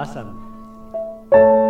Awesome. 0.00 1.69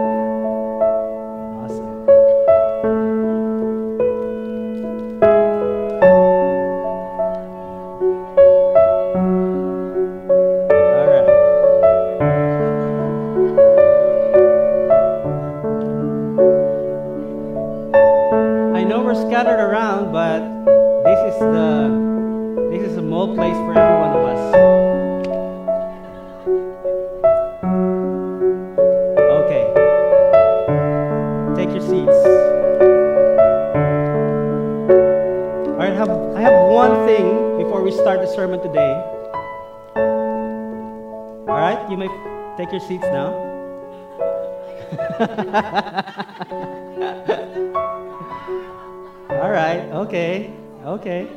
Okay. 51.01 51.25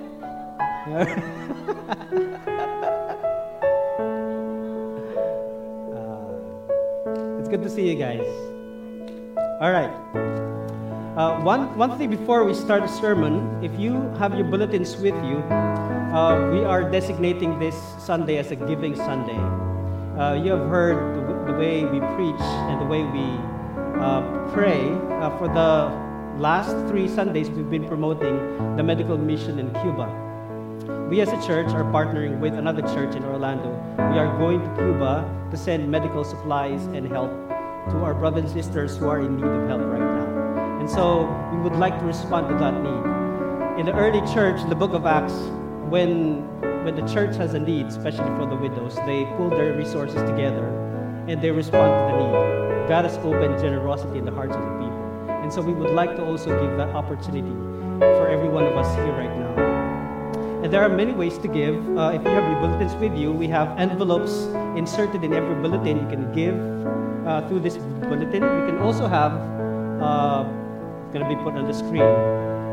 Uh, 5.93 7.39
it's 7.39 7.47
good 7.47 7.63
to 7.63 7.69
see 7.69 7.87
you 7.87 7.95
guys. 7.95 8.25
All 9.61 9.71
right. 9.71 9.91
Uh, 11.15 11.39
one, 11.41 11.77
one 11.77 11.97
thing 11.97 12.09
before 12.09 12.43
we 12.43 12.53
start 12.53 12.81
the 12.81 12.87
sermon, 12.87 13.63
if 13.63 13.71
you 13.79 13.93
have 14.19 14.35
your 14.35 14.43
bulletins 14.43 14.97
with 14.97 15.15
you, 15.23 15.37
uh, 16.11 16.51
we 16.51 16.65
are 16.65 16.83
designating 16.89 17.57
this 17.59 17.75
Sunday 17.99 18.37
as 18.37 18.51
a 18.51 18.55
Giving 18.55 18.95
Sunday. 18.95 19.39
Uh, 20.19 20.33
you 20.33 20.51
have 20.51 20.67
heard 20.67 20.97
the, 21.15 21.53
the 21.53 21.57
way 21.57 21.85
we 21.85 21.99
preach 22.17 22.43
and 22.67 22.81
the 22.81 22.85
way 22.85 23.03
we 23.03 23.25
uh, 24.01 24.21
pray. 24.51 24.91
Uh, 25.21 25.29
for 25.37 25.47
the 25.47 26.02
last 26.37 26.71
three 26.89 27.07
Sundays, 27.07 27.49
we've 27.49 27.69
been 27.69 27.87
promoting 27.87 28.75
the 28.75 28.83
medical 28.83 29.17
mission 29.17 29.59
in 29.59 29.69
Cuba. 29.81 30.07
We 31.09 31.21
as 31.21 31.29
a 31.29 31.41
church 31.45 31.67
are 31.69 31.83
partnering 31.83 32.39
with 32.39 32.55
another 32.55 32.81
church 32.81 33.15
in 33.15 33.23
Orlando. 33.23 33.71
We 34.11 34.17
are 34.17 34.37
going 34.37 34.61
to 34.61 34.75
Cuba 34.75 35.47
to 35.51 35.57
send 35.57 35.89
medical 35.89 36.23
supplies 36.23 36.85
and 36.87 37.07
help 37.07 37.29
to 37.91 37.97
our 38.03 38.13
brothers 38.13 38.45
and 38.45 38.51
sisters 38.51 38.97
who 38.97 39.07
are 39.09 39.19
in 39.19 39.35
need 39.35 39.45
of 39.45 39.67
help 39.67 39.81
right 39.83 39.99
now. 39.99 40.79
And 40.79 40.89
so 40.89 41.23
we 41.53 41.61
would 41.61 41.75
like 41.75 41.99
to 41.99 42.05
respond 42.05 42.49
to 42.49 42.55
that 42.55 42.73
need. 42.81 43.79
In 43.79 43.85
the 43.85 43.93
early 43.93 44.21
church, 44.33 44.59
in 44.61 44.69
the 44.69 44.75
book 44.75 44.93
of 44.93 45.05
Acts, 45.05 45.33
when 45.89 46.49
when 46.83 46.95
the 46.95 47.07
church 47.13 47.35
has 47.37 47.53
a 47.53 47.59
need, 47.59 47.85
especially 47.85 48.27
for 48.35 48.45
the 48.45 48.57
widows, 48.57 48.95
they 49.05 49.23
pull 49.37 49.49
their 49.49 49.73
resources 49.77 50.21
together 50.23 50.67
and 51.29 51.41
they 51.41 51.49
respond 51.51 51.87
to 51.93 52.11
the 52.11 52.17
need. 52.19 52.89
God 52.89 53.05
has 53.05 53.17
opened 53.19 53.57
generosity 53.59 54.19
in 54.19 54.25
the 54.25 54.31
hearts 54.31 54.53
of 54.53 54.61
the 54.61 54.71
people. 54.79 54.92
And 55.43 55.51
so 55.51 55.61
we 55.61 55.73
would 55.73 55.91
like 55.91 56.15
to 56.15 56.23
also 56.23 56.49
give 56.49 56.77
that 56.77 56.95
opportunity 56.95 57.51
for 57.99 58.27
every 58.27 58.47
one 58.47 58.63
of 58.65 58.77
us 58.77 58.87
here 58.95 59.11
right 59.11 59.29
now. 59.37 60.63
And 60.63 60.71
there 60.71 60.81
are 60.81 60.87
many 60.89 61.11
ways 61.11 61.37
to 61.39 61.49
give. 61.49 61.75
Uh, 61.97 62.15
if 62.15 62.23
you 62.23 62.31
have 62.31 62.49
your 62.49 62.61
bulletins 62.61 62.95
with 62.95 63.17
you, 63.17 63.33
we 63.33 63.47
have 63.49 63.77
envelopes 63.77 64.47
inserted 64.79 65.23
in 65.23 65.33
every 65.33 65.55
bulletin. 65.55 65.99
You 65.99 66.07
can 66.07 66.31
give 66.31 66.55
uh, 67.27 67.45
through 67.49 67.59
this 67.59 67.75
bulletin. 68.07 68.41
We 68.41 68.71
can 68.71 68.79
also 68.79 69.05
have, 69.05 69.33
uh, 70.01 70.47
it's 71.03 71.13
going 71.13 71.27
to 71.27 71.29
be 71.29 71.35
put 71.43 71.55
on 71.55 71.67
the 71.67 71.73
screen. 71.73 72.07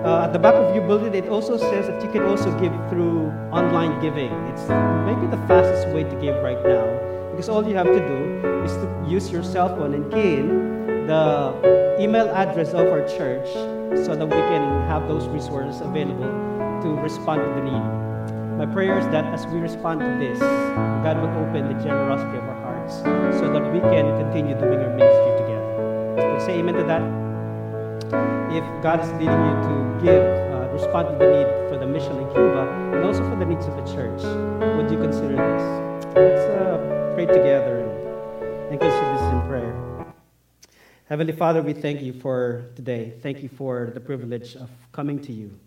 Uh, 0.06 0.22
at 0.24 0.32
the 0.32 0.38
back 0.38 0.54
of 0.54 0.72
your 0.72 0.86
bulletin, 0.86 1.12
it 1.12 1.28
also 1.28 1.56
says 1.58 1.88
that 1.88 2.00
you 2.02 2.10
can 2.12 2.22
also 2.22 2.56
give 2.60 2.72
through 2.88 3.26
online 3.50 4.00
giving. 4.00 4.30
It's 4.54 4.68
maybe 5.10 5.26
the 5.26 5.42
fastest 5.50 5.88
way 5.88 6.04
to 6.04 6.16
give 6.22 6.40
right 6.42 6.62
now 6.62 6.86
because 7.32 7.48
all 7.48 7.66
you 7.66 7.74
have 7.74 7.86
to 7.86 7.98
do 7.98 8.62
is 8.64 8.72
to 8.78 9.04
use 9.08 9.30
your 9.30 9.42
cell 9.42 9.68
phone 9.74 9.94
and 9.94 10.12
key 10.12 10.36
in 10.36 11.06
the 11.06 11.79
email 12.00 12.30
address 12.30 12.70
of 12.72 12.88
our 12.88 13.06
church 13.06 13.46
so 14.06 14.16
that 14.16 14.24
we 14.24 14.40
can 14.48 14.64
have 14.88 15.06
those 15.06 15.28
resources 15.28 15.82
available 15.82 16.32
to 16.80 16.88
respond 17.02 17.42
to 17.42 17.48
the 17.60 17.64
need. 17.68 18.00
My 18.56 18.64
prayer 18.64 18.98
is 18.98 19.04
that 19.08 19.24
as 19.34 19.46
we 19.46 19.60
respond 19.60 20.00
to 20.00 20.08
this, 20.18 20.38
God 21.04 21.20
will 21.20 21.28
open 21.44 21.68
the 21.68 21.76
generosity 21.84 22.38
of 22.38 22.44
our 22.44 22.60
hearts 22.64 23.04
so 23.38 23.52
that 23.52 23.64
we 23.72 23.80
can 23.80 24.04
continue 24.16 24.56
doing 24.56 24.80
our 24.80 24.96
ministry 24.96 25.32
together. 25.44 26.40
Say 26.40 26.60
amen 26.60 26.74
to 26.74 26.84
that? 26.88 27.04
If 28.50 28.64
God 28.82 29.04
is 29.04 29.12
leading 29.20 29.36
you 29.36 29.56
to 29.68 29.74
give, 30.00 30.24
uh, 30.24 30.72
respond 30.72 31.08
to 31.12 31.14
the 31.20 31.28
need 31.28 31.48
for 31.68 31.76
the 31.78 31.86
mission 31.86 32.16
in 32.16 32.26
Cuba 32.32 32.64
and 32.96 33.04
also 33.04 33.28
for 33.28 33.36
the 33.36 33.44
needs 33.44 33.66
of 33.66 33.76
the 33.76 33.84
church, 33.92 34.22
would 34.76 34.90
you 34.90 34.98
consider 34.98 35.36
this? 35.36 36.16
Let's 36.16 36.48
uh, 36.48 37.12
pray 37.14 37.26
together 37.26 37.84
and, 37.84 38.72
and 38.72 38.80
consider 38.80 39.12
this 39.12 39.28
in 39.36 39.40
prayer. 39.48 39.69
Heavenly 41.10 41.32
Father, 41.32 41.60
we 41.60 41.72
thank 41.72 42.02
you 42.02 42.12
for 42.12 42.66
today. 42.76 43.14
Thank 43.20 43.42
you 43.42 43.48
for 43.48 43.90
the 43.92 43.98
privilege 43.98 44.54
of 44.54 44.70
coming 44.92 45.18
to 45.22 45.32
you. 45.32 45.58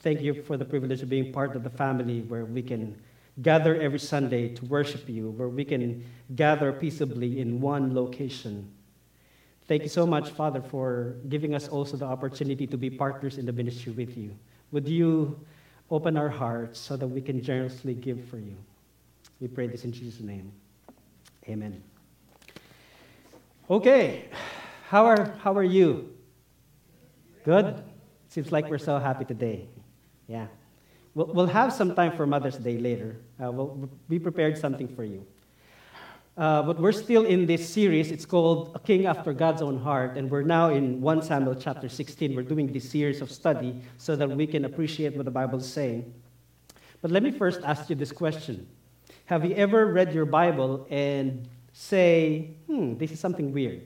Thank 0.00 0.20
you 0.22 0.42
for 0.42 0.56
the 0.56 0.64
privilege 0.64 1.02
of 1.02 1.08
being 1.08 1.32
part 1.32 1.54
of 1.54 1.62
the 1.62 1.70
family 1.70 2.22
where 2.22 2.44
we 2.44 2.62
can 2.62 3.00
gather 3.40 3.80
every 3.80 4.00
Sunday 4.00 4.48
to 4.56 4.64
worship 4.64 5.08
you, 5.08 5.30
where 5.30 5.48
we 5.48 5.64
can 5.64 6.04
gather 6.34 6.72
peaceably 6.72 7.38
in 7.38 7.60
one 7.60 7.94
location. 7.94 8.68
Thank 9.68 9.84
you 9.84 9.88
so 9.88 10.04
much, 10.04 10.30
Father, 10.30 10.60
for 10.60 11.14
giving 11.28 11.54
us 11.54 11.68
also 11.68 11.96
the 11.96 12.06
opportunity 12.06 12.66
to 12.66 12.76
be 12.76 12.90
partners 12.90 13.38
in 13.38 13.46
the 13.46 13.52
ministry 13.52 13.92
with 13.92 14.18
you. 14.18 14.34
Would 14.72 14.88
you 14.88 15.38
open 15.92 16.16
our 16.16 16.28
hearts 16.28 16.80
so 16.80 16.96
that 16.96 17.06
we 17.06 17.20
can 17.20 17.40
generously 17.40 17.94
give 17.94 18.24
for 18.24 18.38
you? 18.38 18.56
We 19.40 19.46
pray 19.46 19.68
this 19.68 19.84
in 19.84 19.92
Jesus' 19.92 20.18
name. 20.18 20.50
Amen. 21.48 21.84
Okay, 23.70 24.24
how 24.88 25.04
are, 25.04 25.34
how 25.40 25.52
are 25.52 25.62
you? 25.62 26.08
Good? 27.44 27.84
Seems 28.28 28.50
like 28.50 28.70
we're 28.70 28.78
so 28.78 28.98
happy 28.98 29.26
today. 29.26 29.68
Yeah. 30.26 30.46
We'll, 31.14 31.26
we'll 31.26 31.46
have 31.46 31.74
some 31.74 31.94
time 31.94 32.16
for 32.16 32.26
Mother's 32.26 32.56
Day 32.56 32.78
later. 32.78 33.16
Uh, 33.42 33.52
we'll, 33.52 33.90
we 34.08 34.18
prepared 34.18 34.56
something 34.56 34.88
for 34.88 35.04
you. 35.04 35.26
Uh, 36.38 36.62
but 36.62 36.80
we're 36.80 36.92
still 36.92 37.26
in 37.26 37.44
this 37.44 37.68
series. 37.68 38.10
It's 38.10 38.24
called 38.24 38.72
A 38.74 38.78
King 38.78 39.04
After 39.04 39.34
God's 39.34 39.60
Own 39.60 39.78
Heart, 39.78 40.16
and 40.16 40.30
we're 40.30 40.40
now 40.40 40.70
in 40.70 41.02
1 41.02 41.20
Samuel 41.22 41.56
chapter 41.56 41.90
16. 41.90 42.34
We're 42.34 42.42
doing 42.42 42.72
this 42.72 42.88
series 42.88 43.20
of 43.20 43.30
study 43.30 43.82
so 43.98 44.16
that 44.16 44.30
we 44.30 44.46
can 44.46 44.64
appreciate 44.64 45.14
what 45.14 45.26
the 45.26 45.30
Bible 45.30 45.58
is 45.58 45.70
saying. 45.70 46.14
But 47.02 47.10
let 47.10 47.22
me 47.22 47.30
first 47.30 47.60
ask 47.62 47.90
you 47.90 47.96
this 47.96 48.10
question 48.10 48.66
Have 49.26 49.44
you 49.44 49.54
ever 49.54 49.84
read 49.84 50.14
your 50.14 50.24
Bible 50.24 50.86
and 50.88 51.46
say, 51.74 52.54
hmm, 52.66 52.96
this 52.96 53.10
is 53.10 53.20
something 53.20 53.52
weird? 53.52 53.82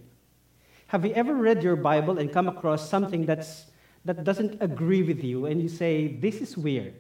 Have 0.93 1.07
you 1.07 1.15
ever 1.15 1.33
read 1.35 1.63
your 1.63 1.77
Bible 1.77 2.19
and 2.19 2.31
come 2.31 2.51
across 2.51 2.87
something 2.87 3.25
that's, 3.25 3.65
that 4.05 4.25
doesn't 4.25 4.61
agree 4.61 5.03
with 5.03 5.25
you 5.25 5.47
and 5.47 5.59
you 5.59 5.71
say, 5.71 6.19
this 6.21 6.43
is 6.43 6.55
weird? 6.55 6.93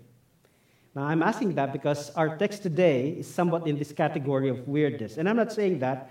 Now, 0.94 1.02
I'm 1.02 1.22
asking 1.22 1.56
that 1.56 1.74
because 1.74 2.08
our 2.16 2.38
text 2.38 2.62
today 2.62 3.10
is 3.10 3.28
somewhat 3.28 3.66
in 3.66 3.76
this 3.76 3.92
category 3.92 4.48
of 4.48 4.66
weirdness. 4.66 5.18
And 5.18 5.28
I'm 5.28 5.36
not 5.36 5.52
saying 5.52 5.80
that 5.80 6.10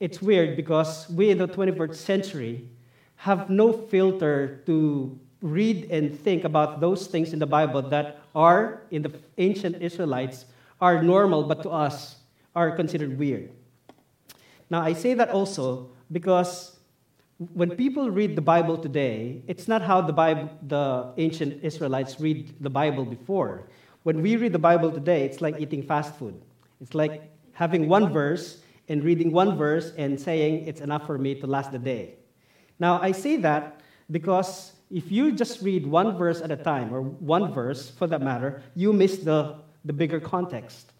it's 0.00 0.20
weird 0.20 0.56
because 0.56 1.08
we 1.08 1.30
in 1.30 1.38
the 1.38 1.46
21st 1.46 1.94
century 1.94 2.68
have 3.14 3.50
no 3.50 3.72
filter 3.72 4.64
to 4.66 5.16
read 5.42 5.88
and 5.92 6.18
think 6.18 6.42
about 6.42 6.80
those 6.80 7.06
things 7.06 7.32
in 7.32 7.38
the 7.38 7.46
Bible 7.46 7.82
that 7.82 8.18
are, 8.34 8.82
in 8.90 9.02
the 9.02 9.12
ancient 9.38 9.80
Israelites, 9.80 10.46
are 10.80 11.00
normal, 11.04 11.44
but 11.44 11.62
to 11.62 11.70
us 11.70 12.16
are 12.56 12.74
considered 12.74 13.16
weird. 13.16 13.52
Now, 14.70 14.80
I 14.82 14.92
say 14.92 15.14
that 15.14 15.28
also 15.28 15.90
because 16.10 16.75
when 17.38 17.70
people 17.70 18.10
read 18.10 18.34
the 18.34 18.42
Bible 18.42 18.78
today, 18.78 19.42
it's 19.46 19.68
not 19.68 19.82
how 19.82 20.00
the, 20.00 20.12
Bible, 20.12 20.48
the 20.66 21.12
ancient 21.18 21.62
Israelites 21.62 22.18
read 22.18 22.54
the 22.60 22.70
Bible 22.70 23.04
before. 23.04 23.68
When 24.04 24.22
we 24.22 24.36
read 24.36 24.52
the 24.52 24.58
Bible 24.58 24.90
today, 24.90 25.24
it's 25.24 25.42
like 25.42 25.60
eating 25.60 25.82
fast 25.82 26.14
food. 26.14 26.40
It's 26.80 26.94
like 26.94 27.30
having 27.52 27.88
one 27.88 28.10
verse 28.10 28.62
and 28.88 29.04
reading 29.04 29.32
one 29.32 29.56
verse 29.56 29.92
and 29.98 30.18
saying 30.18 30.66
it's 30.66 30.80
enough 30.80 31.04
for 31.04 31.18
me 31.18 31.34
to 31.34 31.46
last 31.46 31.72
the 31.72 31.78
day. 31.78 32.14
Now, 32.78 33.00
I 33.02 33.12
say 33.12 33.36
that 33.38 33.80
because 34.10 34.72
if 34.90 35.10
you 35.12 35.32
just 35.32 35.60
read 35.60 35.86
one 35.86 36.16
verse 36.16 36.40
at 36.40 36.50
a 36.50 36.56
time, 36.56 36.94
or 36.94 37.02
one 37.02 37.52
verse 37.52 37.90
for 37.90 38.06
that 38.06 38.22
matter, 38.22 38.62
you 38.74 38.92
miss 38.92 39.18
the, 39.18 39.56
the 39.84 39.92
bigger 39.92 40.20
context. 40.20 40.92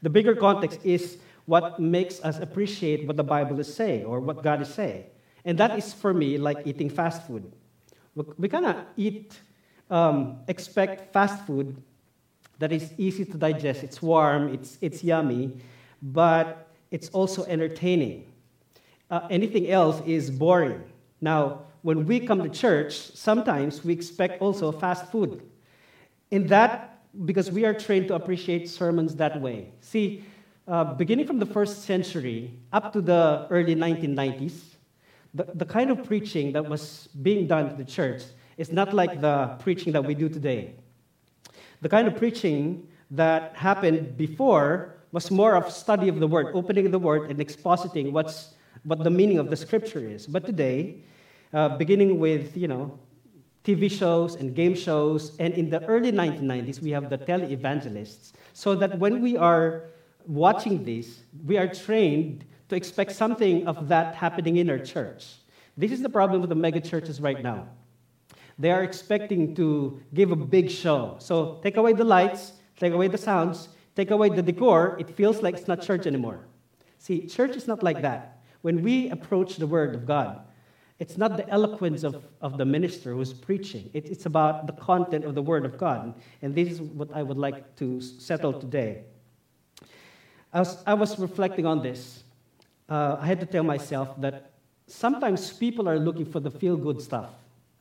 The 0.00 0.10
bigger 0.10 0.34
context 0.34 0.80
is 0.84 1.18
what 1.44 1.80
makes 1.80 2.22
us 2.22 2.38
appreciate 2.38 3.06
what 3.06 3.16
the 3.16 3.24
Bible 3.24 3.58
is 3.60 3.72
saying 3.74 4.04
or 4.04 4.20
what 4.20 4.42
God 4.42 4.62
is 4.62 4.72
saying. 4.72 5.04
And 5.44 5.58
that 5.58 5.78
is 5.78 5.92
for 5.92 6.12
me 6.14 6.38
like 6.38 6.62
eating 6.66 6.90
fast 6.90 7.26
food. 7.26 7.52
We 8.38 8.48
kind 8.48 8.66
of 8.66 8.76
eat, 8.96 9.40
um, 9.90 10.38
expect 10.48 11.12
fast 11.12 11.46
food 11.46 11.82
that 12.58 12.72
is 12.72 12.92
easy 12.98 13.24
to 13.24 13.38
digest. 13.38 13.82
It's 13.82 14.02
warm, 14.02 14.52
it's, 14.52 14.78
it's 14.80 15.02
yummy, 15.02 15.56
but 16.02 16.68
it's 16.90 17.08
also 17.10 17.44
entertaining. 17.44 18.26
uh, 19.10 19.26
anything 19.30 19.70
else 19.70 20.00
is 20.06 20.30
boring. 20.30 20.82
Now, 21.20 21.62
when 21.82 22.06
we 22.06 22.20
come 22.20 22.42
to 22.42 22.48
church, 22.48 22.94
sometimes 23.14 23.84
we 23.84 23.92
expect 23.92 24.40
also 24.40 24.70
fast 24.72 25.10
food. 25.10 25.42
In 26.30 26.46
that, 26.48 27.00
because 27.24 27.50
we 27.50 27.64
are 27.64 27.74
trained 27.74 28.08
to 28.08 28.14
appreciate 28.14 28.68
sermons 28.68 29.16
that 29.16 29.40
way. 29.40 29.72
See, 29.80 30.24
uh, 30.68 30.84
beginning 30.94 31.26
from 31.26 31.38
the 31.38 31.46
first 31.46 31.82
century 31.82 32.52
up 32.72 32.92
to 32.92 33.00
the 33.00 33.46
early 33.50 33.74
1990s, 33.74 34.69
the, 35.34 35.46
the 35.54 35.64
kind 35.64 35.90
of 35.90 36.04
preaching 36.04 36.52
that 36.52 36.68
was 36.68 37.08
being 37.22 37.46
done 37.46 37.70
to 37.70 37.76
the 37.76 37.84
church 37.84 38.22
is 38.56 38.72
not 38.72 38.92
like 38.92 39.20
the 39.20 39.56
preaching 39.60 39.92
that 39.92 40.04
we 40.04 40.14
do 40.14 40.28
today. 40.28 40.74
The 41.80 41.88
kind 41.88 42.06
of 42.08 42.16
preaching 42.16 42.88
that 43.10 43.54
happened 43.56 44.16
before 44.16 44.96
was 45.12 45.30
more 45.30 45.54
of 45.56 45.72
study 45.72 46.08
of 46.08 46.20
the 46.20 46.26
word, 46.26 46.54
opening 46.54 46.90
the 46.90 46.98
word 46.98 47.30
and 47.30 47.40
expositing 47.40 48.12
what's, 48.12 48.54
what 48.84 49.02
the 49.02 49.10
meaning 49.10 49.38
of 49.38 49.50
the 49.50 49.56
scripture 49.56 49.98
is. 49.98 50.26
But 50.26 50.46
today, 50.46 51.02
uh, 51.52 51.76
beginning 51.76 52.18
with, 52.18 52.56
you 52.56 52.68
know, 52.68 52.98
TV 53.64 53.90
shows 53.90 54.36
and 54.36 54.54
game 54.54 54.74
shows, 54.74 55.36
and 55.38 55.52
in 55.54 55.68
the 55.68 55.84
early 55.84 56.12
1990s, 56.12 56.80
we 56.80 56.90
have 56.90 57.10
the 57.10 57.18
tele-evangelists, 57.18 58.32
so 58.52 58.74
that 58.74 58.98
when 58.98 59.20
we 59.20 59.36
are 59.36 59.84
watching 60.26 60.84
this, 60.84 61.20
we 61.44 61.58
are 61.58 61.68
trained 61.68 62.44
to 62.70 62.76
expect 62.76 63.12
something 63.12 63.66
of 63.66 63.88
that 63.88 64.14
happening 64.14 64.56
in 64.56 64.70
our 64.70 64.78
church. 64.78 65.26
This 65.76 65.90
is 65.92 66.02
the 66.02 66.08
problem 66.08 66.40
with 66.40 66.50
the 66.50 66.56
mega 66.56 66.80
churches 66.80 67.20
right 67.20 67.42
now. 67.42 67.68
They 68.58 68.70
are 68.70 68.84
expecting 68.84 69.54
to 69.56 70.00
give 70.14 70.30
a 70.30 70.36
big 70.36 70.70
show. 70.70 71.16
So 71.18 71.58
take 71.62 71.76
away 71.76 71.94
the 71.94 72.04
lights, 72.04 72.52
take 72.76 72.92
away 72.92 73.08
the 73.08 73.18
sounds, 73.18 73.70
take 73.96 74.10
away 74.10 74.28
the 74.28 74.42
decor, 74.42 74.96
it 75.00 75.10
feels 75.10 75.42
like 75.42 75.56
it's 75.56 75.66
not 75.66 75.82
church 75.82 76.06
anymore. 76.06 76.46
See, 76.98 77.26
church 77.26 77.56
is 77.56 77.66
not 77.66 77.82
like 77.82 78.02
that. 78.02 78.40
When 78.62 78.82
we 78.82 79.10
approach 79.10 79.56
the 79.56 79.66
Word 79.66 79.94
of 79.94 80.06
God, 80.06 80.40
it's 80.98 81.16
not 81.16 81.36
the 81.36 81.48
eloquence 81.48 82.04
of, 82.04 82.24
of 82.40 82.58
the 82.58 82.66
minister 82.66 83.14
who's 83.14 83.32
preaching, 83.32 83.90
it, 83.94 84.04
it's 84.04 84.26
about 84.26 84.66
the 84.66 84.74
content 84.74 85.24
of 85.24 85.34
the 85.34 85.42
Word 85.42 85.64
of 85.64 85.76
God. 85.76 86.14
And 86.42 86.54
this 86.54 86.68
is 86.68 86.80
what 86.80 87.08
I 87.14 87.22
would 87.22 87.38
like 87.38 87.74
to 87.76 88.00
settle 88.00 88.52
today. 88.52 89.04
I 90.52 90.58
was, 90.60 90.82
I 90.86 90.94
was 90.94 91.18
reflecting 91.18 91.64
on 91.64 91.82
this 91.82 92.24
uh, 92.90 93.16
I 93.20 93.26
had 93.26 93.40
to 93.40 93.46
tell 93.46 93.62
myself 93.62 94.20
that 94.20 94.50
sometimes 94.86 95.52
people 95.52 95.88
are 95.88 95.98
looking 95.98 96.26
for 96.26 96.40
the 96.40 96.50
feel 96.50 96.76
good 96.76 97.00
stuff. 97.00 97.30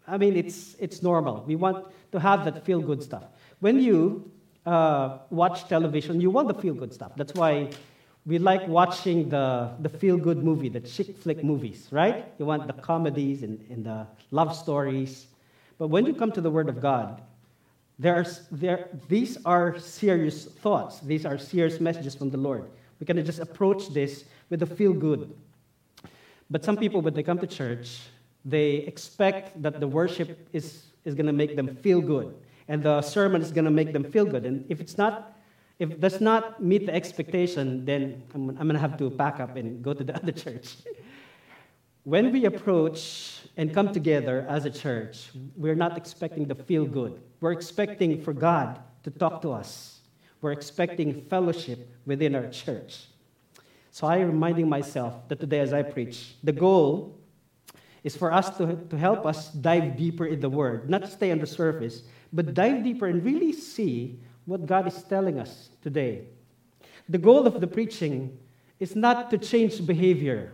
I 0.08 0.18
mean, 0.18 0.36
it's, 0.36 0.76
it's 0.80 1.02
normal. 1.04 1.44
We 1.48 1.56
want 1.56 1.86
to 2.12 2.20
have 2.20 2.46
that 2.46 2.64
feel 2.66 2.80
good 2.80 3.02
stuff. 3.04 3.24
When 3.60 3.80
you 3.80 4.32
uh, 4.66 5.18
watch 5.30 5.68
television, 5.68 6.22
you 6.22 6.30
want 6.30 6.48
the 6.48 6.54
feel 6.54 6.74
good 6.74 6.94
stuff. 6.94 7.12
That's 7.16 7.34
why 7.34 7.72
we 8.26 8.38
like 8.38 8.68
watching 8.68 9.30
the, 9.30 9.72
the 9.80 9.90
feel 9.90 10.18
good 10.18 10.44
movie, 10.44 10.70
the 10.70 10.82
chick 10.82 11.18
flick 11.18 11.44
movies, 11.44 11.88
right? 11.92 12.26
You 12.38 12.46
want 12.46 12.68
the 12.68 12.74
comedies 12.74 13.44
and, 13.44 13.60
and 13.70 13.84
the 13.86 14.08
love 14.32 14.56
stories. 14.56 15.28
But 15.78 15.88
when 15.88 16.06
you 16.06 16.14
come 16.14 16.32
to 16.34 16.42
the 16.42 16.52
Word 16.52 16.70
of 16.70 16.82
God, 16.82 17.22
there 17.98 18.16
are, 18.16 18.26
there, 18.52 18.90
these 19.08 19.38
are 19.46 19.78
serious 19.80 20.46
thoughts. 20.46 21.00
These 21.00 21.26
are 21.26 21.38
serious 21.38 21.80
messages 21.80 22.16
from 22.16 22.30
the 22.30 22.38
Lord. 22.38 22.70
We 23.00 23.06
can 23.06 23.24
just 23.26 23.40
approach 23.40 23.90
this 23.90 24.26
with 24.50 24.62
a 24.62 24.66
feel 24.66 24.94
good. 24.94 25.34
But 26.50 26.64
some 26.64 26.78
people, 26.78 27.02
when 27.02 27.14
they 27.14 27.24
come 27.24 27.40
to 27.40 27.48
church, 27.48 28.00
they 28.44 28.78
expect 28.92 29.62
that 29.62 29.80
the 29.80 29.88
worship 29.88 30.48
is, 30.54 30.84
is 31.06 31.14
going 31.14 31.28
to 31.28 31.34
make 31.34 31.56
them 31.56 31.76
feel 31.76 32.02
good, 32.02 32.36
and 32.68 32.82
the 32.82 33.02
sermon 33.02 33.42
is 33.42 33.52
going 33.52 33.66
to 33.66 33.72
make 33.72 33.94
them 33.94 34.04
feel 34.04 34.26
good. 34.26 34.46
And 34.46 34.66
if 34.70 34.82
it's 34.82 34.98
not, 34.98 35.38
if 35.78 35.92
it 35.92 36.02
does 36.02 36.20
not 36.20 36.62
meet 36.62 36.86
the 36.86 36.94
expectation, 36.94 37.86
then 37.86 38.24
I'm, 38.34 38.50
I'm 38.50 38.68
going 38.68 38.74
to 38.74 38.80
have 38.80 38.98
to 38.98 39.10
pack 39.12 39.40
up 39.40 39.56
and 39.56 39.84
go 39.84 39.94
to 39.94 40.04
the 40.04 40.16
other 40.22 40.32
church. 40.32 40.78
when 42.04 42.32
we 42.32 42.46
approach 42.46 43.42
and 43.56 43.74
come 43.74 43.94
together 43.94 44.46
as 44.50 44.66
a 44.66 44.72
church, 44.72 45.30
we're 45.56 45.76
not 45.76 45.96
expecting 45.98 46.46
the 46.46 46.56
feel 46.56 46.86
good. 46.86 47.22
We're 47.40 47.52
expecting 47.52 48.22
for 48.22 48.34
God 48.34 48.80
to 49.04 49.12
talk 49.12 49.42
to 49.44 49.52
us. 49.52 49.99
We're 50.42 50.52
expecting 50.52 51.22
fellowship 51.24 51.90
within 52.06 52.36
our 52.36 52.48
church. 52.48 53.06
So 53.92 54.08
I'm 54.08 54.28
reminding 54.28 54.70
myself 54.70 55.28
that 55.28 55.40
today, 55.40 55.60
as 55.60 55.74
I 55.74 55.82
preach, 55.82 56.36
the 56.44 56.54
goal 56.54 57.18
is 58.04 58.16
for 58.16 58.32
us 58.32 58.56
to, 58.58 58.76
to 58.76 58.98
help 58.98 59.26
us 59.26 59.50
dive 59.50 59.98
deeper 59.98 60.26
in 60.26 60.40
the 60.40 60.50
Word, 60.50 60.90
not 60.90 61.10
stay 61.10 61.32
on 61.32 61.40
the 61.40 61.48
surface, 61.48 62.04
but 62.32 62.54
dive 62.54 62.84
deeper 62.84 63.08
and 63.08 63.24
really 63.24 63.52
see 63.52 64.20
what 64.46 64.66
God 64.66 64.88
is 64.88 65.04
telling 65.04 65.40
us 65.40 65.70
today. 65.82 66.26
The 67.10 67.18
goal 67.18 67.46
of 67.46 67.60
the 67.60 67.68
preaching 67.68 68.38
is 68.80 68.96
not 68.96 69.30
to 69.32 69.38
change 69.38 69.86
behavior. 69.86 70.54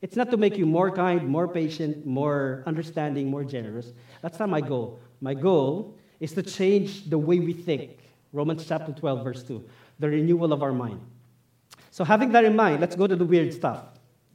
It's 0.00 0.14
not 0.14 0.30
to 0.30 0.36
make 0.36 0.56
you 0.56 0.66
more 0.66 0.92
kind, 0.92 1.26
more 1.26 1.48
patient, 1.48 2.06
more 2.06 2.62
understanding, 2.66 3.28
more 3.28 3.42
generous. 3.42 3.92
That's 4.22 4.38
not 4.38 4.48
my 4.48 4.60
goal. 4.60 5.00
My 5.20 5.34
goal 5.34 5.96
is 6.20 6.32
to 6.34 6.42
change 6.42 7.10
the 7.10 7.18
way 7.18 7.40
we 7.40 7.52
think. 7.52 8.07
Romans 8.32 8.64
chapter 8.66 8.92
12, 8.92 9.24
verse 9.24 9.42
2. 9.42 9.64
The 9.98 10.08
renewal 10.08 10.52
of 10.52 10.62
our 10.62 10.72
mind. 10.72 11.00
So, 11.90 12.04
having 12.04 12.32
that 12.32 12.44
in 12.44 12.54
mind, 12.54 12.80
let's 12.80 12.94
go 12.94 13.06
to 13.06 13.16
the 13.16 13.24
weird 13.24 13.52
stuff. 13.52 13.84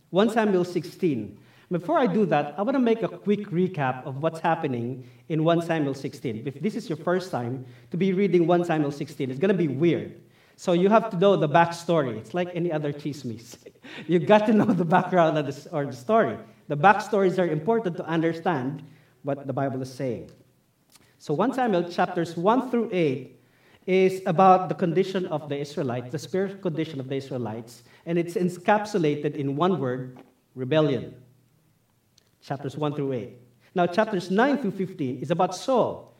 1 0.09 0.29
Samuel 0.31 0.63
16. 0.63 1.39
Before 1.71 1.97
I 1.97 2.05
do 2.05 2.25
that, 2.27 2.53
I 2.57 2.61
want 2.61 2.75
to 2.75 2.79
make 2.79 3.01
a 3.01 3.07
quick 3.07 3.47
recap 3.49 4.05
of 4.05 4.21
what's 4.21 4.39
happening 4.39 5.07
in 5.29 5.43
1 5.43 5.63
Samuel 5.63 5.93
16. 5.93 6.43
If 6.45 6.61
this 6.61 6.75
is 6.75 6.87
your 6.87 6.97
first 6.97 7.31
time 7.31 7.65
to 7.89 7.97
be 7.97 8.13
reading 8.13 8.45
1 8.45 8.65
Samuel 8.65 8.91
16, 8.91 9.31
it's 9.31 9.39
going 9.39 9.49
to 9.49 9.57
be 9.57 9.67
weird. 9.67 10.21
So 10.55 10.73
you 10.73 10.89
have 10.89 11.09
to 11.09 11.17
know 11.17 11.35
the 11.35 11.49
backstory. 11.49 12.17
It's 12.17 12.33
like 12.33 12.49
any 12.53 12.71
other 12.71 12.93
chismes. 12.93 13.57
You've 14.07 14.27
got 14.27 14.45
to 14.45 14.53
know 14.53 14.65
the 14.65 14.85
background 14.85 15.37
of 15.37 15.67
or 15.71 15.85
the 15.85 15.93
story. 15.93 16.37
The 16.67 16.77
backstories 16.77 17.39
are 17.39 17.47
important 17.47 17.97
to 17.97 18.05
understand 18.05 18.83
what 19.23 19.47
the 19.47 19.53
Bible 19.53 19.81
is 19.81 19.91
saying. 19.91 20.29
So 21.17 21.33
1 21.33 21.53
Samuel 21.53 21.89
chapters 21.89 22.37
1 22.37 22.69
through 22.69 22.89
8 22.91 23.39
is 23.85 24.21
about 24.25 24.69
the 24.69 24.75
condition 24.75 25.25
of 25.27 25.49
the 25.49 25.57
Israelites, 25.57 26.11
the 26.11 26.19
spiritual 26.19 26.59
condition 26.59 26.99
of 26.99 27.09
the 27.09 27.15
Israelites, 27.15 27.83
and 28.05 28.17
it's 28.17 28.35
encapsulated 28.35 29.35
in 29.35 29.55
one 29.55 29.79
word 29.79 30.19
rebellion. 30.55 31.15
Chapters 32.41 32.77
1 32.77 32.95
through 32.95 33.13
8. 33.13 33.37
Now, 33.75 33.87
chapters 33.87 34.29
9 34.29 34.57
through 34.59 34.71
15 34.71 35.19
is 35.21 35.31
about 35.31 35.55
Saul. 35.55 36.13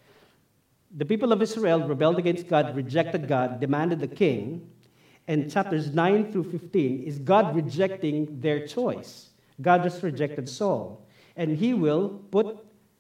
The 0.96 1.06
people 1.06 1.32
of 1.32 1.42
Israel 1.42 1.88
rebelled 1.88 2.18
against 2.18 2.48
God, 2.48 2.76
rejected 2.76 3.28
God, 3.28 3.60
demanded 3.60 4.00
the 4.00 4.08
king. 4.08 4.70
And 5.28 5.52
chapters 5.52 5.94
9 5.94 6.32
through 6.32 6.52
15 6.52 7.04
is 7.04 7.20
God 7.20 7.56
rejecting 7.56 8.40
their 8.42 8.68
choice. 8.68 9.30
God 9.62 9.84
just 9.84 10.04
rejected 10.04 10.50
Saul. 10.50 11.06
And 11.36 11.58
he 11.58 11.74
will 11.74 12.22
put 12.32 12.58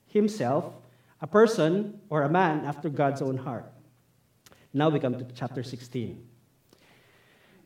himself, 0.08 0.74
a 1.22 1.28
person 1.28 2.00
or 2.10 2.24
a 2.24 2.30
man, 2.30 2.66
after 2.66 2.90
God's 2.90 3.22
own 3.22 3.38
heart. 3.38 3.72
Now 4.74 4.90
we 4.90 5.00
come 5.00 5.14
to 5.18 5.26
chapter 5.36 5.62
16. 5.62 6.28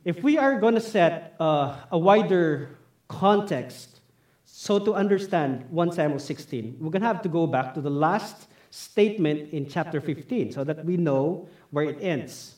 If 0.03 0.23
we 0.23 0.37
are 0.37 0.59
going 0.59 0.75
to 0.75 0.81
set 0.81 1.35
uh, 1.39 1.77
a 1.89 1.97
wider 1.97 2.77
context, 3.07 4.01
so 4.43 4.77
to 4.79 4.93
understand 4.93 5.65
1 5.69 5.91
Samuel 5.93 6.19
16, 6.19 6.77
we're 6.79 6.89
going 6.89 7.01
to 7.01 7.07
have 7.07 7.21
to 7.21 7.29
go 7.29 7.47
back 7.47 7.73
to 7.75 7.81
the 7.81 7.89
last 7.89 8.47
statement 8.71 9.53
in 9.53 9.69
chapter 9.69 10.01
15 10.01 10.51
so 10.51 10.65
that 10.65 10.83
we 10.83 10.97
know 10.97 11.47
where 11.71 11.85
it 11.85 11.97
ends. 12.01 12.55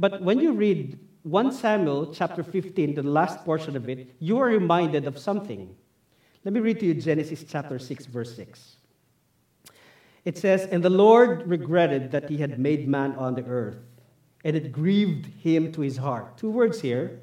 But 0.00 0.20
when 0.22 0.40
you 0.40 0.52
read 0.52 0.98
1 1.22 1.52
Samuel 1.52 2.12
chapter 2.12 2.42
15, 2.42 2.94
the 2.94 3.02
last 3.04 3.44
portion 3.44 3.76
of 3.76 3.88
it, 3.88 4.16
you 4.18 4.38
are 4.38 4.46
reminded 4.46 5.06
of 5.06 5.16
something. 5.16 5.74
Let 6.44 6.54
me 6.54 6.58
read 6.60 6.80
to 6.80 6.86
you 6.86 6.94
Genesis 6.94 7.44
chapter 7.48 7.78
6, 7.78 8.06
verse 8.06 8.34
6. 8.34 8.76
It 10.24 10.38
says, 10.38 10.66
And 10.66 10.82
the 10.82 10.90
Lord 10.90 11.48
regretted 11.48 12.10
that 12.10 12.28
he 12.28 12.38
had 12.38 12.58
made 12.58 12.88
man 12.88 13.12
on 13.12 13.36
the 13.36 13.44
earth 13.44 13.76
and 14.44 14.56
it 14.56 14.72
grieved 14.72 15.26
him 15.26 15.72
to 15.72 15.80
his 15.80 15.96
heart. 15.96 16.36
Two 16.36 16.50
words 16.50 16.80
here. 16.80 17.20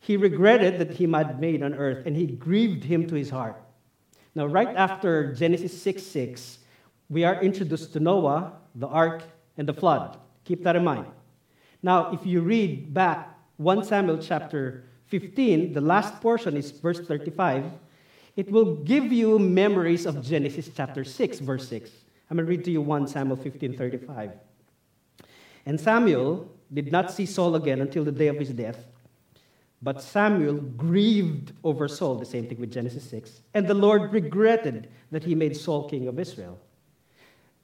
He 0.00 0.16
regretted 0.16 0.78
that 0.78 0.92
he 0.92 1.10
had 1.10 1.40
made 1.40 1.62
on 1.62 1.74
earth, 1.74 2.06
and 2.06 2.16
he 2.16 2.26
grieved 2.26 2.84
him 2.84 3.06
to 3.08 3.14
his 3.14 3.30
heart. 3.30 3.60
Now, 4.34 4.46
right 4.46 4.74
after 4.74 5.34
Genesis 5.34 5.80
6 5.82 6.02
6, 6.02 6.58
we 7.08 7.24
are 7.24 7.42
introduced 7.42 7.92
to 7.92 8.00
Noah, 8.00 8.52
the 8.74 8.86
ark, 8.86 9.22
and 9.56 9.68
the 9.68 9.74
flood. 9.74 10.16
Keep 10.44 10.64
that 10.64 10.76
in 10.76 10.84
mind. 10.84 11.06
Now, 11.82 12.12
if 12.12 12.24
you 12.24 12.40
read 12.40 12.94
back 12.94 13.36
1 13.56 13.84
Samuel 13.84 14.18
chapter 14.18 14.84
15, 15.08 15.72
the 15.72 15.80
last 15.80 16.20
portion 16.20 16.56
is 16.56 16.70
verse 16.70 17.00
35, 17.00 17.64
it 18.36 18.50
will 18.50 18.76
give 18.76 19.12
you 19.12 19.38
memories 19.38 20.06
of 20.06 20.22
Genesis 20.22 20.70
chapter 20.74 21.04
6, 21.04 21.40
verse 21.40 21.68
6. 21.68 21.90
I'm 22.30 22.36
going 22.36 22.46
to 22.46 22.50
read 22.50 22.64
to 22.64 22.70
you 22.70 22.80
1 22.80 23.08
Samuel 23.08 23.36
15 23.36 23.76
35. 23.76 24.30
And 25.66 25.80
Samuel 25.80 26.50
did 26.72 26.92
not 26.92 27.10
see 27.10 27.26
Saul 27.26 27.54
again 27.56 27.80
until 27.80 28.04
the 28.04 28.12
day 28.12 28.28
of 28.28 28.36
his 28.36 28.50
death. 28.50 28.86
But 29.82 30.02
Samuel 30.02 30.56
grieved 30.56 31.52
over 31.64 31.88
Saul, 31.88 32.16
the 32.16 32.26
same 32.26 32.46
thing 32.46 32.60
with 32.60 32.72
Genesis 32.72 33.08
6. 33.08 33.40
And 33.54 33.66
the 33.66 33.74
Lord 33.74 34.12
regretted 34.12 34.88
that 35.10 35.24
he 35.24 35.34
made 35.34 35.56
Saul 35.56 35.88
king 35.88 36.06
of 36.06 36.18
Israel. 36.18 36.58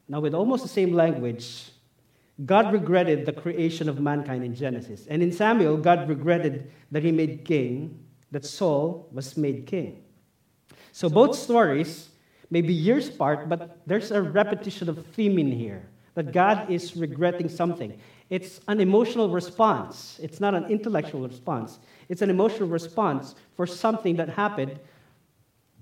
Now, 0.09 0.21
with 0.21 0.35
almost 0.35 0.63
the 0.63 0.69
same 0.69 0.95
language, 0.95 1.71
God 2.45 2.73
regretted 2.73 3.27
the 3.27 3.33
creation 3.33 3.89
of 3.89 4.01
mankind 4.01 4.45
in 4.45 4.55
Genesis. 4.55 5.07
And 5.09 5.23
in 5.23 5.33
Samuel, 5.33 5.77
God 5.77 6.09
regretted 6.09 6.71
that 6.91 7.03
he 7.03 7.13
made 7.13 7.45
king, 7.45 7.99
that 8.31 8.45
Saul 8.45 9.09
was 9.13 9.37
made 9.37 9.67
king. 9.67 10.03
So 10.93 11.09
both 11.09 11.37
stories 11.37 12.09
may 12.51 12.63
be 12.63 12.73
years 12.73 13.09
apart, 13.09 13.49
but 13.49 13.79
there's 13.87 14.11
a 14.11 14.23
repetition 14.23 14.89
of 14.89 15.05
theme 15.09 15.39
in 15.39 15.53
here 15.53 15.87
that 16.17 16.33
God 16.33 16.71
is 16.71 16.97
regretting 16.97 17.49
something. 17.49 17.97
It's 18.31 18.61
an 18.69 18.81
emotional 18.81 19.29
response. 19.29 20.19
It's 20.21 20.41
not 20.41 20.55
an 20.55 20.65
intellectual 20.65 21.29
response. 21.29 21.79
It's 22.09 22.23
an 22.23 22.31
emotional 22.31 22.71
response 22.71 23.35
for 23.55 23.67
something 23.67 24.17
that 24.17 24.31
happened. 24.31 24.81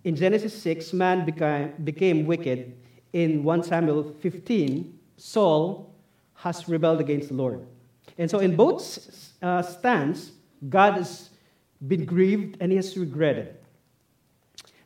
In 0.02 0.16
Genesis 0.16 0.52
6, 0.60 0.92
man 0.92 1.24
became, 1.24 1.72
became 1.84 2.26
wicked. 2.26 2.76
In 3.12 3.44
1 3.44 3.62
Samuel 3.62 4.12
15, 4.20 4.98
Saul 5.16 5.94
has 6.34 6.68
rebelled 6.68 7.00
against 7.00 7.28
the 7.28 7.34
Lord. 7.34 7.64
And 8.18 8.28
so, 8.28 8.40
in 8.40 8.56
both 8.56 9.32
uh, 9.40 9.62
stands, 9.62 10.32
God 10.68 10.94
has 10.94 11.30
been 11.86 12.04
grieved 12.04 12.56
and 12.60 12.72
he 12.72 12.76
has 12.76 12.96
regretted. 12.96 13.54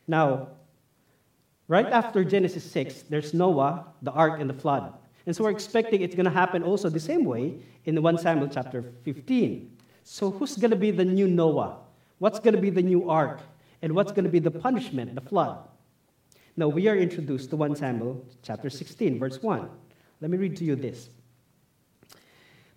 Now, 0.07 0.49
right 1.67 1.87
after 1.87 2.23
Genesis 2.23 2.69
6, 2.71 3.03
there's 3.09 3.33
Noah, 3.33 3.87
the 4.03 4.11
ark, 4.11 4.39
and 4.39 4.47
the 4.47 4.53
flood. 4.53 4.93
And 5.29 5.35
so 5.35 5.43
we're 5.43 5.51
expecting 5.51 6.01
it's 6.01 6.15
going 6.15 6.25
to 6.25 6.31
happen 6.31 6.63
also 6.63 6.89
the 6.89 6.99
same 6.99 7.23
way 7.23 7.59
in 7.85 8.01
1 8.01 8.17
Samuel 8.17 8.49
chapter 8.51 8.81
15. 9.03 9.77
So 10.03 10.31
who's 10.31 10.57
going 10.57 10.71
to 10.71 10.75
be 10.75 10.89
the 10.89 11.05
new 11.05 11.27
Noah? 11.27 11.77
What's 12.17 12.39
going 12.39 12.55
to 12.55 12.59
be 12.59 12.71
the 12.71 12.81
new 12.81 13.07
ark? 13.07 13.39
And 13.83 13.93
what's 13.93 14.11
going 14.11 14.23
to 14.23 14.31
be 14.31 14.39
the 14.39 14.49
punishment, 14.49 15.13
the 15.13 15.21
flood? 15.21 15.59
Now 16.57 16.67
we 16.67 16.87
are 16.87 16.95
introduced 16.95 17.51
to 17.51 17.57
1 17.57 17.75
Samuel 17.75 18.25
chapter 18.41 18.71
16, 18.71 19.19
verse 19.19 19.39
1. 19.39 19.69
Let 20.19 20.31
me 20.31 20.37
read 20.39 20.57
to 20.57 20.63
you 20.63 20.75
this. 20.75 21.11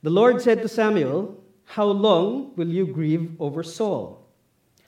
The 0.02 0.10
Lord 0.10 0.42
said 0.42 0.60
to 0.60 0.68
Samuel, 0.68 1.42
How 1.64 1.86
long 1.86 2.52
will 2.56 2.68
you 2.68 2.86
grieve 2.86 3.34
over 3.40 3.62
Saul, 3.62 4.28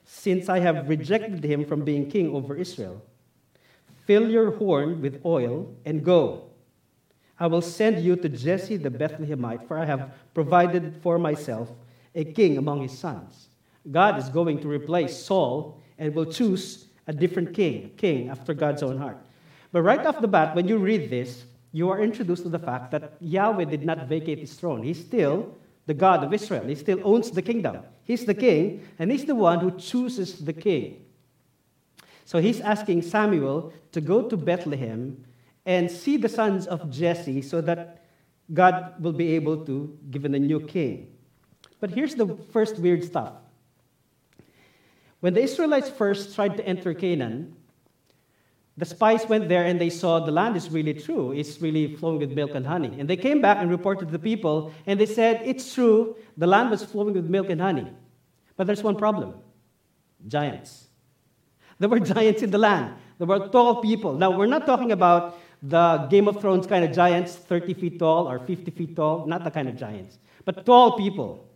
since 0.04 0.50
I 0.50 0.59
have 0.59 0.87
rejected 0.87 1.42
him 1.42 1.64
from 1.64 1.83
being 1.83 2.11
king 2.11 2.28
over 2.35 2.56
Israel? 2.56 3.00
Fill 4.04 4.28
your 4.28 4.50
horn 4.50 5.00
with 5.00 5.23
oil 5.25 5.75
and 5.87 6.04
go. 6.04 6.50
I 7.38 7.47
will 7.47 7.62
send 7.62 8.05
you 8.05 8.17
to 8.17 8.29
Jesse 8.29 8.76
the 8.76 8.91
Bethlehemite, 8.91 9.67
for 9.67 9.79
I 9.79 9.85
have 9.85 10.12
provided 10.35 10.95
for 11.03 11.19
myself 11.19 11.71
a 12.14 12.25
king 12.25 12.59
among 12.59 12.83
his 12.83 12.97
sons. 12.97 13.49
God 13.91 14.19
is 14.19 14.29
going 14.29 14.61
to 14.61 14.69
replace 14.69 15.17
Saul 15.17 15.81
and 15.99 16.14
will 16.14 16.26
choose 16.26 16.87
a 17.07 17.12
different 17.12 17.53
king, 17.53 17.91
king 17.97 18.29
after 18.29 18.55
God's 18.55 18.83
own 18.83 18.99
heart. 18.99 19.19
But 19.73 19.83
right 19.83 20.05
off 20.07 20.21
the 20.21 20.29
bat, 20.29 20.55
when 20.55 20.69
you 20.69 20.79
read 20.79 21.11
this, 21.11 21.45
you 21.73 21.91
are 21.91 22.00
introduced 22.00 22.45
to 22.45 22.49
the 22.49 22.59
fact 22.59 22.93
that 22.93 23.14
Yahweh 23.21 23.64
did 23.64 23.85
not 23.85 24.07
vacate 24.07 24.38
his 24.38 24.55
throne. 24.55 24.83
He's 24.83 25.05
still 25.05 25.57
the 25.87 25.95
God 25.95 26.23
of 26.23 26.33
Israel. 26.33 26.64
He 26.64 26.76
still 26.76 27.00
owns 27.03 27.33
the 27.33 27.43
kingdom. 27.43 27.79
He's 28.05 28.25
the 28.25 28.35
king, 28.35 28.87
and 28.99 29.11
he's 29.11 29.25
the 29.25 29.35
one 29.35 29.59
who 29.59 29.73
chooses 29.73 30.45
the 30.45 30.53
king. 30.53 31.05
So 32.25 32.38
he's 32.38 32.61
asking 32.61 33.03
Samuel 33.03 33.73
to 33.93 34.00
go 34.00 34.23
to 34.23 34.37
Bethlehem 34.37 35.25
and 35.66 35.90
see 35.90 36.16
the 36.16 36.28
sons 36.28 36.66
of 36.66 36.90
Jesse 36.90 37.42
so 37.42 37.61
that 37.62 38.04
God 38.52 38.94
will 39.00 39.12
be 39.12 39.35
able 39.35 39.64
to 39.64 39.99
give 40.11 40.25
him 40.25 40.35
a 40.35 40.38
new 40.38 40.61
king. 40.61 41.14
But 41.80 41.90
here's 41.90 42.14
the 42.14 42.37
first 42.52 42.78
weird 42.78 43.04
stuff. 43.04 43.33
When 45.21 45.33
the 45.33 45.42
Israelites 45.42 45.88
first 45.88 46.35
tried 46.35 46.56
to 46.59 46.66
enter 46.66 46.92
Canaan, 46.92 47.56
the 48.76 48.85
spies 48.85 49.26
went 49.26 49.49
there 49.49 49.64
and 49.64 49.80
they 49.80 49.88
saw 49.88 50.21
the 50.21 50.33
land 50.33 50.56
is 50.56 50.68
really 50.68 50.94
true. 50.94 51.33
It's 51.33 51.62
really 51.62 51.94
flowing 51.94 52.18
with 52.18 52.33
milk 52.33 52.50
and 52.54 52.66
honey. 52.66 52.94
And 52.99 53.09
they 53.09 53.16
came 53.16 53.40
back 53.40 53.59
and 53.59 53.71
reported 53.71 54.06
to 54.06 54.12
the 54.12 54.18
people, 54.18 54.73
and 54.87 54.99
they 54.99 55.06
said, 55.06 55.40
It's 55.44 55.73
true, 55.73 56.16
the 56.37 56.47
land 56.47 56.71
was 56.71 56.85
flowing 56.85 57.14
with 57.14 57.26
milk 57.26 57.50
and 57.50 57.61
honey. 57.61 57.90
But 58.56 58.66
there's 58.66 58.83
one 58.83 58.97
problem 58.97 59.35
giants. 60.26 60.88
There 61.78 61.88
were 61.88 62.00
giants 62.14 62.42
in 62.42 62.50
the 62.50 62.59
land. 62.59 62.94
There 63.18 63.26
were 63.26 63.49
tall 63.49 63.80
people. 63.80 64.14
Now, 64.14 64.37
we're 64.37 64.47
not 64.47 64.66
talking 64.66 64.90
about 64.90 65.38
the 65.66 66.06
Game 66.11 66.28
of 66.28 66.40
Thrones 66.40 66.66
kind 66.66 66.85
of 66.85 66.92
giants, 66.92 67.37
30 67.37 67.75
feet 67.75 67.99
tall 67.99 68.28
or 68.28 68.38
50 68.38 68.71
feet 68.71 68.94
tall, 68.94 69.26
not 69.26 69.44
the 69.44 69.50
kind 69.50 69.66
of 69.68 69.76
giants, 69.76 70.18
but 70.44 70.66
tall 70.66 70.99
people. 70.99 71.49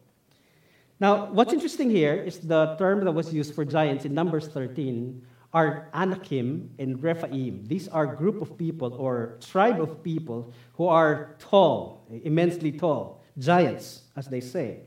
Now, 0.98 1.26
what's 1.26 1.52
interesting 1.52 1.90
here 1.90 2.14
is 2.14 2.40
the 2.40 2.74
term 2.78 3.04
that 3.04 3.12
was 3.12 3.32
used 3.32 3.54
for 3.54 3.64
giants 3.64 4.04
in 4.06 4.14
Numbers 4.14 4.48
13 4.48 5.22
are 5.52 5.88
Anakim 5.94 6.70
and 6.78 7.02
Rephaim. 7.02 7.64
These 7.66 7.88
are 7.88 8.06
group 8.06 8.40
of 8.40 8.56
people 8.56 8.94
or 8.94 9.36
tribe 9.40 9.80
of 9.80 10.02
people 10.02 10.52
who 10.74 10.86
are 10.86 11.36
tall, 11.38 12.06
immensely 12.24 12.72
tall, 12.72 13.22
giants, 13.38 14.02
as 14.16 14.26
they 14.26 14.40
say. 14.40 14.80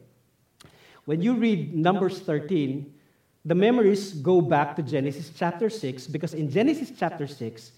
When 1.05 1.21
you 1.21 1.35
read 1.35 1.75
Numbers 1.75 2.19
13, 2.19 2.91
the 3.45 3.55
memories 3.55 4.13
go 4.13 4.41
back 4.41 4.75
to 4.75 4.83
Genesis 4.83 5.31
chapter 5.35 5.69
6 5.69 6.07
because 6.07 6.33
in 6.33 6.49
Genesis 6.49 6.91
chapter 6.97 7.25
6, 7.25 7.71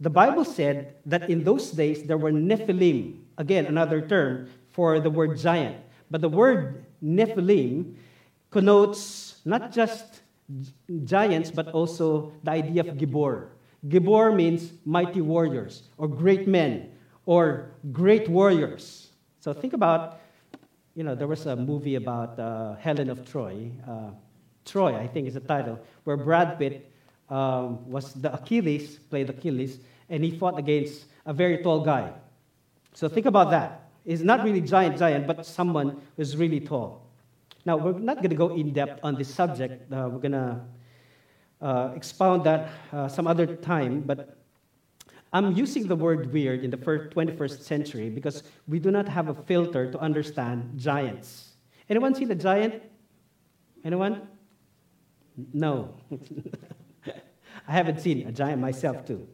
the 0.00 0.10
Bible 0.10 0.44
said 0.44 0.94
that 1.04 1.28
in 1.28 1.44
those 1.44 1.70
days 1.70 2.04
there 2.04 2.16
were 2.16 2.32
Nephilim, 2.32 3.20
again, 3.36 3.66
another 3.66 4.00
term 4.00 4.48
for 4.72 4.98
the 4.98 5.10
word 5.10 5.36
giant. 5.36 5.76
But 6.10 6.22
the 6.22 6.28
word 6.28 6.86
Nephilim 7.04 7.96
connotes 8.50 9.40
not 9.44 9.72
just 9.72 10.22
giants, 11.04 11.50
but 11.50 11.68
also 11.68 12.32
the 12.42 12.50
idea 12.50 12.80
of 12.80 12.96
Gibor. 12.96 13.48
Gibor 13.88 14.34
means 14.34 14.72
mighty 14.84 15.20
warriors, 15.20 15.84
or 15.96 16.08
great 16.08 16.48
men, 16.48 16.90
or 17.26 17.70
great 17.92 18.28
warriors. 18.28 19.10
So 19.38 19.52
think 19.52 19.72
about, 19.72 20.20
you 20.94 21.04
know, 21.04 21.14
there 21.14 21.28
was 21.28 21.46
a 21.46 21.56
movie 21.56 21.94
about 21.94 22.38
uh, 22.38 22.74
Helen 22.76 23.10
of 23.10 23.24
Troy. 23.24 23.70
Uh, 23.86 24.10
Troy, 24.64 24.96
I 24.96 25.06
think 25.06 25.28
is 25.28 25.34
the 25.34 25.40
title, 25.40 25.78
where 26.04 26.16
Brad 26.16 26.58
Pitt 26.58 26.89
um, 27.30 27.88
was 27.88 28.12
the 28.14 28.32
Achilles, 28.34 28.98
played 28.98 29.30
Achilles, 29.30 29.78
and 30.08 30.24
he 30.24 30.36
fought 30.36 30.58
against 30.58 31.06
a 31.26 31.32
very 31.32 31.62
tall 31.62 31.80
guy. 31.80 32.12
So 32.92 33.08
think 33.08 33.26
about 33.26 33.50
that. 33.50 33.90
He's 34.04 34.22
not 34.22 34.42
really 34.44 34.60
giant, 34.60 34.98
giant, 34.98 35.26
but 35.26 35.46
someone 35.46 36.00
who's 36.16 36.36
really 36.36 36.60
tall. 36.60 37.06
Now, 37.64 37.76
we're 37.76 37.98
not 37.98 38.16
going 38.16 38.30
to 38.30 38.36
go 38.36 38.54
in 38.54 38.72
depth 38.72 39.00
on 39.04 39.14
this 39.14 39.32
subject. 39.32 39.92
Uh, 39.92 40.08
we're 40.10 40.18
going 40.18 40.32
to 40.32 40.60
uh, 41.60 41.92
expound 41.94 42.44
that 42.44 42.70
uh, 42.92 43.06
some 43.06 43.26
other 43.26 43.46
time, 43.46 44.00
but 44.00 44.38
I'm 45.32 45.52
using 45.52 45.86
the 45.86 45.94
word 45.94 46.32
weird 46.32 46.64
in 46.64 46.70
the 46.70 46.76
21st 46.76 47.62
century 47.62 48.10
because 48.10 48.42
we 48.66 48.80
do 48.80 48.90
not 48.90 49.08
have 49.08 49.28
a 49.28 49.34
filter 49.34 49.90
to 49.92 49.98
understand 49.98 50.72
giants. 50.76 51.50
Anyone 51.88 52.14
seen 52.14 52.30
a 52.30 52.34
giant? 52.34 52.82
Anyone? 53.84 54.26
No. 55.52 55.94
I 57.70 57.72
haven't 57.74 58.00
seen 58.00 58.26
a 58.26 58.32
giant 58.32 58.60
myself, 58.60 59.06
too. 59.06 59.28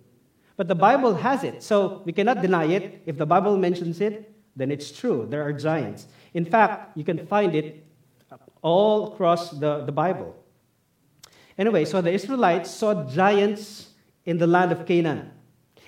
But 0.59 0.69
the 0.69 0.75
Bible 0.75 1.15
has 1.15 1.43
it, 1.43 1.63
so 1.63 2.03
we 2.05 2.13
cannot 2.13 2.43
deny 2.43 2.67
it. 2.67 3.03
If 3.07 3.17
the 3.17 3.25
Bible 3.25 3.57
mentions 3.57 4.03
it, 4.03 4.31
then 4.55 4.71
it's 4.71 4.93
true. 4.93 5.27
There 5.27 5.43
are 5.43 5.55
giants. 5.55 6.07
In 6.35 6.45
fact, 6.45 6.99
you 6.99 7.03
can 7.03 7.27
find 7.27 7.55
it 7.55 7.87
all 8.61 9.15
across 9.15 9.53
the, 9.53 9.85
the 9.87 9.93
Bible. 9.93 10.37
Anyway, 11.57 11.87
so 11.87 12.03
the 12.03 12.13
Israelites 12.13 12.71
saw 12.71 13.09
giants 13.09 13.89
in 14.27 14.37
the 14.37 14.47
land 14.47 14.71
of 14.71 14.85
Canaan. 14.85 15.31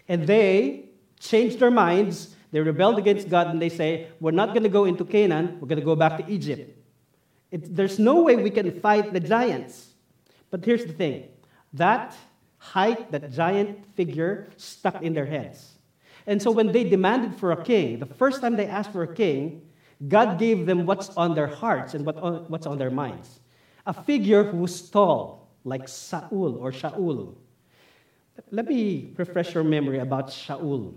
And 0.08 0.26
they 0.26 0.88
changed 1.20 1.58
their 1.58 1.70
minds. 1.70 2.34
They 2.50 2.60
rebelled 2.60 2.96
against 2.96 3.28
God 3.28 3.48
and 3.48 3.60
they 3.60 3.68
say, 3.68 4.08
We're 4.20 4.30
not 4.30 4.54
going 4.54 4.62
to 4.62 4.70
go 4.70 4.86
into 4.86 5.04
Canaan, 5.04 5.58
we're 5.60 5.68
going 5.68 5.80
to 5.80 5.84
go 5.84 5.96
back 5.96 6.16
to 6.16 6.32
Egypt. 6.32 6.74
It, 7.50 7.76
there's 7.76 7.98
no 7.98 8.22
way 8.22 8.36
we 8.36 8.50
can 8.50 8.80
fight 8.80 9.12
the 9.12 9.20
giants. 9.20 9.92
But 10.50 10.64
here's 10.64 10.86
the 10.86 10.94
thing 10.94 11.28
that 11.74 12.16
height, 12.58 13.10
that 13.12 13.32
giant 13.32 13.84
figure 13.94 14.48
stuck 14.56 15.02
in 15.02 15.14
their 15.14 15.26
heads. 15.26 15.78
And 16.26 16.42
so 16.42 16.50
when 16.50 16.72
they 16.72 16.84
demanded 16.84 17.34
for 17.34 17.52
a 17.52 17.64
king, 17.64 17.98
the 17.98 18.06
first 18.06 18.42
time 18.42 18.56
they 18.56 18.66
asked 18.66 18.92
for 18.92 19.02
a 19.02 19.14
king, 19.14 19.62
God 20.06 20.38
gave 20.38 20.66
them 20.66 20.86
what's 20.86 21.08
on 21.16 21.34
their 21.34 21.46
hearts 21.46 21.94
and 21.94 22.04
what 22.04 22.50
what's 22.50 22.66
on 22.66 22.78
their 22.78 22.90
minds. 22.90 23.40
A 23.86 23.92
figure 23.92 24.44
who's 24.44 24.90
tall, 24.90 25.48
like 25.64 25.88
Saul 25.88 26.56
or 26.60 26.70
Shaul. 26.70 27.34
Let 28.50 28.66
me 28.66 29.14
refresh 29.16 29.54
your 29.54 29.64
memory 29.64 29.98
about 29.98 30.28
Shaul. 30.28 30.94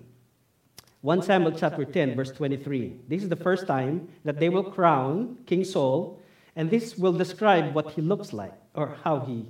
1 1.01 1.21
Samuel 1.23 1.53
chapter 1.53 1.83
10, 1.83 2.15
verse 2.15 2.31
23. 2.31 2.97
This 3.07 3.23
is 3.23 3.29
the 3.29 3.35
first 3.35 3.65
time 3.65 4.07
that 4.23 4.39
they 4.39 4.49
will 4.49 4.63
crown 4.63 5.37
King 5.47 5.63
Saul, 5.63 6.19
and 6.55 6.69
this 6.69 6.95
will 6.95 7.13
describe 7.13 7.73
what 7.73 7.89
he 7.91 8.01
looks 8.01 8.33
like 8.33 8.53
or 8.75 8.97
how 9.03 9.21
he, 9.21 9.47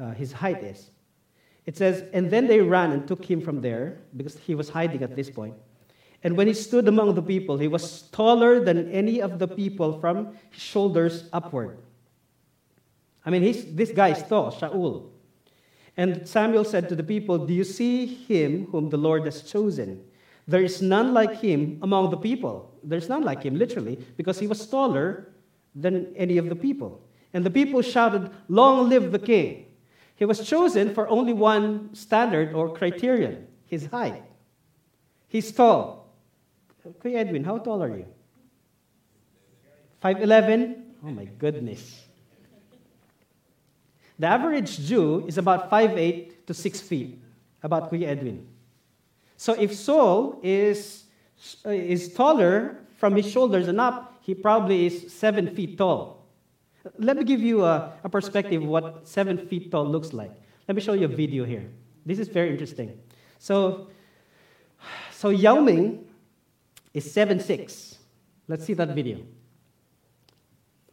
uh, 0.00 0.12
his 0.12 0.32
height 0.32 0.64
is. 0.64 0.90
It 1.68 1.76
says, 1.76 2.02
And 2.14 2.30
then 2.30 2.46
they 2.46 2.62
ran 2.62 2.92
and 2.92 3.06
took 3.06 3.22
him 3.22 3.42
from 3.42 3.60
there, 3.60 3.98
because 4.16 4.38
he 4.38 4.54
was 4.54 4.70
hiding 4.70 5.02
at 5.02 5.14
this 5.14 5.28
point. 5.28 5.54
And 6.24 6.34
when 6.34 6.46
he 6.46 6.54
stood 6.54 6.88
among 6.88 7.14
the 7.14 7.20
people, 7.20 7.58
he 7.58 7.68
was 7.68 8.08
taller 8.10 8.58
than 8.64 8.90
any 8.90 9.20
of 9.20 9.38
the 9.38 9.46
people 9.46 10.00
from 10.00 10.34
his 10.48 10.62
shoulders 10.62 11.28
upward. 11.30 11.76
I 13.26 13.28
mean, 13.28 13.42
this 13.76 13.90
guy 13.90 14.08
is 14.08 14.22
tall, 14.22 14.50
Shaul. 14.50 15.10
And 15.94 16.26
Samuel 16.26 16.64
said 16.64 16.88
to 16.88 16.96
the 16.96 17.02
people, 17.02 17.36
Do 17.36 17.52
you 17.52 17.64
see 17.64 18.06
him 18.06 18.68
whom 18.72 18.88
the 18.88 18.96
Lord 18.96 19.26
has 19.26 19.42
chosen? 19.42 20.02
There 20.46 20.62
is 20.62 20.80
none 20.80 21.12
like 21.12 21.38
him 21.38 21.80
among 21.82 22.08
the 22.08 22.16
people. 22.16 22.72
There's 22.82 23.10
none 23.10 23.24
like 23.24 23.42
him, 23.42 23.58
literally, 23.58 23.98
because 24.16 24.38
he 24.38 24.46
was 24.46 24.66
taller 24.66 25.34
than 25.74 26.16
any 26.16 26.38
of 26.38 26.48
the 26.48 26.56
people. 26.56 27.02
And 27.34 27.44
the 27.44 27.50
people 27.50 27.82
shouted, 27.82 28.30
Long 28.48 28.88
live 28.88 29.12
the 29.12 29.18
king! 29.18 29.66
He 30.18 30.24
was 30.24 30.42
chosen 30.46 30.92
for 30.94 31.06
only 31.08 31.32
one 31.32 31.94
standard 31.94 32.52
or 32.52 32.74
criterion 32.74 33.46
his 33.66 33.86
height. 33.86 34.24
He's 35.28 35.52
tall. 35.52 36.12
Okay, 36.84 37.14
Edwin, 37.14 37.44
how 37.44 37.58
tall 37.58 37.80
are 37.84 37.96
you? 37.96 38.06
5'11? 40.02 40.82
Oh 41.04 41.10
my 41.10 41.24
goodness. 41.24 42.02
The 44.18 44.26
average 44.26 44.80
Jew 44.80 45.24
is 45.28 45.38
about 45.38 45.70
5'8 45.70 46.46
to 46.46 46.54
6 46.54 46.80
feet, 46.80 47.22
about 47.62 47.92
Kuya 47.92 48.08
Edwin. 48.08 48.44
So 49.36 49.52
if 49.52 49.72
Saul 49.72 50.40
is, 50.42 51.04
is 51.64 52.12
taller 52.12 52.78
from 52.96 53.14
his 53.14 53.30
shoulders 53.30 53.68
and 53.68 53.80
up, 53.80 54.18
he 54.22 54.34
probably 54.34 54.86
is 54.86 55.12
7 55.12 55.54
feet 55.54 55.78
tall. 55.78 56.17
Let 56.98 57.16
me 57.16 57.24
give 57.24 57.40
you 57.40 57.64
a, 57.64 57.92
a 58.04 58.08
perspective 58.08 58.62
of 58.62 58.68
what 58.68 59.08
7 59.08 59.46
feet 59.48 59.70
tall 59.70 59.86
looks 59.86 60.12
like. 60.12 60.32
Let 60.66 60.76
me 60.76 60.80
show 60.80 60.92
you 60.92 61.06
a 61.06 61.08
video 61.08 61.44
here. 61.44 61.68
This 62.06 62.18
is 62.18 62.28
very 62.28 62.50
interesting. 62.50 62.98
So, 63.38 63.88
so 65.12 65.30
Yao 65.30 65.60
Ming 65.60 66.06
is 66.94 67.06
7'6. 67.14 67.96
Let's 68.48 68.64
see 68.64 68.74
that 68.74 68.94
video. 68.94 69.18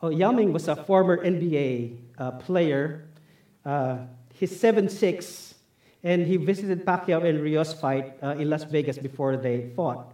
Oh, 0.01 0.09
Yao 0.09 0.31
Ming 0.31 0.53
was 0.53 0.67
a 0.67 0.75
former 0.75 1.23
NBA 1.23 1.97
uh, 2.17 2.31
player. 2.31 3.05
Uh, 3.65 3.97
he's 4.33 4.51
7'6, 4.51 5.53
and 6.03 6.27
he 6.27 6.37
visited 6.37 6.85
Pacquiao 6.85 7.27
and 7.27 7.41
Rios 7.41 7.73
fight 7.73 8.13
uh, 8.21 8.35
in 8.37 8.49
Las 8.49 8.63
Vegas 8.65 8.97
before 8.97 9.37
they 9.37 9.69
fought. 9.75 10.13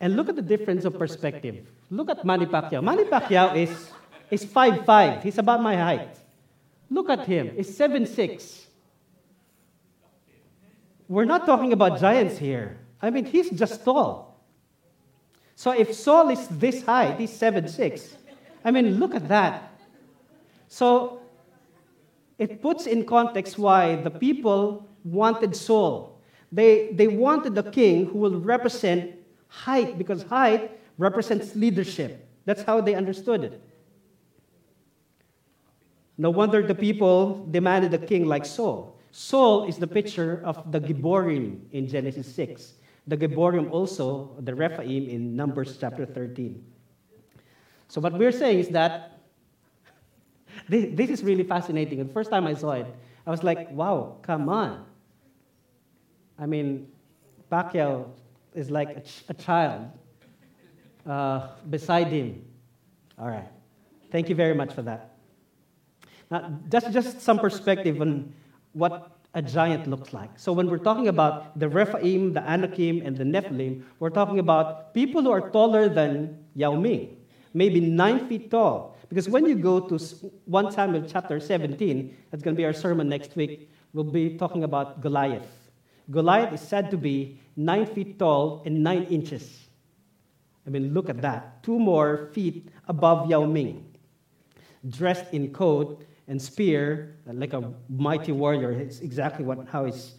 And 0.00 0.16
look 0.16 0.28
at 0.28 0.36
the 0.36 0.42
difference 0.42 0.84
of 0.84 0.98
perspective. 0.98 1.66
Look 1.90 2.10
at 2.10 2.24
Manny 2.24 2.46
Pacquiao. 2.46 2.82
Manny 2.82 3.04
Pacquiao 3.04 3.56
is, 3.56 3.90
is 4.32 4.46
5'5. 4.46 5.22
He's 5.22 5.36
about 5.36 5.62
my 5.62 5.76
height. 5.76 6.16
Look 6.88 7.10
at 7.10 7.26
him. 7.26 7.52
He's 7.54 7.78
7'6. 7.78 8.64
We're 11.06 11.26
not 11.26 11.44
talking 11.44 11.74
about 11.74 12.00
giants 12.00 12.38
here. 12.38 12.78
I 13.02 13.10
mean, 13.10 13.26
he's 13.26 13.50
just 13.50 13.84
tall. 13.84 14.40
So 15.54 15.72
if 15.72 15.92
Saul 15.92 16.30
is 16.30 16.48
this 16.48 16.82
height, 16.82 17.20
he's 17.20 17.30
7'6. 17.30 18.16
I 18.64 18.70
mean, 18.70 18.98
look 18.98 19.14
at 19.14 19.28
that. 19.28 19.70
So 20.68 21.20
it 22.38 22.62
puts 22.62 22.86
in 22.86 23.04
context 23.04 23.58
why 23.58 23.96
the 23.96 24.10
people 24.10 24.88
wanted 25.04 25.54
Saul. 25.54 26.18
They, 26.50 26.92
they 26.92 27.08
wanted 27.08 27.58
a 27.58 27.70
king 27.70 28.06
who 28.06 28.18
will 28.18 28.40
represent 28.40 29.14
height, 29.48 29.98
because 29.98 30.22
height 30.22 30.70
represents 30.96 31.54
leadership. 31.54 32.26
That's 32.46 32.62
how 32.62 32.80
they 32.80 32.94
understood 32.94 33.44
it. 33.44 33.60
No 36.18 36.30
wonder 36.30 36.62
the 36.62 36.74
people 36.74 37.46
demanded 37.50 37.94
a 37.94 37.98
king 37.98 38.26
like 38.26 38.44
Saul. 38.44 38.98
Saul 39.10 39.64
is 39.64 39.76
the 39.76 39.86
picture 39.86 40.40
of 40.44 40.72
the 40.72 40.80
Giborim 40.80 41.60
in 41.72 41.86
Genesis 41.86 42.34
6. 42.34 42.74
The 43.06 43.16
Giborim 43.16 43.70
also, 43.70 44.36
the 44.40 44.54
Rephaim 44.54 45.08
in 45.08 45.36
Numbers 45.36 45.76
chapter 45.78 46.06
13. 46.06 46.64
So 47.88 48.00
what 48.00 48.14
we're 48.14 48.32
saying 48.32 48.58
is 48.60 48.68
that 48.70 49.20
this, 50.68 50.86
this 50.92 51.10
is 51.10 51.22
really 51.22 51.42
fascinating. 51.42 51.98
the 52.06 52.12
first 52.12 52.30
time 52.30 52.46
I 52.46 52.54
saw 52.54 52.72
it, 52.72 52.86
I 53.26 53.30
was 53.30 53.42
like, 53.42 53.70
wow, 53.72 54.16
come 54.22 54.48
on. 54.48 54.84
I 56.38 56.46
mean, 56.46 56.88
Pacquiao 57.50 58.08
is 58.54 58.70
like 58.70 58.96
a, 58.96 59.00
ch- 59.00 59.24
a 59.28 59.34
child 59.34 59.90
uh, 61.06 61.48
beside 61.68 62.08
him. 62.08 62.44
All 63.18 63.28
right. 63.28 63.48
Thank 64.10 64.28
you 64.28 64.34
very 64.34 64.54
much 64.54 64.72
for 64.72 64.82
that. 64.82 65.11
Now, 66.32 66.58
that's 66.68 66.88
just 66.88 67.20
some 67.20 67.38
perspective 67.38 68.00
on 68.00 68.32
what 68.72 69.18
a 69.34 69.42
giant 69.42 69.86
looks 69.86 70.12
like. 70.12 70.30
So 70.36 70.52
when 70.52 70.68
we're 70.68 70.78
talking 70.78 71.08
about 71.08 71.58
the 71.58 71.68
Rephaim, 71.68 72.32
the 72.32 72.40
Anakim, 72.40 73.02
and 73.06 73.16
the 73.16 73.24
Nephilim, 73.24 73.82
we're 74.00 74.10
talking 74.10 74.38
about 74.38 74.94
people 74.94 75.22
who 75.22 75.30
are 75.30 75.50
taller 75.50 75.88
than 75.88 76.42
Yao 76.54 76.74
Ming 76.74 77.22
maybe 77.54 77.80
nine 77.80 78.28
feet 78.28 78.50
tall. 78.50 78.96
Because 79.08 79.28
when 79.28 79.46
you 79.46 79.54
go 79.54 79.80
to 79.80 79.98
1 80.46 80.72
Samuel 80.72 81.04
chapter 81.06 81.38
17, 81.38 82.16
that's 82.30 82.42
going 82.42 82.54
to 82.54 82.58
be 82.58 82.64
our 82.64 82.72
sermon 82.72 83.08
next 83.08 83.36
week, 83.36 83.70
we'll 83.92 84.04
be 84.04 84.38
talking 84.38 84.64
about 84.64 85.00
Goliath. 85.00 85.46
Goliath 86.10 86.52
is 86.52 86.60
said 86.60 86.90
to 86.90 86.96
be 86.96 87.38
nine 87.56 87.86
feet 87.86 88.18
tall 88.18 88.62
and 88.64 88.82
nine 88.82 89.04
inches. 89.04 89.68
I 90.66 90.70
mean, 90.70 90.94
look 90.94 91.10
at 91.10 91.20
that. 91.22 91.62
Two 91.62 91.78
more 91.78 92.30
feet 92.32 92.68
above 92.88 93.28
Yao 93.28 93.44
Ming. 93.44 93.84
Dressed 94.88 95.32
in 95.32 95.52
coat 95.52 96.04
and 96.28 96.40
spear, 96.40 97.16
like 97.26 97.52
a 97.52 97.72
mighty 97.88 98.32
warrior. 98.32 98.72
It's 98.72 99.00
exactly 99.00 99.44
what, 99.44 99.66
how 99.68 99.84
it's 99.84 100.14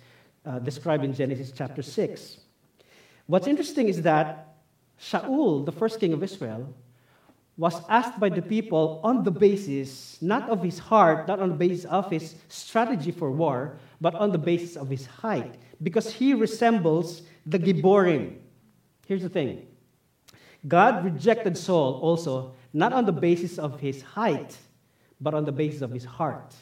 uh, 0.45 0.59
described 0.59 1.03
in 1.03 1.13
Genesis 1.13 1.51
chapter 1.55 1.81
6. 1.81 2.37
What's 3.27 3.47
interesting 3.47 3.87
is 3.87 4.01
that 4.01 4.55
Shaul, 4.99 5.65
the 5.65 5.71
first 5.71 5.99
king 5.99 6.13
of 6.13 6.23
Israel, 6.23 6.73
was 7.57 7.81
asked 7.87 8.19
by 8.19 8.29
the 8.29 8.41
people 8.41 8.99
on 9.03 9.23
the 9.23 9.31
basis 9.31 10.17
not 10.21 10.49
of 10.49 10.63
his 10.63 10.79
heart, 10.79 11.27
not 11.27 11.39
on 11.39 11.49
the 11.49 11.55
basis 11.55 11.85
of 11.85 12.09
his 12.09 12.35
strategy 12.47 13.11
for 13.11 13.31
war, 13.31 13.77
but 14.01 14.15
on 14.15 14.31
the 14.31 14.37
basis 14.37 14.75
of 14.75 14.89
his 14.89 15.05
height, 15.05 15.55
because 15.81 16.11
he 16.11 16.33
resembles 16.33 17.21
the 17.45 17.59
Giborim. 17.59 18.37
Here's 19.05 19.21
the 19.21 19.29
thing 19.29 19.67
God 20.67 21.05
rejected 21.05 21.57
Saul 21.57 21.99
also 22.01 22.53
not 22.73 22.91
on 22.91 23.05
the 23.05 23.11
basis 23.11 23.59
of 23.59 23.79
his 23.79 24.01
height, 24.01 24.57
but 25.23 25.33
on 25.33 25.45
the 25.45 25.51
basis 25.51 25.81
of 25.81 25.91
his 25.91 26.05
heart. 26.05 26.53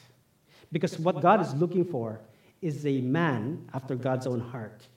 Because 0.72 0.98
what 1.00 1.22
God 1.22 1.42
is 1.42 1.54
looking 1.56 1.84
for 1.84 2.22
is 2.62 2.86
a 2.86 3.02
man 3.02 3.68
after 3.74 3.96
God's 3.96 4.28
own 4.28 4.40
heart. 4.40 4.88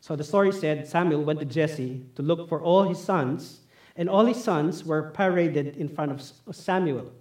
So 0.00 0.14
the 0.16 0.24
story 0.24 0.52
said 0.52 0.86
Samuel 0.86 1.24
went 1.24 1.40
to 1.40 1.46
Jesse 1.46 2.04
to 2.16 2.22
look 2.22 2.48
for 2.48 2.60
all 2.60 2.82
his 2.82 3.02
sons 3.02 3.60
and 3.96 4.10
all 4.10 4.26
his 4.26 4.42
sons 4.42 4.84
were 4.84 5.10
paraded 5.10 5.76
in 5.76 5.88
front 5.88 6.12
of 6.12 6.54
Samuel. 6.54 7.12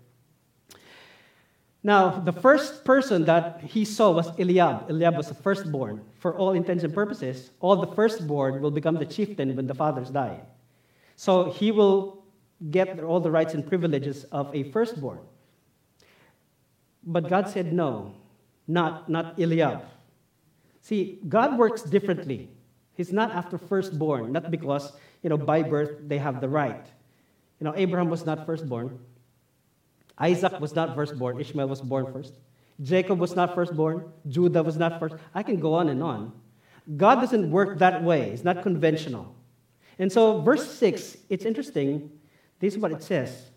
Now, 1.83 2.09
the 2.19 2.33
first 2.33 2.83
person 2.83 3.25
that 3.25 3.61
he 3.61 3.85
saw 3.85 4.11
was 4.11 4.27
Eliab. 4.39 4.89
Eliab 4.89 5.15
was 5.15 5.27
the 5.27 5.35
firstborn. 5.35 6.01
For 6.19 6.35
all 6.35 6.53
intents 6.53 6.83
and 6.83 6.93
purposes, 6.93 7.51
all 7.59 7.75
the 7.75 7.95
firstborn 7.95 8.61
will 8.61 8.71
become 8.71 8.95
the 8.95 9.05
chieftain 9.05 9.55
when 9.55 9.67
the 9.67 9.75
fathers 9.75 10.09
die. 10.09 10.41
So 11.15 11.51
he 11.51 11.71
will 11.71 12.24
get 12.71 12.99
all 12.99 13.19
the 13.19 13.31
rights 13.31 13.53
and 13.53 13.65
privileges 13.65 14.23
of 14.31 14.53
a 14.55 14.63
firstborn. 14.71 15.19
But 17.03 17.29
God 17.29 17.49
said 17.49 17.73
no, 17.73 18.15
not, 18.67 19.09
not 19.09 19.39
Eliab. 19.39 19.83
See, 20.81 21.19
God 21.27 21.57
works 21.57 21.81
differently. 21.83 22.49
He's 22.95 23.11
not 23.11 23.31
after 23.31 23.57
firstborn, 23.57 24.31
not 24.31 24.49
because 24.49 24.93
you 25.25 25.29
know, 25.29 25.37
by 25.37 25.63
birth, 25.63 26.07
they 26.07 26.19
have 26.19 26.39
the 26.39 26.47
right. 26.47 26.85
You 27.59 27.65
know, 27.65 27.73
Abraham 27.75 28.11
was 28.11 28.27
not 28.27 28.45
firstborn. 28.45 28.99
Isaac 30.19 30.59
was 30.59 30.75
not 30.75 30.93
firstborn. 30.93 31.39
Ishmael 31.39 31.67
was 31.67 31.81
born 31.81 32.13
first. 32.13 32.35
Jacob 32.83 33.19
was 33.19 33.35
not 33.35 33.55
firstborn. 33.55 34.05
Judah 34.27 34.61
was 34.61 34.77
not 34.77 34.99
first. 34.99 35.15
I 35.33 35.41
can 35.41 35.59
go 35.59 35.73
on 35.73 35.89
and 35.89 36.03
on. 36.03 36.31
God 36.95 37.15
doesn't 37.15 37.49
work 37.49 37.79
that 37.79 38.03
way. 38.03 38.29
It's 38.29 38.43
not 38.43 38.61
conventional. 38.61 39.35
And 39.97 40.11
so, 40.11 40.41
verse 40.41 40.69
6, 40.77 41.17
it's 41.29 41.43
interesting. 41.43 42.11
This 42.59 42.75
is 42.75 42.79
what 42.79 42.91
it 42.91 43.03
says. 43.03 43.51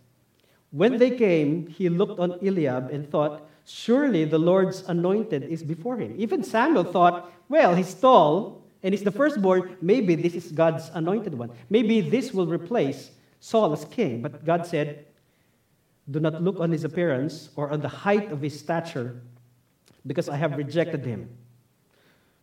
When 0.70 0.98
they 0.98 1.10
came, 1.10 1.66
he 1.66 1.88
looked 1.88 2.18
on 2.20 2.32
Eliab 2.44 2.90
and 2.90 3.08
thought, 3.08 3.48
Surely 3.64 4.24
the 4.24 4.38
Lord's 4.38 4.82
anointed 4.88 5.42
is 5.44 5.62
before 5.62 5.98
him. 5.98 6.14
Even 6.16 6.42
Samuel 6.42 6.84
thought, 6.84 7.32
Well, 7.48 7.74
he's 7.74 7.94
tall, 7.94 8.62
and 8.82 8.94
he's 8.94 9.02
the 9.02 9.10
firstborn, 9.10 9.76
maybe 9.80 10.14
this 10.14 10.34
is 10.34 10.52
God's 10.52 10.90
anointed 10.94 11.34
one. 11.34 11.50
Maybe 11.68 12.00
this 12.00 12.32
will 12.32 12.46
replace 12.46 13.10
Saul 13.40 13.72
as 13.72 13.84
king. 13.84 14.22
But 14.22 14.44
God 14.44 14.66
said, 14.66 15.06
Do 16.10 16.20
not 16.20 16.42
look 16.42 16.60
on 16.60 16.70
his 16.70 16.84
appearance 16.84 17.50
or 17.56 17.70
on 17.70 17.80
the 17.80 17.88
height 17.88 18.30
of 18.30 18.40
his 18.40 18.58
stature, 18.58 19.20
because 20.06 20.28
I 20.28 20.36
have 20.36 20.56
rejected 20.56 21.04
him. 21.04 21.28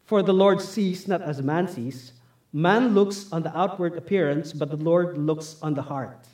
For 0.03 0.21
the 0.21 0.33
Lord 0.33 0.61
sees 0.61 1.07
not 1.07 1.21
as 1.21 1.41
man 1.41 1.67
sees. 1.67 2.13
Man 2.53 2.93
looks 2.93 3.31
on 3.31 3.43
the 3.43 3.57
outward 3.57 3.97
appearance, 3.97 4.53
but 4.53 4.69
the 4.69 4.77
Lord 4.77 5.17
looks 5.17 5.57
on 5.61 5.73
the 5.73 5.81
heart. 5.81 6.27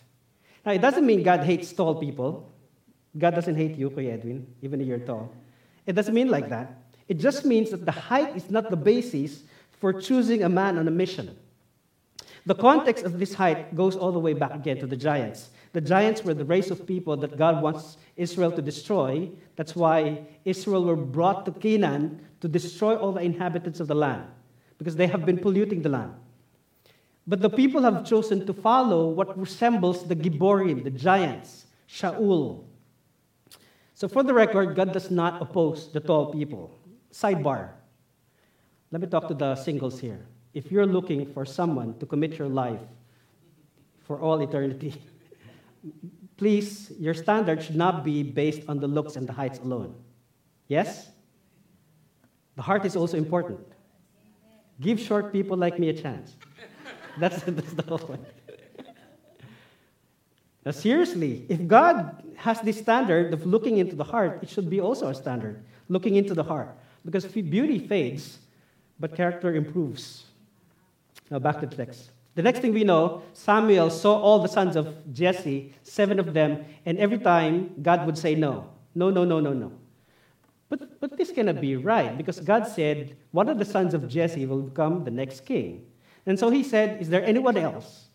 Now, 0.66 0.74
it 0.74 0.82
doesn't 0.82 1.06
mean 1.06 1.24
God 1.24 1.44
hates 1.44 1.72
tall 1.74 1.96
people. 1.96 2.52
God 3.18 3.36
doesn't 3.36 3.56
hate 3.56 3.78
you, 3.78 3.90
Kuya 3.90 4.14
Edwin, 4.14 4.48
even 4.62 4.80
if 4.80 4.88
you're 4.88 5.00
tall. 5.00 5.34
It 5.86 5.94
doesn't 5.94 6.14
mean 6.14 6.30
like 6.30 6.50
that. 6.50 6.84
It 7.08 7.16
just 7.16 7.46
means 7.46 7.72
that 7.72 7.86
the 7.86 7.92
height 7.92 8.36
is 8.36 8.50
not 8.50 8.70
the 8.70 8.78
basis 8.78 9.44
for 9.80 9.92
choosing 9.92 10.44
a 10.44 10.50
man 10.50 10.78
on 10.78 10.88
a 10.88 10.92
mission. 10.92 11.36
The 12.46 12.56
context 12.56 13.04
of 13.04 13.20
this 13.20 13.34
height 13.34 13.76
goes 13.76 13.96
all 13.96 14.12
the 14.12 14.20
way 14.20 14.34
back 14.34 14.54
again 14.54 14.80
to 14.80 14.88
the 14.88 14.96
giants. 14.96 15.50
The 15.74 15.82
giants 15.82 16.24
were 16.24 16.34
the 16.34 16.46
race 16.46 16.70
of 16.70 16.86
people 16.86 17.18
that 17.18 17.38
God 17.38 17.62
wants 17.62 17.98
Israel 18.16 18.52
to 18.52 18.62
destroy. 18.62 19.30
That's 19.56 19.76
why 19.76 20.26
Israel 20.46 20.84
were 20.86 20.96
brought 20.96 21.46
to 21.46 21.52
Canaan 21.52 22.22
to 22.42 22.48
destroy 22.48 22.96
all 22.96 23.12
the 23.12 23.22
inhabitants 23.22 23.80
of 23.80 23.88
the 23.88 23.96
land, 23.96 24.24
because 24.78 24.96
they 24.96 25.08
have 25.08 25.26
been 25.26 25.38
polluting 25.38 25.82
the 25.82 25.90
land. 25.90 26.14
But 27.28 27.42
the 27.42 27.50
people 27.50 27.84
have 27.84 28.06
chosen 28.06 28.46
to 28.46 28.54
follow 28.54 29.10
what 29.10 29.38
resembles 29.38 30.08
the 30.08 30.16
Giborim, 30.16 30.84
the 30.84 30.90
giants, 30.90 31.68
Shaul. 31.88 32.64
So, 33.94 34.08
for 34.08 34.24
the 34.24 34.34
record, 34.34 34.76
God 34.76 34.94
does 34.94 35.12
not 35.12 35.42
oppose 35.42 35.92
the 35.92 36.00
tall 36.00 36.34
people. 36.34 36.80
Sidebar. 37.12 37.70
Let 38.92 39.02
me 39.02 39.08
talk 39.08 39.28
to 39.28 39.34
the 39.34 39.56
singles 39.56 40.00
here. 40.00 40.26
If 40.54 40.72
you're 40.72 40.88
looking 40.88 41.32
for 41.32 41.46
someone 41.46 41.98
to 42.00 42.06
commit 42.06 42.38
your 42.40 42.50
life 42.50 42.82
for 44.02 44.20
all 44.20 44.42
eternity, 44.42 44.96
please, 46.38 46.92
your 47.00 47.14
standard 47.14 47.62
should 47.64 47.76
not 47.76 48.04
be 48.04 48.24
based 48.24 48.68
on 48.68 48.80
the 48.80 48.88
looks 48.88 49.16
and 49.16 49.28
the 49.28 49.34
heights 49.34 49.60
alone. 49.60 49.94
Yes? 50.68 51.10
The 52.56 52.62
heart 52.62 52.86
is 52.86 52.96
also 52.96 53.18
important. 53.18 53.60
Give 54.80 55.00
short 55.00 55.32
people 55.32 55.58
like 55.58 55.78
me 55.78 55.90
a 55.90 55.94
chance. 55.94 56.36
That's, 57.20 57.42
that's 57.48 57.74
the 57.74 57.84
whole 57.84 58.00
point. 58.00 58.26
Now, 60.66 60.72
seriously, 60.72 61.46
if 61.50 61.68
God 61.68 62.24
has 62.36 62.62
this 62.62 62.78
standard 62.78 63.34
of 63.34 63.46
looking 63.46 63.78
into 63.78 63.96
the 63.96 64.04
heart, 64.04 64.40
it 64.44 64.50
should 64.50 64.70
be 64.70 64.80
also 64.80 65.08
a 65.08 65.16
standard, 65.16 65.64
looking 65.90 66.16
into 66.16 66.36
the 66.36 66.44
heart. 66.44 66.78
Because 67.04 67.26
beauty 67.26 67.80
fades, 67.80 68.38
but 69.00 69.16
character 69.16 69.56
improves. 69.56 70.26
Now, 71.32 71.40
back 71.40 71.60
to 71.62 71.66
the 71.66 71.76
text. 71.76 72.12
The 72.36 72.44
next 72.44 72.60
thing 72.60 72.74
we 72.74 72.84
know, 72.84 73.24
Samuel 73.34 73.90
saw 73.90 74.20
all 74.20 74.40
the 74.40 74.48
sons 74.48 74.76
of 74.76 74.96
Jesse, 75.14 75.74
seven 75.84 76.20
of 76.20 76.34
them, 76.34 76.64
and 76.86 76.98
every 76.98 77.18
time 77.18 77.74
God 77.82 78.06
would 78.06 78.18
say 78.18 78.36
no. 78.36 78.70
No, 78.94 79.10
no, 79.10 79.26
no, 79.26 79.40
no, 79.40 79.54
no. 79.54 79.72
But, 80.70 81.00
but 81.02 81.18
this 81.18 81.32
cannot 81.32 81.60
be 81.60 81.76
right 81.76 82.18
because 82.18 82.40
God 82.40 82.66
said 82.66 83.18
one 83.32 83.50
of 83.50 83.58
the 83.58 83.66
sons 83.66 83.94
of 83.94 84.08
Jesse 84.08 84.46
will 84.46 84.62
become 84.62 85.04
the 85.04 85.12
next 85.12 85.46
king. 85.46 85.86
And 86.26 86.38
so 86.38 86.50
he 86.50 86.64
said, 86.64 87.02
Is 87.02 87.10
there 87.10 87.24
anyone 87.24 87.58
else? 87.58 88.06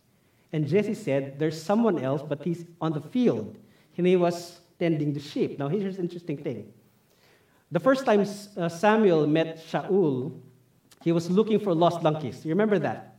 And 0.52 0.66
Jesse 0.66 0.94
said, 0.94 1.38
There's 1.38 1.60
someone 1.60 1.98
else, 1.98 2.22
but 2.22 2.42
he's 2.42 2.64
on 2.80 2.92
the 2.92 3.00
field. 3.00 3.56
And 3.96 4.06
he 4.06 4.16
was 4.16 4.60
tending 4.78 5.12
the 5.12 5.20
sheep. 5.20 5.58
Now, 5.58 5.68
here's 5.68 5.96
an 5.96 6.04
interesting 6.04 6.36
thing. 6.36 6.72
The 7.72 7.80
first 7.80 8.04
time 8.04 8.26
uh, 8.56 8.68
Samuel 8.68 9.26
met 9.26 9.58
Shaul, 9.58 10.38
he 11.02 11.12
was 11.12 11.30
looking 11.30 11.58
for 11.58 11.74
lost 11.74 12.02
donkeys. 12.02 12.44
You 12.44 12.50
remember 12.50 12.78
that? 12.78 13.16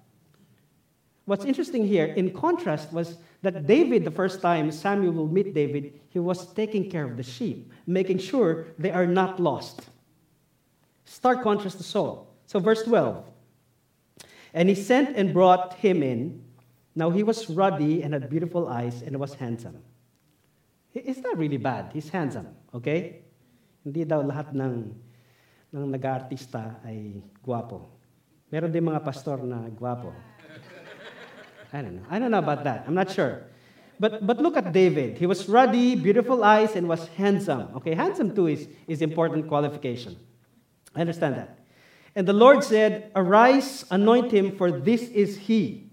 What's 1.26 1.44
interesting 1.44 1.86
here, 1.86 2.06
in 2.06 2.32
contrast, 2.32 2.94
was 2.94 3.18
that 3.42 3.68
David, 3.68 4.06
the 4.06 4.12
first 4.12 4.42
time 4.42 4.72
Samuel 4.72 5.12
will 5.12 5.28
meet 5.28 5.54
David, 5.54 6.00
he 6.10 6.20
was 6.20 6.54
taking 6.54 6.90
care 6.90 7.04
of 7.04 7.18
the 7.18 7.24
sheep, 7.24 7.72
making 7.86 8.20
sure 8.20 8.68
they 8.80 8.92
are 8.92 9.06
not 9.06 9.40
lost. 9.40 9.82
Stark 11.04 11.44
contrast 11.44 11.78
to 11.78 11.84
Saul. 11.84 12.34
So, 12.46 12.60
verse 12.60 12.84
12. 12.84 13.26
And 14.58 14.70
he 14.70 14.74
sent 14.74 15.14
and 15.14 15.38
brought 15.38 15.78
him 15.78 16.02
in. 16.02 16.42
Now 16.98 17.14
he 17.14 17.22
was 17.22 17.46
ruddy 17.46 18.02
and 18.02 18.18
had 18.18 18.26
beautiful 18.26 18.66
eyes 18.68 19.06
and 19.06 19.14
was 19.22 19.38
handsome. 19.38 19.86
Is 20.98 21.22
that 21.22 21.38
really 21.38 21.62
bad? 21.62 21.94
He's 21.94 22.10
handsome, 22.10 22.58
okay? 22.74 23.22
Hindi 23.86 24.02
daw 24.02 24.26
lahat 24.26 24.58
ng, 24.58 24.98
ng 25.78 25.86
nag-artista 25.94 26.82
ay 26.82 27.22
guwapo. 27.46 27.86
Meron 28.50 28.74
din 28.74 28.82
mga 28.82 29.06
pastor 29.06 29.46
na 29.46 29.70
guwapo. 29.70 30.10
I 31.70 31.86
don't 31.86 32.02
know. 32.02 32.06
I 32.10 32.18
don't 32.18 32.34
know 32.34 32.42
about 32.42 32.66
that. 32.66 32.90
I'm 32.90 32.98
not 32.98 33.14
sure. 33.14 33.46
But, 34.02 34.26
but 34.26 34.42
look 34.42 34.58
at 34.58 34.74
David. 34.74 35.22
He 35.22 35.30
was 35.30 35.46
ruddy, 35.46 35.94
beautiful 35.94 36.42
eyes, 36.42 36.74
and 36.74 36.90
was 36.90 37.06
handsome. 37.14 37.70
Okay, 37.78 37.94
handsome 37.94 38.34
too 38.34 38.48
is, 38.48 38.66
is 38.90 39.06
important 39.06 39.46
qualification. 39.48 40.18
I 40.96 41.02
understand 41.02 41.36
that. 41.36 41.57
And 42.18 42.28
the 42.28 42.34
Lord 42.34 42.64
said, 42.64 43.12
Arise, 43.16 43.86
anoint 43.92 44.32
him, 44.32 44.58
for 44.58 44.72
this 44.72 45.04
is 45.10 45.38
he. 45.38 45.92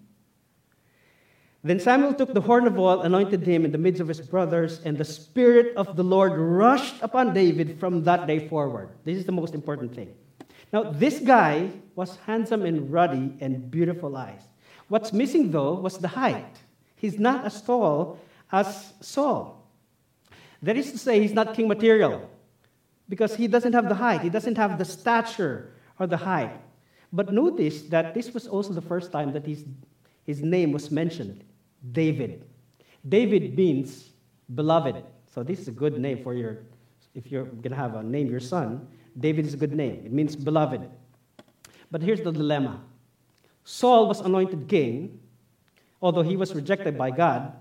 Then 1.62 1.78
Samuel 1.78 2.14
took 2.14 2.32
the 2.32 2.40
horn 2.40 2.66
of 2.66 2.78
oil, 2.78 3.02
anointed 3.02 3.46
him 3.46 3.66
in 3.66 3.72
the 3.72 3.76
midst 3.76 4.00
of 4.00 4.08
his 4.08 4.22
brothers, 4.22 4.80
and 4.87 4.96
the 4.96 5.04
Spirit 5.04 5.76
of 5.76 5.96
the 5.96 6.02
Lord 6.02 6.32
rushed 6.32 6.94
upon 7.02 7.34
David 7.34 7.78
from 7.78 8.04
that 8.04 8.26
day 8.26 8.48
forward. 8.48 8.88
This 9.04 9.18
is 9.18 9.26
the 9.26 9.32
most 9.32 9.52
important 9.52 9.94
thing. 9.94 10.14
Now, 10.72 10.84
this 10.84 11.20
guy 11.20 11.70
was 11.94 12.16
handsome 12.24 12.64
and 12.64 12.90
ruddy 12.90 13.37
and 13.40 13.70
beautiful 13.70 14.16
eyes. 14.16 14.40
What's 14.88 15.12
missing, 15.12 15.50
though, 15.50 15.74
was 15.74 15.98
the 15.98 16.08
height. 16.08 16.56
He's 16.96 17.18
not 17.18 17.44
as 17.44 17.60
tall 17.60 18.18
as 18.50 18.94
Saul. 19.02 19.68
That 20.62 20.78
is 20.78 20.90
to 20.92 20.96
say, 20.96 21.20
he's 21.20 21.34
not 21.34 21.52
king 21.52 21.68
material 21.68 22.30
because 23.10 23.37
he 23.37 23.46
doesn't 23.46 23.74
have 23.74 23.90
the 23.90 23.94
height, 23.94 24.22
he 24.22 24.30
doesn't 24.30 24.56
have 24.56 24.78
the 24.78 24.87
stature 24.87 25.74
or 25.98 26.07
the 26.07 26.16
high. 26.16 26.52
But 27.12 27.33
notice 27.33 27.83
that 27.83 28.14
this 28.14 28.35
was 28.35 28.46
also 28.46 28.72
the 28.72 28.83
first 28.83 29.12
time 29.12 29.33
that 29.33 29.46
his, 29.46 29.64
his 30.24 30.42
name 30.42 30.72
was 30.72 30.90
mentioned 30.90 31.44
David. 31.92 32.44
David 33.09 33.57
means 33.57 34.11
beloved. 34.54 35.04
So 35.33 35.42
this 35.42 35.61
is 35.61 35.68
a 35.68 35.72
good 35.72 35.98
name 35.98 36.22
for 36.22 36.35
your, 36.35 36.59
if 37.14 37.30
you're 37.30 37.44
going 37.44 37.70
to 37.70 37.76
have 37.76 37.94
a 37.94 38.02
name 38.02 38.30
your 38.30 38.40
son, 38.40 38.87
David 39.18 39.46
is 39.46 39.54
a 39.54 39.57
good 39.57 39.72
name. 39.72 40.02
It 40.04 40.12
means 40.12 40.35
beloved. 40.35 40.88
But 41.90 42.02
here's 42.02 42.20
the 42.20 42.33
dilemma 42.33 42.80
Saul 43.64 44.09
was 44.09 44.20
anointed 44.20 44.68
king, 44.68 45.20
although 46.02 46.22
he 46.22 46.37
was 46.37 46.54
rejected 46.54 46.98
by 46.98 47.11
God, 47.11 47.52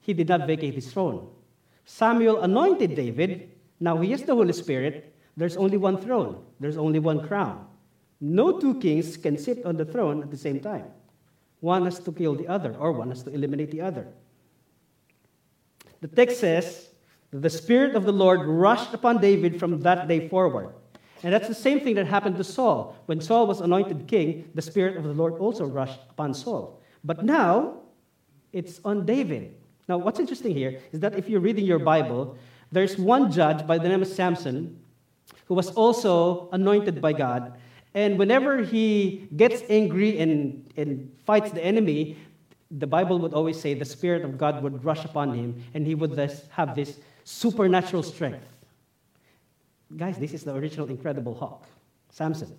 he 0.00 0.12
did 0.12 0.28
not 0.28 0.46
vacate 0.46 0.74
his 0.74 0.92
throne. 0.92 1.28
Samuel 1.84 2.42
anointed 2.42 2.94
David. 2.94 3.50
Now 3.80 3.98
he 3.98 4.10
has 4.10 4.22
the 4.22 4.34
Holy 4.34 4.52
Spirit. 4.52 5.14
There's 5.38 5.56
only 5.56 5.76
one 5.76 5.98
throne, 5.98 6.42
there's 6.58 6.76
only 6.76 6.98
one 6.98 7.24
crown. 7.24 7.64
No 8.20 8.58
two 8.58 8.74
kings 8.80 9.16
can 9.16 9.38
sit 9.38 9.64
on 9.64 9.76
the 9.76 9.84
throne 9.84 10.20
at 10.20 10.32
the 10.32 10.36
same 10.36 10.58
time. 10.58 10.86
One 11.60 11.84
has 11.84 12.00
to 12.00 12.10
kill 12.10 12.34
the 12.34 12.48
other, 12.48 12.74
or 12.74 12.90
one 12.90 13.10
has 13.10 13.22
to 13.22 13.30
eliminate 13.30 13.70
the 13.70 13.80
other. 13.80 14.08
The 16.00 16.08
text 16.08 16.40
says 16.40 16.88
that 17.30 17.42
the 17.42 17.50
Spirit 17.50 17.94
of 17.94 18.04
the 18.04 18.10
Lord 18.10 18.48
rushed 18.48 18.92
upon 18.92 19.20
David 19.20 19.60
from 19.60 19.80
that 19.82 20.08
day 20.08 20.28
forward. 20.28 20.74
And 21.22 21.32
that's 21.32 21.46
the 21.46 21.54
same 21.54 21.78
thing 21.80 21.94
that 21.94 22.06
happened 22.06 22.36
to 22.38 22.44
Saul. 22.44 22.96
When 23.06 23.20
Saul 23.20 23.46
was 23.46 23.60
anointed 23.60 24.08
king, 24.08 24.50
the 24.56 24.62
Spirit 24.62 24.96
of 24.96 25.04
the 25.04 25.14
Lord 25.14 25.34
also 25.34 25.66
rushed 25.66 26.00
upon 26.10 26.34
Saul. 26.34 26.82
But 27.04 27.24
now, 27.24 27.82
it's 28.52 28.80
on 28.84 29.06
David. 29.06 29.54
Now, 29.86 29.98
what's 29.98 30.18
interesting 30.18 30.56
here 30.56 30.80
is 30.90 30.98
that 30.98 31.14
if 31.14 31.28
you're 31.28 31.40
reading 31.40 31.64
your 31.64 31.78
Bible, 31.78 32.36
there's 32.72 32.98
one 32.98 33.30
judge 33.30 33.64
by 33.68 33.78
the 33.78 33.88
name 33.88 34.02
of 34.02 34.08
Samson 34.08 34.80
who 35.46 35.54
was 35.54 35.70
also 35.70 36.48
anointed 36.52 37.00
by 37.00 37.12
God. 37.12 37.58
And 37.94 38.18
whenever 38.18 38.62
he 38.62 39.28
gets 39.36 39.62
angry 39.68 40.18
and, 40.18 40.70
and 40.76 41.10
fights 41.24 41.50
the 41.50 41.64
enemy, 41.64 42.16
the 42.70 42.86
Bible 42.86 43.18
would 43.20 43.32
always 43.32 43.58
say 43.58 43.74
the 43.74 43.84
Spirit 43.84 44.24
of 44.24 44.36
God 44.36 44.62
would 44.62 44.84
rush 44.84 45.04
upon 45.04 45.32
him 45.32 45.64
and 45.74 45.86
he 45.86 45.94
would 45.94 46.14
thus 46.14 46.46
have 46.50 46.74
this 46.74 46.98
supernatural 47.24 48.02
strength. 48.02 48.46
Guys, 49.96 50.18
this 50.18 50.34
is 50.34 50.44
the 50.44 50.54
original 50.54 50.88
Incredible 50.88 51.34
Hulk, 51.34 51.64
Samson. 52.10 52.54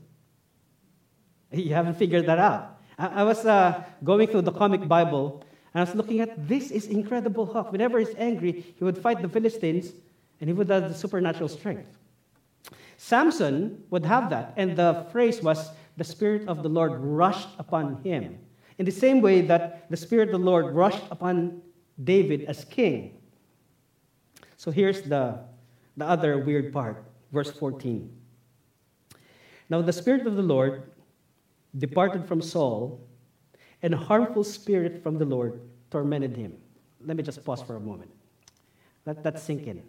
You 1.51 1.73
haven't 1.75 1.95
figured 1.95 2.25
that 2.25 2.39
out. 2.39 2.79
I, 2.97 3.07
I 3.07 3.23
was 3.23 3.45
uh, 3.45 3.83
going 4.03 4.27
through 4.27 4.43
the 4.43 4.51
comic 4.51 4.87
Bible 4.87 5.43
and 5.73 5.81
I 5.81 5.85
was 5.85 5.95
looking 5.95 6.19
at 6.21 6.47
this 6.47 6.71
is 6.71 6.87
Incredible 6.87 7.45
Hulk. 7.45 7.71
Whenever 7.71 7.99
he's 7.99 8.15
angry, 8.17 8.65
he 8.75 8.83
would 8.83 8.97
fight 8.97 9.21
the 9.21 9.29
Philistines 9.29 9.93
and 10.41 10.49
he 10.49 10.53
would 10.53 10.69
have 10.69 10.89
the 10.89 10.95
supernatural 10.95 11.49
strength. 11.49 11.98
Samson 12.99 13.81
would 13.91 14.05
have 14.05 14.29
that, 14.29 14.53
and 14.57 14.75
the 14.75 15.07
phrase 15.09 15.41
was, 15.41 15.71
the 15.95 16.03
Spirit 16.03 16.49
of 16.49 16.63
the 16.63 16.67
Lord 16.67 16.91
rushed 16.99 17.47
upon 17.57 18.03
him. 18.03 18.37
In 18.77 18.83
the 18.83 18.91
same 18.91 19.21
way 19.21 19.39
that 19.39 19.89
the 19.89 19.95
Spirit 19.95 20.27
of 20.27 20.33
the 20.33 20.45
Lord 20.45 20.75
rushed 20.75 21.03
upon 21.09 21.61
David 22.03 22.43
as 22.43 22.65
king. 22.65 23.21
So 24.57 24.69
here's 24.69 25.01
the, 25.03 25.39
the 25.95 26.05
other 26.05 26.39
weird 26.39 26.73
part 26.73 27.05
verse 27.31 27.49
14. 27.51 28.11
Now 29.69 29.81
the 29.81 29.93
Spirit 29.93 30.27
of 30.27 30.35
the 30.35 30.43
Lord 30.43 30.91
departed 31.77 32.27
from 32.27 32.41
Saul, 32.41 32.99
and 33.81 33.93
a 33.93 33.97
harmful 33.97 34.43
spirit 34.43 35.01
from 35.01 35.17
the 35.17 35.25
Lord 35.25 35.61
tormented 35.89 36.35
him. 36.35 36.57
Let 37.05 37.15
me 37.15 37.23
just 37.23 37.45
pause 37.45 37.61
for 37.61 37.77
a 37.77 37.79
moment. 37.79 38.11
Let 39.05 39.23
that 39.23 39.39
sink 39.39 39.67
in. 39.67 39.83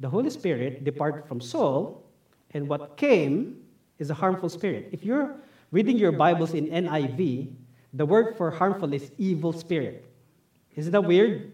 The 0.00 0.08
Holy 0.08 0.30
Spirit 0.30 0.82
departed 0.82 1.26
from 1.26 1.40
Saul, 1.40 2.02
and 2.52 2.68
what 2.68 2.96
came 2.96 3.60
is 3.98 4.10
a 4.10 4.14
harmful 4.14 4.48
spirit. 4.48 4.88
If 4.92 5.04
you're 5.04 5.36
reading 5.70 5.98
your 5.98 6.12
Bibles 6.12 6.54
in 6.54 6.66
NIV, 6.68 7.52
the 7.92 8.06
word 8.06 8.36
for 8.36 8.50
harmful 8.50 8.92
is 8.94 9.10
evil 9.18 9.52
spirit. 9.52 10.06
Isn't 10.74 10.92
that 10.92 11.04
weird? 11.04 11.52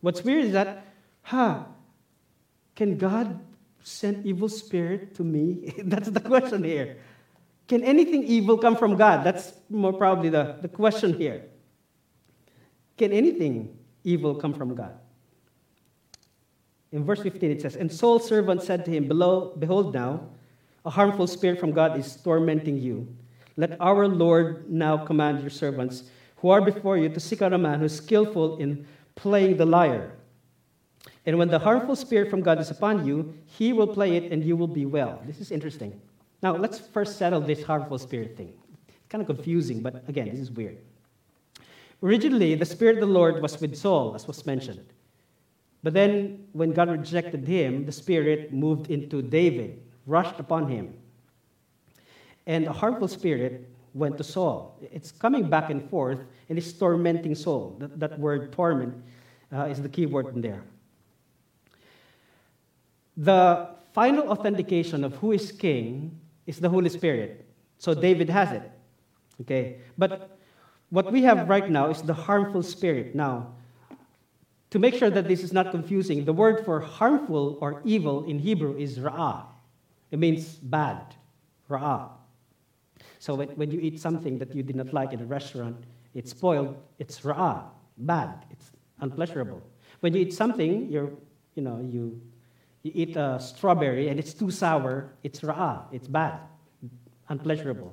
What's 0.00 0.24
weird 0.24 0.46
is 0.46 0.52
that, 0.52 0.86
huh, 1.22 1.64
can 2.74 2.96
God 2.96 3.38
send 3.82 4.24
evil 4.24 4.48
spirit 4.48 5.14
to 5.16 5.24
me? 5.24 5.74
That's 5.84 6.08
the 6.08 6.20
question 6.20 6.64
here. 6.64 6.96
Can 7.66 7.84
anything 7.84 8.24
evil 8.24 8.56
come 8.56 8.76
from 8.76 8.96
God? 8.96 9.24
That's 9.24 9.52
more 9.68 9.92
probably 9.92 10.30
the, 10.30 10.56
the 10.62 10.68
question 10.68 11.12
here. 11.12 11.44
Can 12.96 13.12
anything 13.12 13.76
evil 14.04 14.34
come 14.36 14.54
from 14.54 14.74
God? 14.74 14.94
In 16.92 17.04
verse 17.04 17.22
15 17.22 17.50
it 17.50 17.62
says, 17.62 17.76
And 17.76 17.92
Saul's 17.92 18.26
servant 18.26 18.62
said 18.62 18.84
to 18.84 18.90
him, 18.90 19.08
Behold 19.08 19.94
now, 19.94 20.28
a 20.84 20.90
harmful 20.90 21.26
spirit 21.26 21.60
from 21.60 21.72
God 21.72 21.98
is 21.98 22.16
tormenting 22.16 22.78
you. 22.78 23.06
Let 23.56 23.76
our 23.80 24.06
Lord 24.06 24.70
now 24.70 24.96
command 25.04 25.40
your 25.40 25.50
servants 25.50 26.04
who 26.36 26.50
are 26.50 26.60
before 26.60 26.96
you 26.96 27.08
to 27.08 27.20
seek 27.20 27.42
out 27.42 27.52
a 27.52 27.58
man 27.58 27.80
who 27.80 27.86
is 27.86 27.96
skillful 27.96 28.58
in 28.58 28.86
playing 29.16 29.56
the 29.56 29.66
lyre 29.66 30.12
And 31.26 31.36
when 31.36 31.48
the 31.48 31.58
harmful 31.58 31.96
spirit 31.96 32.30
from 32.30 32.40
God 32.40 32.60
is 32.60 32.70
upon 32.70 33.04
you, 33.04 33.34
he 33.44 33.72
will 33.72 33.88
play 33.88 34.16
it 34.16 34.32
and 34.32 34.44
you 34.44 34.56
will 34.56 34.68
be 34.68 34.86
well. 34.86 35.20
This 35.26 35.40
is 35.40 35.50
interesting. 35.50 36.00
Now, 36.42 36.56
let's 36.56 36.78
first 36.78 37.18
settle 37.18 37.40
this 37.40 37.64
harmful 37.64 37.98
spirit 37.98 38.36
thing. 38.36 38.54
It's 38.86 39.08
kind 39.08 39.20
of 39.20 39.26
confusing, 39.26 39.82
but 39.82 40.08
again, 40.08 40.30
this 40.30 40.38
is 40.38 40.52
weird. 40.52 40.78
Originally, 42.02 42.54
the 42.54 42.64
Spirit 42.64 42.94
of 42.96 43.00
the 43.00 43.12
Lord 43.12 43.42
was 43.42 43.60
with 43.60 43.74
Saul, 43.74 44.14
as 44.14 44.28
was 44.28 44.46
mentioned. 44.46 44.84
But 45.82 45.94
then, 45.94 46.46
when 46.52 46.72
God 46.72 46.90
rejected 46.90 47.46
him, 47.46 47.86
the 47.86 47.92
Spirit 47.92 48.52
moved 48.52 48.90
into 48.90 49.22
David, 49.22 49.80
rushed 50.06 50.40
upon 50.40 50.68
him. 50.68 50.94
And 52.46 52.66
a 52.66 52.72
harmful 52.72 53.08
spirit 53.08 53.68
went 53.94 54.16
to 54.18 54.24
Saul. 54.24 54.78
It's 54.80 55.12
coming 55.12 55.48
back 55.48 55.70
and 55.70 55.88
forth, 55.90 56.20
and 56.48 56.58
it's 56.58 56.72
tormenting 56.72 57.34
Saul. 57.34 57.76
That, 57.78 58.00
that 58.00 58.18
word 58.18 58.52
torment 58.52 58.94
uh, 59.52 59.64
is 59.64 59.80
the 59.80 59.88
key 59.88 60.06
word 60.06 60.34
in 60.34 60.40
there. 60.40 60.64
The 63.16 63.68
final 63.92 64.30
authentication 64.30 65.04
of 65.04 65.14
who 65.16 65.32
is 65.32 65.52
king 65.52 66.18
is 66.46 66.58
the 66.58 66.68
Holy 66.68 66.88
Spirit. 66.88 67.44
So 67.78 67.94
David 67.94 68.30
has 68.30 68.52
it. 68.52 68.62
Okay? 69.42 69.78
But 69.96 70.38
what 70.90 71.12
we 71.12 71.22
have 71.22 71.48
right 71.48 71.68
now 71.68 71.90
is 71.90 72.02
the 72.02 72.14
harmful 72.14 72.62
spirit. 72.62 73.14
Now, 73.14 73.54
to 74.70 74.78
make 74.78 74.94
sure 74.94 75.10
that 75.10 75.26
this 75.28 75.42
is 75.42 75.52
not 75.52 75.70
confusing, 75.70 76.24
the 76.24 76.32
word 76.32 76.64
for 76.64 76.80
harmful 76.80 77.58
or 77.60 77.80
evil 77.84 78.24
in 78.24 78.38
Hebrew 78.38 78.76
is 78.76 78.98
ra'ah. 78.98 79.44
It 80.10 80.18
means 80.18 80.54
bad, 80.56 81.14
ra'ah. 81.70 82.10
So 83.18 83.34
when, 83.34 83.48
when 83.50 83.70
you 83.70 83.80
eat 83.80 84.00
something 84.00 84.38
that 84.38 84.54
you 84.54 84.62
did 84.62 84.76
not 84.76 84.92
like 84.92 85.12
in 85.12 85.20
a 85.20 85.24
restaurant, 85.24 85.76
it's 86.14 86.30
spoiled, 86.30 86.76
it's 86.98 87.20
ra'ah, 87.20 87.64
bad, 87.96 88.44
it's 88.50 88.72
unpleasurable. 89.00 89.62
When 90.00 90.14
you 90.14 90.20
eat 90.20 90.34
something, 90.34 90.90
you're, 90.90 91.10
you 91.54 91.62
know, 91.62 91.80
you 91.80 92.20
you 92.82 92.92
eat 92.94 93.16
a 93.16 93.38
strawberry 93.40 94.08
and 94.08 94.18
it's 94.18 94.32
too 94.32 94.50
sour, 94.50 95.12
it's 95.22 95.40
ra'ah, 95.40 95.82
it's 95.92 96.08
bad, 96.08 96.40
unpleasurable. 97.28 97.92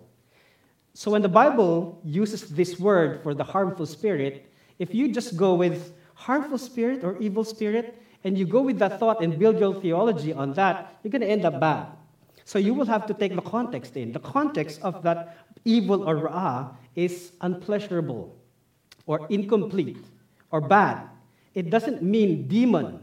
So 0.93 1.11
when 1.11 1.21
the 1.21 1.29
Bible 1.29 1.99
uses 2.03 2.49
this 2.49 2.79
word 2.79 3.21
for 3.23 3.33
the 3.33 3.43
harmful 3.43 3.85
spirit, 3.85 4.49
if 4.79 4.93
you 4.93 5.11
just 5.11 5.35
go 5.35 5.55
with 5.55 5.93
harmful 6.15 6.58
spirit 6.58 7.04
or 7.04 7.17
evil 7.19 7.43
spirit, 7.43 8.01
and 8.23 8.38
you 8.38 8.45
go 8.45 8.62
with 8.62 8.80
that 8.80 8.99
thought 8.99 9.21
and 9.21 9.38
build 9.38 9.60
your 9.60 9.80
theology 9.80 10.34
on 10.34 10.54
that, 10.54 10.97
you're 11.04 11.12
going 11.12 11.21
to 11.21 11.30
end 11.30 11.45
up 11.45 11.60
bad. 11.60 11.88
So 12.43 12.58
you 12.60 12.73
will 12.73 12.86
have 12.86 13.06
to 13.08 13.13
take 13.13 13.36
the 13.36 13.41
context 13.41 13.95
in. 13.95 14.12
The 14.12 14.19
context 14.19 14.82
of 14.82 15.04
that 15.04 15.38
evil 15.63 16.08
or 16.08 16.15
ra'ah 16.15 16.75
is 16.95 17.32
unpleasurable 17.41 18.36
or 19.06 19.28
incomplete 19.30 20.04
or 20.51 20.62
bad. 20.62 21.08
It 21.54 21.69
doesn't 21.69 22.01
mean 22.01 22.47
demon. 22.47 23.01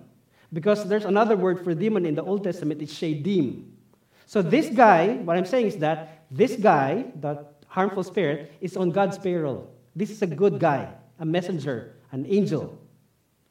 Because 0.53 0.87
there's 0.87 1.07
another 1.07 1.37
word 1.37 1.65
for 1.65 1.75
demon 1.75 2.05
in 2.05 2.15
the 2.15 2.23
Old 2.23 2.45
Testament, 2.45 2.83
it's 2.83 2.93
shadim. 2.93 3.65
So 4.27 4.43
this 4.43 4.69
guy, 4.69 5.17
what 5.25 5.37
I'm 5.37 5.47
saying 5.47 5.67
is 5.67 5.77
that 5.79 6.25
this 6.31 6.57
guy, 6.57 7.07
the 7.21 7.47
harmful 7.69 8.05
spirit, 8.05 8.53
is 8.61 8.77
on 8.77 8.91
God's 8.91 9.19
payroll. 9.19 9.73
This 9.97 10.11
is 10.11 10.21
a 10.23 10.27
good 10.27 10.59
guy, 10.59 10.93
a 11.19 11.25
messenger, 11.25 11.97
an 12.13 12.27
angel. 12.29 12.79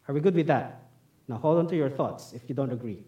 Are 0.07 0.13
we 0.13 0.19
good 0.19 0.35
with 0.35 0.47
that? 0.47 0.89
Now 1.27 1.37
hold 1.37 1.59
on 1.59 1.67
to 1.67 1.75
your 1.75 1.89
thoughts 1.89 2.33
if 2.33 2.47
you 2.47 2.55
don't 2.55 2.71
agree. 2.71 3.03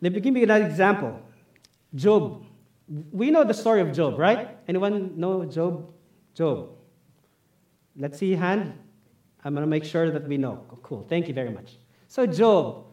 Let 0.00 0.12
me 0.12 0.20
give 0.20 0.36
you 0.36 0.44
another 0.44 0.66
example. 0.66 1.20
Job. 1.94 2.44
We 3.12 3.30
know 3.30 3.44
the 3.44 3.54
story 3.54 3.80
of 3.80 3.92
Job, 3.92 4.18
right? 4.18 4.56
Anyone 4.66 5.18
know 5.18 5.44
Job? 5.44 5.92
Job. 6.34 6.70
Let's 7.96 8.18
see 8.18 8.32
hand. 8.32 8.72
I'm 9.44 9.54
going 9.54 9.62
to 9.62 9.70
make 9.70 9.84
sure 9.84 10.10
that 10.10 10.26
we 10.26 10.36
know. 10.36 10.64
cool. 10.82 11.06
Thank 11.08 11.28
you 11.28 11.34
very 11.34 11.50
much. 11.50 11.78
So, 12.08 12.26
Job. 12.26 12.86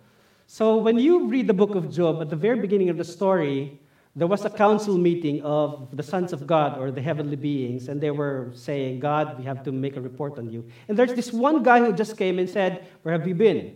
So, 0.46 0.78
when 0.78 0.98
you 0.98 1.28
read 1.28 1.48
the 1.48 1.54
book 1.54 1.76
of 1.76 1.90
Job, 1.90 2.22
at 2.22 2.30
the 2.30 2.36
very 2.36 2.60
beginning 2.60 2.90
of 2.90 2.98
the 2.98 3.04
story, 3.04 3.82
there 4.18 4.26
was 4.26 4.44
a 4.46 4.50
council 4.50 4.98
meeting 4.98 5.44
of 5.44 5.96
the 5.96 6.02
sons 6.02 6.34
of 6.34 6.48
God 6.48 6.80
or 6.80 6.90
the 6.90 7.02
heavenly 7.02 7.36
beings, 7.36 7.88
and 7.88 8.02
they 8.02 8.10
were 8.10 8.50
saying, 8.56 9.00
God, 9.00 9.38
we 9.38 9.46
have 9.46 9.64
to 9.66 9.72
make 9.72 9.96
a 9.96 10.02
report 10.02 10.40
on 10.40 10.50
you. 10.50 10.66
And 10.88 10.98
there's 10.98 11.14
this 11.14 11.32
one 11.32 11.62
guy 11.62 11.80
who 11.82 11.94
just 11.94 12.18
came 12.18 12.40
and 12.40 12.50
said, 12.50 12.88
Where 13.04 13.16
have 13.16 13.28
you 13.28 13.36
been? 13.36 13.76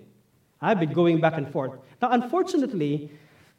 I've 0.59 0.79
been 0.79 0.93
going 0.93 1.21
back 1.21 1.33
and 1.37 1.47
forth. 1.51 1.79
Now, 2.01 2.09
unfortunately, 2.09 3.11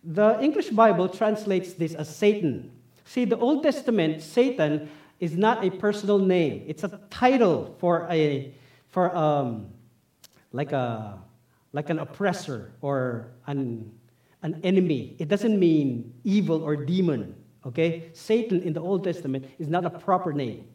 the 0.03 0.41
English 0.43 0.71
Bible 0.71 1.09
translates 1.09 1.75
this 1.75 1.95
as 1.95 2.15
Satan. 2.15 2.73
See, 3.05 3.27
the 3.27 3.39
Old 3.39 3.63
Testament, 3.63 4.21
Satan 4.21 4.91
is 5.21 5.37
not 5.37 5.65
a 5.65 5.71
personal 5.71 6.19
name, 6.19 6.65
it's 6.67 6.83
a 6.83 7.01
title 7.11 7.77
for 7.79 8.09
a, 8.11 8.53
for 8.89 9.17
um, 9.17 9.69
like 10.51 10.73
a, 10.73 11.21
like 11.73 11.91
an 11.91 12.01
oppressor 12.01 12.73
or 12.81 13.29
an, 13.47 13.93
an 14.43 14.61
enemy. 14.63 15.17
It 15.19 15.29
doesn't 15.29 15.59
mean 15.59 16.15
evil 16.25 16.63
or 16.63 16.77
demon. 16.77 17.35
Okay? 17.67 18.11
Satan 18.13 18.61
in 18.63 18.73
the 18.73 18.81
Old 18.81 19.05
Testament 19.05 19.47
is 19.59 19.69
not 19.69 19.85
a 19.85 19.91
proper 19.91 20.33
name. 20.33 20.67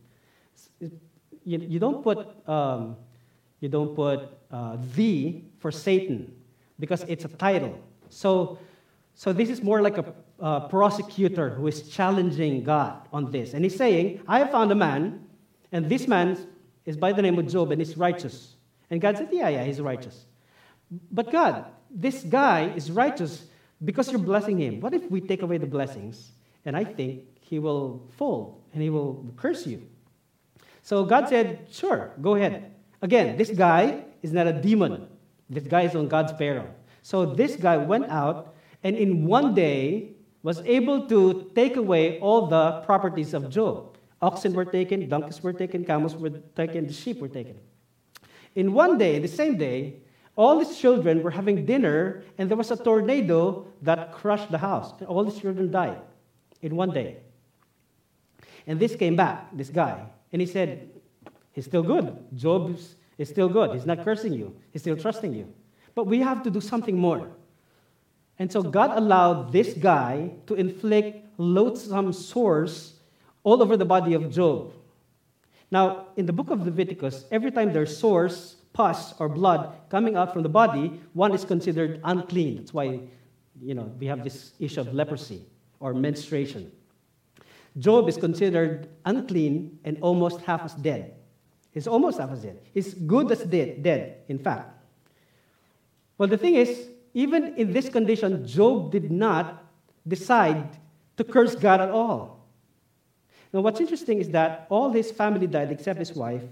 You, 0.80 1.60
you 1.60 1.80
don't 1.80 2.04
put, 2.04 2.28
um, 2.48 2.96
you 3.60 3.70
don't 3.70 3.96
put 3.96 4.30
uh, 4.52 4.78
the 4.96 5.42
for 5.60 5.72
Satan 5.72 6.34
because 6.80 7.04
it's 7.04 7.26
a 7.26 7.30
title. 7.30 7.78
So, 8.10 8.60
so 9.16 9.34
this 9.34 9.50
is 9.50 9.62
more 9.62 9.82
like 9.82 9.98
a 9.98 10.14
uh, 10.40 10.68
prosecutor 10.68 11.50
who 11.50 11.68
is 11.68 11.90
challenging 11.90 12.64
God 12.64 13.08
on 13.12 13.32
this. 13.32 13.54
And 13.54 13.64
he's 13.64 13.76
saying, 13.76 14.22
I 14.28 14.40
have 14.40 14.52
found 14.52 14.72
a 14.72 14.76
man, 14.76 15.26
and 15.72 15.90
this 15.90 16.08
man 16.08 16.38
is 16.86 16.96
by 16.96 17.12
the 17.12 17.22
name 17.22 17.38
of 17.40 17.48
Job, 17.48 17.72
and 17.72 17.82
he's 17.82 17.98
righteous. 17.98 18.56
And 18.90 19.02
God 19.02 19.18
said, 19.18 19.30
Yeah, 19.32 19.50
yeah, 19.50 19.64
he's 19.64 19.82
righteous. 19.82 20.26
But 21.12 21.32
God, 21.32 21.66
this 21.90 22.24
guy 22.24 22.72
is 22.76 22.92
righteous 22.92 23.46
because 23.84 24.12
you're 24.12 24.20
blessing 24.20 24.60
him. 24.60 24.80
What 24.80 24.94
if 24.94 25.10
we 25.10 25.22
take 25.22 25.42
away 25.42 25.58
the 25.58 25.68
blessings? 25.68 26.32
And 26.66 26.76
I 26.76 26.84
think 26.84 27.24
he 27.42 27.60
will 27.60 28.08
fall 28.18 28.64
and 28.74 28.82
he 28.82 28.90
will 28.90 29.26
curse 29.36 29.66
you. 29.66 29.88
So 30.82 31.06
God 31.06 31.30
said, 31.30 31.68
Sure, 31.72 32.12
go 32.22 32.36
ahead. 32.36 32.74
Again, 33.02 33.38
this 33.38 33.50
guy 33.52 34.04
is 34.22 34.34
not 34.34 34.48
a 34.48 34.54
demon. 34.54 35.08
This 35.50 35.64
guy 35.64 35.84
is 35.84 35.96
on 35.96 36.08
God's 36.08 36.34
payroll. 36.34 36.68
So 37.04 37.26
this 37.26 37.56
guy 37.56 37.78
went 37.78 38.10
out 38.10 38.56
and 38.84 38.96
in 38.96 39.26
one 39.26 39.54
day 39.54 40.14
was 40.44 40.60
able 40.62 41.08
to 41.08 41.52
take 41.56 41.76
away 41.78 42.20
all 42.20 42.48
the 42.48 42.82
properties 42.82 43.34
of 43.34 43.50
Job. 43.50 43.98
Oxen 44.22 44.54
were 44.54 44.66
taken, 44.66 45.08
donkeys 45.08 45.44
were 45.44 45.54
taken, 45.54 45.86
camels 45.86 46.16
were 46.16 46.30
taken, 46.56 46.88
the 46.88 46.94
sheep 46.94 47.20
were 47.20 47.28
taken. 47.28 47.58
In 48.56 48.74
one 48.74 48.98
day, 48.98 49.20
the 49.20 49.28
same 49.28 49.58
day, 49.58 50.02
all 50.38 50.60
his 50.60 50.78
children 50.78 51.24
were 51.24 51.32
having 51.32 51.66
dinner, 51.66 52.24
and 52.38 52.50
there 52.50 52.56
was 52.56 52.70
a 52.70 52.78
tornado 52.78 53.66
that 53.82 54.14
crushed 54.14 54.52
the 54.52 54.60
house. 54.60 54.94
And 55.00 55.08
all 55.08 55.24
his 55.24 55.40
children 55.40 55.72
died 55.72 56.00
in 56.62 56.76
one 56.76 56.92
day. 56.92 57.18
And 58.68 58.80
this 58.80 58.96
came 58.96 59.16
back, 59.16 59.50
this 59.52 59.70
guy, 59.70 60.06
and 60.32 60.42
he 60.42 60.48
said, 60.48 60.90
He's 61.54 61.66
still 61.66 61.82
good. 61.82 62.16
Job 62.36 62.78
is 63.18 63.30
still 63.30 63.50
good. 63.50 63.74
He's 63.74 63.88
not 63.88 64.04
cursing 64.04 64.32
you, 64.32 64.56
he's 64.72 64.84
still 64.84 64.96
trusting 64.96 65.34
you. 65.34 65.52
But 65.96 66.06
we 66.06 66.20
have 66.20 66.44
to 66.44 66.52
do 66.52 66.62
something 66.62 66.96
more. 66.96 67.32
And 68.38 68.52
so 68.52 68.62
God 68.62 68.96
allowed 68.96 69.52
this 69.52 69.74
guy 69.74 70.34
to 70.46 70.54
inflict 70.54 71.26
loathsome 71.40 72.14
sores 72.14 73.00
all 73.44 73.64
over 73.64 73.76
the 73.76 73.86
body 73.86 74.14
of 74.14 74.30
Job. 74.30 74.74
Now, 75.72 76.10
in 76.16 76.28
the 76.28 76.34
book 76.34 76.52
of 76.52 76.64
Leviticus, 76.64 77.26
every 77.32 77.50
time 77.50 77.74
there's 77.74 77.98
sores, 77.98 78.57
pus 78.78 79.16
or 79.18 79.28
blood 79.28 79.74
coming 79.90 80.16
out 80.16 80.32
from 80.32 80.44
the 80.44 80.50
body, 80.50 81.02
one 81.14 81.34
is 81.34 81.44
considered 81.44 82.00
unclean. 82.04 82.58
That's 82.58 82.74
why, 82.76 83.02
you 83.60 83.74
know, 83.74 83.92
we 84.00 84.06
have 84.06 84.24
this 84.24 84.54
issue 84.60 84.82
of 84.82 84.94
leprosy 84.94 85.42
or 85.80 85.96
menstruation. 85.96 86.72
Job 87.80 88.08
is 88.08 88.18
considered 88.18 88.90
unclean 89.06 89.80
and 89.84 89.98
almost 90.02 90.42
half 90.42 90.64
as 90.64 90.76
dead. 90.76 91.16
He's 91.72 91.88
almost 91.88 92.20
half 92.20 92.32
as 92.32 92.44
dead. 92.44 92.62
He's 92.72 92.94
good 92.94 93.32
as 93.32 93.44
dead, 93.44 93.82
dead, 93.82 94.18
in 94.28 94.38
fact. 94.38 94.70
Well, 96.20 96.30
the 96.30 96.38
thing 96.38 96.54
is, 96.54 96.90
even 97.16 97.56
in 97.56 97.74
this 97.74 97.90
condition, 97.90 98.46
Job 98.46 98.92
did 98.92 99.10
not 99.12 99.66
decide 100.08 100.78
to 101.18 101.24
curse 101.24 101.56
God 101.56 101.82
at 101.82 101.90
all. 101.90 102.48
Now, 103.54 103.62
what's 103.62 103.80
interesting 103.80 104.20
is 104.20 104.30
that 104.30 104.68
all 104.70 104.92
his 104.92 105.12
family 105.12 105.48
died 105.48 105.72
except 105.72 105.98
his 105.98 106.14
wife, 106.14 106.44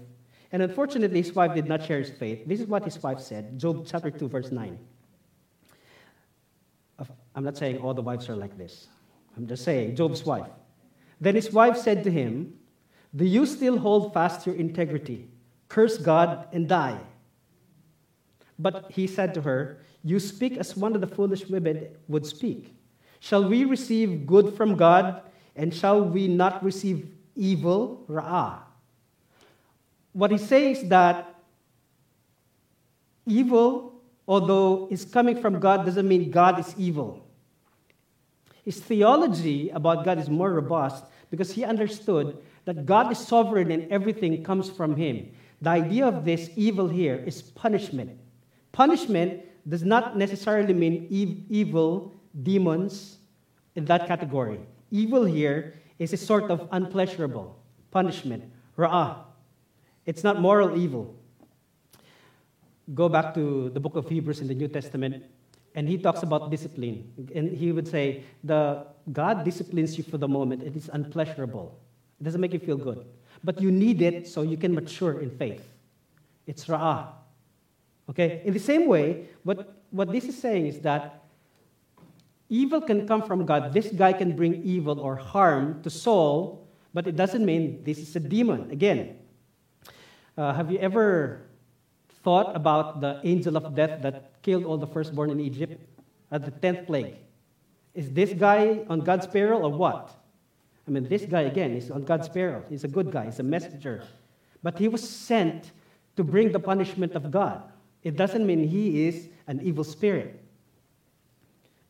and 0.52 0.62
unfortunately, 0.62 1.22
his 1.22 1.34
wife 1.34 1.54
did 1.54 1.66
not 1.66 1.84
share 1.84 1.98
his 1.98 2.10
faith. 2.10 2.46
This 2.46 2.60
is 2.60 2.66
what 2.66 2.84
his 2.84 3.02
wife 3.02 3.20
said 3.20 3.58
Job 3.58 3.84
chapter 3.86 4.10
2, 4.10 4.28
verse 4.28 4.52
9. 4.52 4.78
I'm 7.34 7.44
not 7.44 7.58
saying 7.58 7.78
all 7.78 7.92
the 7.92 8.02
wives 8.02 8.28
are 8.30 8.36
like 8.36 8.56
this. 8.56 8.88
I'm 9.36 9.46
just 9.46 9.64
saying, 9.64 9.96
Job's 9.96 10.24
wife. 10.24 10.48
Then 11.20 11.34
his 11.34 11.52
wife 11.52 11.76
said 11.76 12.02
to 12.04 12.10
him, 12.10 12.54
Do 13.14 13.26
you 13.26 13.44
still 13.44 13.78
hold 13.78 14.14
fast 14.14 14.46
your 14.46 14.54
integrity? 14.54 15.28
Curse 15.68 15.98
God 15.98 16.48
and 16.52 16.66
die. 16.66 16.98
But 18.58 18.90
he 18.90 19.06
said 19.06 19.34
to 19.34 19.42
her, 19.42 19.82
You 20.02 20.18
speak 20.18 20.56
as 20.56 20.76
one 20.76 20.94
of 20.94 21.02
the 21.02 21.06
foolish 21.06 21.46
women 21.46 21.88
would 22.08 22.24
speak. 22.24 22.74
Shall 23.20 23.46
we 23.46 23.64
receive 23.64 24.26
good 24.26 24.54
from 24.56 24.76
God, 24.76 25.22
and 25.56 25.74
shall 25.74 26.02
we 26.02 26.28
not 26.28 26.64
receive 26.64 27.10
evil? 27.34 28.06
Ra'ah 28.08 28.65
what 30.16 30.30
he 30.30 30.38
says 30.38 30.88
that 30.88 31.34
evil 33.26 33.96
although 34.28 34.88
it's 34.90 35.04
coming 35.04 35.40
from 35.40 35.60
God, 35.60 35.84
doesn't 35.84 36.06
mean 36.06 36.30
God 36.30 36.58
is 36.58 36.74
evil. 36.76 37.26
His 38.64 38.80
theology 38.80 39.70
about 39.70 40.04
God 40.04 40.18
is 40.18 40.28
more 40.28 40.52
robust 40.52 41.04
because 41.30 41.52
he 41.52 41.64
understood 41.64 42.38
that 42.64 42.84
God 42.84 43.12
is 43.12 43.18
sovereign 43.18 43.70
and 43.70 43.90
everything 43.92 44.42
comes 44.42 44.68
from 44.68 44.96
him. 44.96 45.30
The 45.62 45.70
idea 45.70 46.06
of 46.06 46.24
this 46.24 46.50
evil 46.56 46.88
here 46.88 47.22
is 47.24 47.42
punishment. 47.42 48.18
Punishment 48.72 49.42
does 49.68 49.84
not 49.84 50.18
necessarily 50.18 50.74
mean 50.74 51.06
ev- 51.06 51.44
evil, 51.48 52.12
demons 52.42 53.18
in 53.76 53.84
that 53.86 54.06
category. 54.06 54.60
Evil 54.90 55.24
here 55.24 55.74
is 55.98 56.12
a 56.12 56.16
sort 56.16 56.50
of 56.50 56.68
unpleasurable 56.72 57.56
punishment, 57.90 58.44
ra'ah. 58.76 59.25
It's 60.06 60.22
not 60.24 60.40
moral 60.40 60.78
evil. 60.78 61.14
Go 62.94 63.08
back 63.08 63.34
to 63.34 63.70
the 63.70 63.80
book 63.80 63.96
of 63.96 64.08
Hebrews 64.08 64.40
in 64.40 64.46
the 64.46 64.54
New 64.54 64.68
Testament 64.68 65.24
and 65.76 65.86
he 65.86 65.98
talks 65.98 66.22
about 66.22 66.50
discipline. 66.50 67.04
And 67.34 67.52
he 67.52 67.70
would 67.70 67.86
say, 67.86 68.24
the 68.42 68.86
God 69.12 69.44
disciplines 69.44 69.98
you 69.98 70.04
for 70.04 70.16
the 70.16 70.26
moment. 70.26 70.62
It 70.62 70.74
is 70.74 70.88
unpleasurable. 70.90 71.78
It 72.18 72.24
doesn't 72.24 72.40
make 72.40 72.54
you 72.54 72.58
feel 72.58 72.78
good. 72.78 73.04
But 73.44 73.60
you 73.60 73.70
need 73.70 74.00
it 74.00 74.26
so 74.26 74.40
you 74.40 74.56
can 74.56 74.74
mature 74.74 75.20
in 75.20 75.30
faith. 75.30 75.68
It's 76.46 76.64
ra'ah. 76.64 77.08
Okay? 78.08 78.40
In 78.46 78.54
the 78.54 78.58
same 78.58 78.86
way, 78.86 79.28
what, 79.44 79.82
what 79.90 80.10
this 80.10 80.24
is 80.24 80.38
saying 80.38 80.66
is 80.66 80.80
that 80.80 81.24
evil 82.48 82.80
can 82.80 83.06
come 83.06 83.22
from 83.22 83.44
God. 83.44 83.74
This 83.74 83.88
guy 83.88 84.14
can 84.14 84.34
bring 84.34 84.62
evil 84.64 84.98
or 84.98 85.14
harm 85.14 85.82
to 85.82 85.90
Saul, 85.90 86.66
but 86.94 87.06
it 87.06 87.16
doesn't 87.16 87.44
mean 87.44 87.84
this 87.84 87.98
is 87.98 88.16
a 88.16 88.20
demon. 88.20 88.70
Again, 88.70 89.18
uh, 90.36 90.52
have 90.52 90.70
you 90.70 90.78
ever 90.78 91.46
thought 92.26 92.56
about 92.56 93.00
the 93.00 93.20
angel 93.22 93.56
of 93.56 93.72
death 93.76 94.02
that 94.02 94.42
killed 94.42 94.64
all 94.64 94.76
the 94.76 94.86
firstborn 94.86 95.30
in 95.30 95.38
Egypt 95.38 95.80
at 96.32 96.44
the 96.44 96.50
10th 96.50 96.86
plague. 96.86 97.14
Is 97.94 98.10
this 98.12 98.32
guy 98.32 98.84
on 98.88 98.98
God's 99.00 99.28
peril 99.28 99.64
or 99.64 99.70
what? 99.70 100.10
I 100.88 100.90
mean, 100.90 101.08
this 101.08 101.24
guy, 101.24 101.42
again, 101.42 101.72
is 101.76 101.90
on 101.90 102.04
God's 102.04 102.28
peril. 102.28 102.64
He's 102.68 102.82
a 102.82 102.88
good 102.88 103.12
guy, 103.12 103.26
he's 103.26 103.38
a 103.38 103.44
messenger. 103.44 104.04
But 104.60 104.76
he 104.76 104.88
was 104.88 105.08
sent 105.08 105.70
to 106.16 106.24
bring 106.24 106.50
the 106.50 106.58
punishment 106.58 107.14
of 107.14 107.30
God. 107.30 107.62
It 108.02 108.16
doesn't 108.16 108.44
mean 108.44 108.66
he 108.66 109.06
is 109.06 109.28
an 109.46 109.60
evil 109.62 109.84
spirit. 109.84 110.42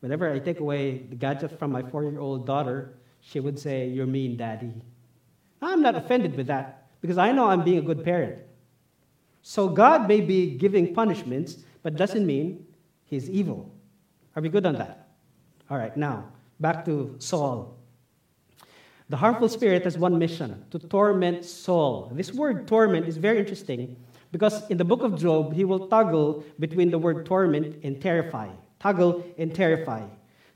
Whenever 0.01 0.31
I 0.31 0.37
take 0.37 0.59
away 0.59 0.99
the 0.99 1.15
gadget 1.15 1.57
from 1.57 1.71
my 1.71 1.81
four 1.81 2.03
year 2.03 2.19
old 2.19 2.45
daughter, 2.45 2.93
she 3.21 3.39
would 3.39 3.57
say, 3.57 3.87
You're 3.87 4.05
mean, 4.05 4.37
daddy. 4.37 4.73
I'm 5.61 5.81
not 5.81 5.95
offended 5.95 6.37
with 6.37 6.47
that 6.47 6.86
because 7.01 7.17
I 7.17 7.31
know 7.31 7.47
I'm 7.47 7.63
being 7.63 7.77
a 7.77 7.81
good 7.81 8.03
parent. 8.03 8.39
So 9.41 9.69
God 9.69 10.07
may 10.07 10.21
be 10.21 10.51
giving 10.57 10.93
punishments, 10.93 11.57
but 11.83 11.95
doesn't 11.95 12.25
mean 12.25 12.65
he's 13.05 13.29
evil. 13.29 13.71
Are 14.35 14.41
we 14.41 14.49
good 14.49 14.65
on 14.65 14.75
that? 14.75 15.07
All 15.69 15.77
right, 15.77 15.95
now, 15.95 16.25
back 16.59 16.85
to 16.85 17.15
Saul. 17.19 17.77
The 19.09 19.17
harmful 19.17 19.47
spirit 19.47 19.85
has 19.85 19.97
one 19.97 20.19
mission 20.19 20.65
to 20.71 20.79
torment 20.79 21.45
Saul. 21.45 22.11
This 22.13 22.33
word 22.33 22.67
torment 22.67 23.07
is 23.07 23.15
very 23.15 23.39
interesting 23.39 23.95
because 24.31 24.69
in 24.69 24.77
the 24.77 24.83
book 24.83 25.01
of 25.01 25.17
Job, 25.17 25.53
he 25.53 25.63
will 25.63 25.87
toggle 25.87 26.43
between 26.59 26.91
the 26.91 26.99
word 26.99 27.25
torment 27.25 27.79
and 27.83 28.01
terrify. 28.01 28.49
Toggle 28.79 29.23
and 29.37 29.55
terrify. 29.55 30.03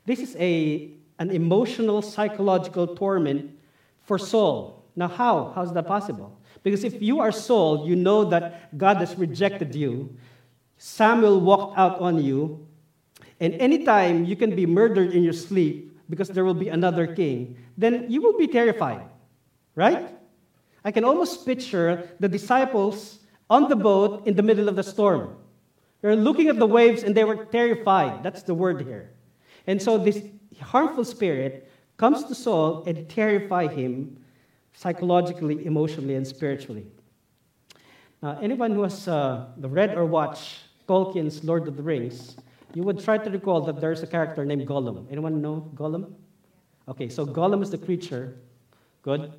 This 0.04 0.18
is 0.20 0.36
a, 0.38 0.90
an 1.18 1.30
emotional, 1.30 2.02
psychological 2.02 2.94
torment 2.94 3.58
for 4.02 4.18
Saul. 4.18 4.81
Now, 4.94 5.08
how? 5.08 5.52
How 5.54 5.62
is 5.62 5.72
that 5.72 5.86
possible? 5.86 6.38
Because 6.62 6.84
if 6.84 7.00
you 7.00 7.20
are 7.20 7.32
Saul, 7.32 7.88
you 7.88 7.96
know 7.96 8.24
that 8.24 8.76
God 8.76 8.98
has 8.98 9.16
rejected 9.16 9.74
you. 9.74 10.16
Samuel 10.76 11.40
walked 11.40 11.78
out 11.78 11.98
on 12.00 12.22
you. 12.22 12.66
And 13.40 13.54
anytime 13.54 14.24
you 14.24 14.36
can 14.36 14.54
be 14.54 14.66
murdered 14.66 15.12
in 15.12 15.22
your 15.22 15.32
sleep 15.32 15.98
because 16.08 16.28
there 16.28 16.44
will 16.44 16.54
be 16.54 16.68
another 16.68 17.06
king, 17.06 17.56
then 17.76 18.06
you 18.08 18.20
will 18.20 18.36
be 18.36 18.46
terrified, 18.46 19.02
right? 19.74 20.08
I 20.84 20.90
can 20.90 21.04
almost 21.04 21.46
picture 21.46 22.10
the 22.20 22.28
disciples 22.28 23.20
on 23.48 23.68
the 23.68 23.76
boat 23.76 24.26
in 24.26 24.36
the 24.36 24.42
middle 24.42 24.68
of 24.68 24.76
the 24.76 24.82
storm. 24.82 25.36
They're 26.00 26.16
looking 26.16 26.48
at 26.48 26.58
the 26.58 26.66
waves 26.66 27.02
and 27.02 27.14
they 27.14 27.24
were 27.24 27.44
terrified. 27.46 28.22
That's 28.22 28.42
the 28.42 28.54
word 28.54 28.82
here. 28.82 29.10
And 29.66 29.80
so 29.80 29.96
this 29.96 30.22
harmful 30.60 31.04
spirit 31.04 31.70
comes 31.96 32.24
to 32.24 32.34
Saul 32.34 32.82
and 32.86 33.08
terrify 33.08 33.68
him 33.68 34.21
psychologically, 34.72 35.64
emotionally, 35.66 36.14
and 36.14 36.26
spiritually. 36.26 36.86
Now, 38.22 38.38
anyone 38.40 38.72
who 38.72 38.82
has 38.82 39.08
uh, 39.08 39.46
read 39.58 39.96
or 39.96 40.06
watched 40.06 40.60
Tolkien's 40.88 41.44
Lord 41.44 41.66
of 41.68 41.76
the 41.76 41.82
Rings, 41.82 42.36
you 42.74 42.82
would 42.82 43.02
try 43.02 43.18
to 43.18 43.30
recall 43.30 43.60
that 43.62 43.80
there's 43.80 44.02
a 44.02 44.06
character 44.06 44.44
named 44.44 44.66
Gollum. 44.66 45.06
Anyone 45.10 45.42
know 45.42 45.70
Gollum? 45.74 46.14
Okay, 46.88 47.08
so 47.08 47.26
Gollum 47.26 47.62
is 47.62 47.70
the 47.70 47.78
creature. 47.78 48.36
Good. 49.02 49.32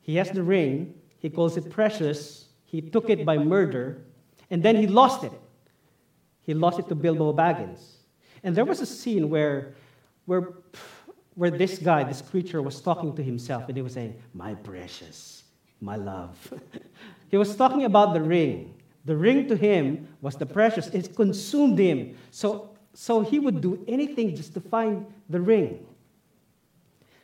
He 0.00 0.16
has 0.16 0.30
the 0.30 0.42
ring. 0.42 0.94
He 1.18 1.30
calls 1.30 1.56
it 1.56 1.70
precious. 1.70 2.46
He 2.64 2.80
took 2.80 3.10
it 3.10 3.24
by 3.24 3.38
murder, 3.38 4.04
and 4.50 4.62
then 4.62 4.76
he 4.76 4.86
lost 4.86 5.24
it. 5.24 5.32
He 6.42 6.54
lost 6.54 6.78
it 6.78 6.88
to 6.88 6.94
Bilbo 6.94 7.32
Baggins. 7.32 7.96
And 8.42 8.54
there 8.54 8.64
was 8.64 8.80
a 8.80 8.86
scene 8.86 9.28
where, 9.30 9.74
where 10.26 10.52
where 11.36 11.50
this 11.50 11.78
guy, 11.78 12.02
this 12.02 12.22
creature, 12.22 12.60
was 12.60 12.80
talking 12.80 13.14
to 13.14 13.22
himself 13.22 13.68
and 13.68 13.76
he 13.76 13.82
was 13.82 13.92
saying, 13.92 14.16
My 14.34 14.54
precious, 14.54 15.44
my 15.80 15.96
love. 15.96 16.52
he 17.30 17.36
was 17.36 17.54
talking 17.54 17.84
about 17.84 18.14
the 18.14 18.22
ring. 18.22 18.74
The 19.04 19.16
ring 19.16 19.46
to 19.48 19.56
him 19.56 20.08
was 20.20 20.34
the 20.34 20.46
precious, 20.46 20.88
it 20.88 21.14
consumed 21.14 21.78
him. 21.78 22.16
So, 22.32 22.70
so 22.92 23.20
he 23.20 23.38
would 23.38 23.60
do 23.60 23.84
anything 23.86 24.34
just 24.34 24.54
to 24.54 24.60
find 24.60 25.06
the 25.28 25.40
ring. 25.40 25.86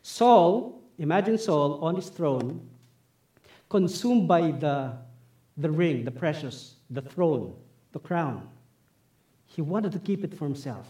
Saul, 0.02 0.80
imagine 0.98 1.38
Saul 1.38 1.82
on 1.82 1.96
his 1.96 2.08
throne, 2.08 2.68
consumed 3.68 4.28
by 4.28 4.52
the, 4.52 4.92
the 5.56 5.70
ring, 5.70 6.04
the 6.04 6.10
precious, 6.10 6.76
the 6.90 7.00
throne, 7.02 7.54
the 7.92 7.98
crown. 7.98 8.48
He 9.46 9.62
wanted 9.62 9.92
to 9.92 9.98
keep 9.98 10.22
it 10.22 10.34
for 10.34 10.44
himself. 10.44 10.86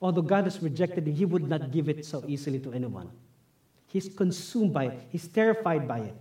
Although 0.00 0.22
God 0.22 0.44
has 0.44 0.62
rejected 0.62 1.06
him, 1.06 1.14
he 1.14 1.24
would 1.24 1.48
not 1.48 1.70
give 1.70 1.88
it 1.88 2.04
so 2.04 2.24
easily 2.26 2.58
to 2.60 2.72
anyone. 2.72 3.10
He's 3.88 4.08
consumed 4.08 4.72
by 4.72 4.84
it, 4.86 5.00
he's 5.10 5.26
terrified 5.26 5.88
by 5.88 6.00
it. 6.00 6.14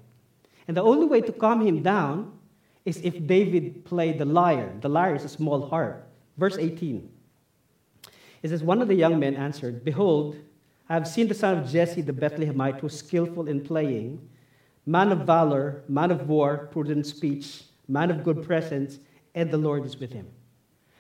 And 0.68 0.76
the 0.76 0.82
only 0.82 1.06
way 1.06 1.22
to 1.22 1.32
calm 1.32 1.66
him 1.66 1.82
down 1.82 2.34
is 2.86 2.98
if 2.98 3.26
David 3.28 3.86
played 3.86 4.18
the 4.18 4.26
lyre. 4.26 4.74
The 4.82 4.90
lyre 4.90 5.16
is 5.16 5.24
a 5.24 5.30
small 5.30 5.68
harp. 5.68 6.08
Verse 6.38 6.58
18. 6.58 7.10
It 8.44 8.50
says, 8.50 8.64
One 8.64 8.82
of 8.82 8.88
the 8.88 8.96
young 8.96 9.20
men 9.20 9.36
answered, 9.36 9.84
Behold, 9.84 10.36
I 10.90 10.94
have 10.94 11.08
seen 11.08 11.28
the 11.28 11.34
son 11.34 11.58
of 11.58 11.70
Jesse 11.70 12.02
the 12.02 12.14
Bethlehemite 12.14 12.80
who 12.80 12.88
is 12.88 12.98
skillful 12.98 13.48
in 13.48 13.62
playing, 13.62 14.28
man 14.86 15.12
of 15.12 15.20
valor, 15.26 15.84
man 15.90 16.12
of 16.12 16.30
war, 16.30 16.70
prudent 16.72 17.06
speech, 17.06 17.64
man 17.88 18.10
of 18.10 18.24
good 18.24 18.44
presence, 18.44 19.00
and 19.36 19.52
the 19.52 19.58
Lord 19.58 19.86
is 19.86 19.98
with 19.98 20.14
him. 20.14 20.28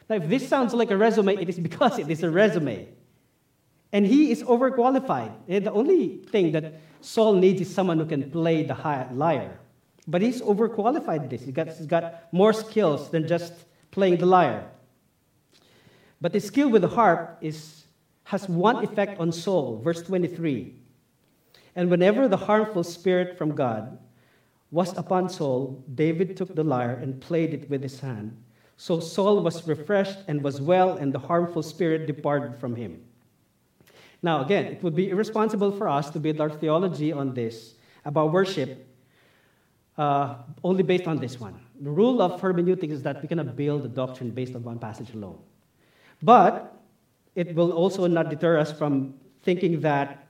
Now, 0.10 0.16
if 0.16 0.30
this 0.30 0.48
sounds 0.48 0.74
like 0.74 0.92
a 0.92 0.98
resume, 0.98 1.36
it 1.36 1.50
is 1.50 1.60
because 1.60 2.00
it 2.00 2.10
is 2.10 2.24
a 2.24 2.30
resume. 2.30 2.88
And 3.92 4.06
he 4.06 4.32
is 4.32 4.44
overqualified. 4.44 5.34
And 5.48 5.66
the 5.66 5.72
only 5.72 6.18
thing 6.30 6.52
that 6.54 6.76
Saul 7.02 7.34
needs 7.34 7.62
is 7.62 7.74
someone 7.74 8.00
who 8.00 8.06
can 8.06 8.32
play 8.32 8.64
the 8.64 8.76
lyre. 9.12 9.60
But 10.08 10.22
he's 10.22 10.42
overqualified 10.42 11.30
this. 11.30 11.42
He's 11.42 11.54
got, 11.54 11.68
he's 11.68 11.86
got 11.86 12.32
more 12.32 12.54
skills 12.54 13.10
than 13.10 13.28
just 13.28 13.54
playing 13.92 14.18
the 14.18 14.26
lyre. 14.26 14.70
But 16.22 16.34
his 16.34 16.46
skill 16.46 16.70
with 16.70 16.82
the 16.82 16.88
harp 16.88 17.38
is, 17.42 17.84
has 18.24 18.48
one 18.48 18.84
effect 18.84 19.20
on 19.20 19.32
Saul. 19.32 19.82
Verse 19.84 20.02
23. 20.02 20.74
And 21.76 21.90
whenever 21.90 22.28
the 22.28 22.38
harmful 22.38 22.84
spirit 22.84 23.38
from 23.38 23.54
God 23.54 24.00
was 24.72 24.98
upon 24.98 25.30
Saul, 25.30 25.84
David 25.94 26.36
took 26.38 26.56
the 26.56 26.64
lyre 26.64 26.96
and 26.96 27.22
played 27.22 27.54
it 27.54 27.70
with 27.70 27.84
his 27.84 28.00
hand 28.00 28.36
so 28.78 29.00
Saul 29.00 29.42
was 29.42 29.68
refreshed 29.68 30.20
and 30.28 30.44
was 30.44 30.62
well, 30.62 30.98
and 30.98 31.12
the 31.12 31.20
harmful 31.20 31.64
spirit 31.64 32.06
departed 32.06 32.60
from 32.60 32.76
him. 32.76 33.04
Now, 34.22 34.44
again, 34.46 34.66
it 34.66 34.84
would 34.84 34.96
be 34.96 35.10
irresponsible 35.10 35.72
for 35.72 35.90
us 35.90 36.12
to 36.12 36.20
build 36.20 36.40
our 36.40 36.50
theology 36.50 37.12
on 37.12 37.34
this 37.34 37.74
about 38.06 38.32
worship 38.32 38.88
uh, 39.98 40.36
only 40.64 40.84
based 40.84 41.08
on 41.08 41.18
this 41.18 41.40
one. 41.40 41.60
The 41.82 41.90
rule 41.90 42.22
of 42.22 42.40
hermeneutics 42.40 42.94
is 42.94 43.04
that 43.04 43.22
we 43.22 43.28
cannot 43.28 43.56
build 43.56 43.84
a 43.86 43.88
doctrine 43.88 44.30
based 44.30 44.56
on 44.56 44.64
one 44.64 44.78
passage 44.78 45.12
alone. 45.14 45.40
But 46.22 46.80
it 47.36 47.56
will 47.56 47.72
also 47.72 48.06
not 48.08 48.30
deter 48.30 48.58
us 48.58 48.72
from 48.72 49.16
thinking 49.44 49.82
that 49.82 50.28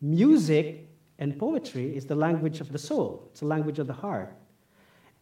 music 0.00 0.88
and 1.18 1.38
poetry 1.38 1.96
is 1.96 2.06
the 2.06 2.14
language 2.14 2.60
of 2.60 2.72
the 2.72 2.78
soul, 2.78 3.28
it's 3.30 3.40
the 3.40 3.46
language 3.46 3.78
of 3.78 3.86
the 3.86 3.92
heart. 3.92 4.34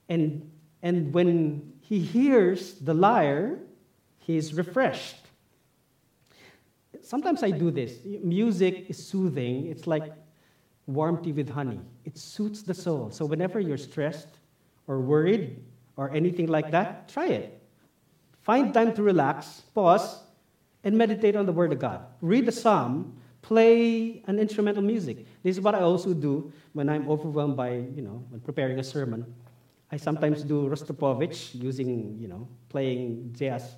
And, 0.08 0.50
and 0.82 1.12
when 1.12 1.72
he 1.88 2.00
hears 2.00 2.74
the 2.74 2.92
lyre, 2.92 3.58
he 4.18 4.36
is 4.36 4.52
refreshed. 4.52 5.16
Sometimes 7.00 7.42
I 7.42 7.50
do 7.50 7.70
this. 7.70 7.94
Music 8.04 8.90
is 8.90 9.02
soothing, 9.02 9.68
it's 9.68 9.86
like 9.86 10.12
warm 10.86 11.24
tea 11.24 11.32
with 11.32 11.48
honey. 11.48 11.80
It 12.04 12.18
suits 12.18 12.60
the 12.60 12.74
soul. 12.74 13.10
So 13.10 13.24
whenever 13.24 13.58
you're 13.58 13.78
stressed 13.78 14.28
or 14.86 15.00
worried 15.00 15.64
or 15.96 16.10
anything 16.10 16.48
like 16.48 16.70
that, 16.72 17.08
try 17.08 17.28
it. 17.28 17.58
Find 18.42 18.74
time 18.74 18.92
to 18.92 19.02
relax, 19.02 19.62
pause, 19.74 20.20
and 20.84 20.98
meditate 20.98 21.36
on 21.36 21.46
the 21.46 21.52
Word 21.52 21.72
of 21.72 21.78
God. 21.78 22.04
Read 22.20 22.46
a 22.48 22.52
psalm, 22.52 23.16
play 23.40 24.22
an 24.26 24.38
instrumental 24.38 24.82
music. 24.82 25.24
This 25.42 25.56
is 25.56 25.62
what 25.62 25.74
I 25.74 25.80
also 25.80 26.12
do 26.12 26.52
when 26.74 26.90
I'm 26.90 27.08
overwhelmed 27.08 27.56
by, 27.56 27.76
you 27.76 28.02
know, 28.02 28.22
when 28.28 28.40
preparing 28.40 28.78
a 28.78 28.84
sermon. 28.84 29.24
I 29.90 29.96
sometimes 29.96 30.42
do 30.42 30.68
Rostropovich 30.68 31.54
using, 31.54 32.18
you 32.20 32.28
know, 32.28 32.46
playing 32.68 33.34
jazz, 33.36 33.76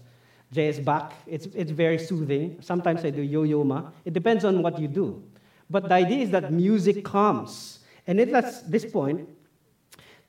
jazz 0.52 0.80
Bach. 0.80 1.12
It's, 1.26 1.46
it's 1.46 1.70
very 1.70 1.98
soothing. 1.98 2.58
Sometimes 2.60 3.04
I 3.04 3.10
do 3.10 3.22
Yo-Yo 3.22 3.62
Ma. 3.62 3.90
It 4.04 4.12
depends 4.12 4.44
on 4.44 4.62
what 4.62 4.78
you 4.78 4.88
do. 4.88 5.22
But 5.68 5.88
the 5.88 5.94
idea 5.94 6.18
is 6.18 6.30
that 6.30 6.52
music 6.52 7.04
calms. 7.04 7.78
And 8.06 8.18
at 8.18 8.70
this 8.70 8.84
point, 8.84 9.28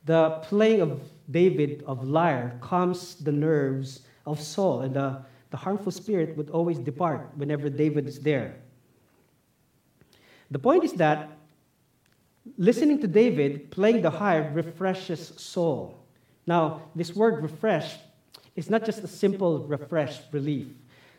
the 0.05 0.29
playing 0.43 0.81
of 0.81 1.01
David 1.29 1.83
of 1.87 2.07
lyre 2.07 2.57
calms 2.61 3.15
the 3.15 3.31
nerves 3.31 4.01
of 4.25 4.39
Saul, 4.39 4.81
and 4.81 4.95
the, 4.95 5.23
the 5.49 5.57
harmful 5.57 5.91
spirit 5.91 6.37
would 6.37 6.49
always 6.51 6.77
depart 6.77 7.31
whenever 7.35 7.69
David 7.69 8.07
is 8.07 8.19
there. 8.19 8.55
The 10.51 10.59
point 10.59 10.83
is 10.83 10.93
that 10.93 11.37
listening 12.57 12.99
to 13.01 13.07
David 13.07 13.71
playing 13.71 14.01
the 14.01 14.09
harp 14.09 14.49
refreshes 14.53 15.33
Saul. 15.37 15.97
Now, 16.47 16.81
this 16.95 17.15
word 17.15 17.43
refresh 17.43 17.97
is 18.55 18.69
not 18.69 18.85
just 18.85 19.03
a 19.03 19.07
simple 19.07 19.59
refresh, 19.67 20.19
relief. 20.31 20.67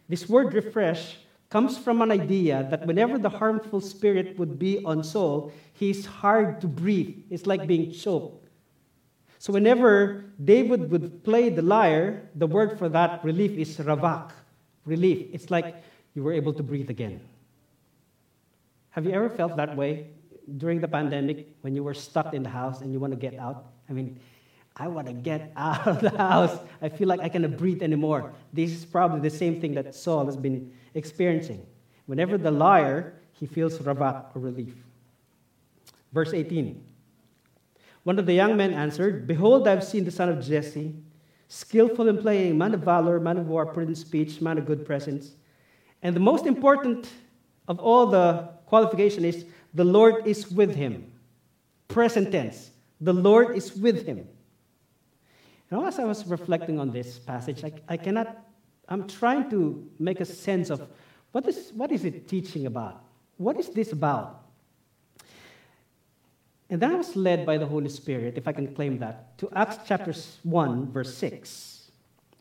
This 0.08 0.28
word 0.28 0.52
refresh 0.52 1.18
comes 1.48 1.78
from 1.78 2.02
an 2.02 2.10
idea 2.10 2.66
that 2.70 2.86
whenever 2.86 3.18
the 3.18 3.28
harmful 3.28 3.80
spirit 3.80 4.38
would 4.38 4.58
be 4.58 4.82
on 4.84 5.04
Saul, 5.04 5.52
he's 5.74 6.06
hard 6.06 6.60
to 6.62 6.66
breathe. 6.66 7.14
It's 7.30 7.46
like 7.46 7.66
being 7.66 7.92
choked. 7.92 8.48
So 9.38 9.52
whenever 9.52 10.24
David 10.42 10.90
would 10.90 11.24
play 11.24 11.48
the 11.50 11.62
lyre, 11.62 12.30
the 12.36 12.46
word 12.46 12.78
for 12.78 12.88
that 12.88 13.24
relief 13.24 13.52
is 13.58 13.76
ravak, 13.78 14.30
relief. 14.86 15.28
It's 15.32 15.50
like 15.50 15.82
you 16.14 16.22
were 16.22 16.32
able 16.32 16.52
to 16.54 16.62
breathe 16.62 16.90
again. 16.90 17.20
Have 18.90 19.04
you 19.04 19.12
ever 19.12 19.28
felt 19.28 19.56
that 19.56 19.76
way 19.76 20.08
during 20.58 20.80
the 20.80 20.88
pandemic 20.88 21.48
when 21.60 21.74
you 21.74 21.82
were 21.82 21.94
stuck 21.94 22.34
in 22.34 22.42
the 22.42 22.48
house 22.48 22.80
and 22.80 22.92
you 22.92 23.00
want 23.00 23.12
to 23.12 23.18
get 23.18 23.38
out? 23.38 23.66
I 23.88 23.92
mean, 23.92 24.18
I 24.76 24.88
want 24.88 25.06
to 25.06 25.12
get 25.12 25.52
out 25.56 25.86
of 25.86 26.00
the 26.00 26.10
house. 26.10 26.58
I 26.80 26.88
feel 26.88 27.08
like 27.08 27.20
I 27.20 27.28
cannot 27.28 27.56
breathe 27.56 27.82
anymore. 27.82 28.32
This 28.52 28.70
is 28.70 28.84
probably 28.84 29.20
the 29.20 29.36
same 29.36 29.60
thing 29.60 29.74
that 29.74 29.94
Saul 29.94 30.26
has 30.26 30.36
been 30.36 30.72
experiencing. 30.94 31.66
Whenever 32.06 32.38
the 32.38 32.50
lyre, 32.50 33.14
he 33.32 33.46
feels 33.46 33.78
rabat 33.78 34.26
or 34.34 34.40
relief. 34.40 34.74
Verse 36.12 36.32
18. 36.32 36.84
One 38.04 38.18
of 38.18 38.26
the 38.26 38.34
young 38.34 38.56
men 38.56 38.74
answered, 38.74 39.26
Behold, 39.26 39.68
I've 39.68 39.84
seen 39.84 40.04
the 40.04 40.10
son 40.10 40.28
of 40.28 40.44
Jesse, 40.44 40.94
skillful 41.48 42.08
in 42.08 42.18
playing, 42.18 42.58
man 42.58 42.74
of 42.74 42.80
valor, 42.80 43.20
man 43.20 43.38
of 43.38 43.46
war, 43.46 43.66
prudent 43.66 43.96
speech, 43.96 44.40
man 44.40 44.58
of 44.58 44.66
good 44.66 44.84
presence. 44.84 45.32
And 46.02 46.16
the 46.16 46.20
most 46.20 46.46
important 46.46 47.08
of 47.68 47.78
all 47.78 48.06
the 48.06 48.48
qualification 48.66 49.24
is 49.24 49.44
the 49.74 49.84
Lord 49.84 50.26
is 50.26 50.50
with 50.50 50.74
him. 50.74 51.12
Present 51.88 52.32
tense. 52.32 52.70
The 53.00 53.12
Lord 53.12 53.56
is 53.56 53.74
with 53.74 54.06
him. 54.06 54.28
Now, 55.70 55.86
as 55.86 55.98
I 55.98 56.04
was 56.04 56.26
reflecting 56.26 56.78
on 56.78 56.90
this 56.90 57.18
passage, 57.18 57.64
I, 57.64 57.72
I 57.88 57.96
cannot, 57.96 58.44
I'm 58.88 59.08
trying 59.08 59.48
to 59.50 59.88
make 59.98 60.20
a 60.20 60.24
sense 60.24 60.68
of 60.68 60.86
what 61.32 61.46
is, 61.48 61.72
what 61.74 61.90
is 61.90 62.04
it 62.04 62.28
teaching 62.28 62.66
about? 62.66 63.04
What 63.38 63.58
is 63.58 63.70
this 63.70 63.92
about? 63.92 64.42
And 66.68 66.80
then 66.80 66.92
I 66.92 66.96
was 66.96 67.16
led 67.16 67.44
by 67.46 67.58
the 67.58 67.66
Holy 67.66 67.88
Spirit, 67.88 68.36
if 68.36 68.46
I 68.46 68.52
can 68.52 68.74
claim 68.74 68.98
that, 68.98 69.36
to 69.38 69.48
Acts 69.54 69.78
chapter 69.86 70.14
1, 70.42 70.92
verse 70.92 71.14
6. 71.16 71.90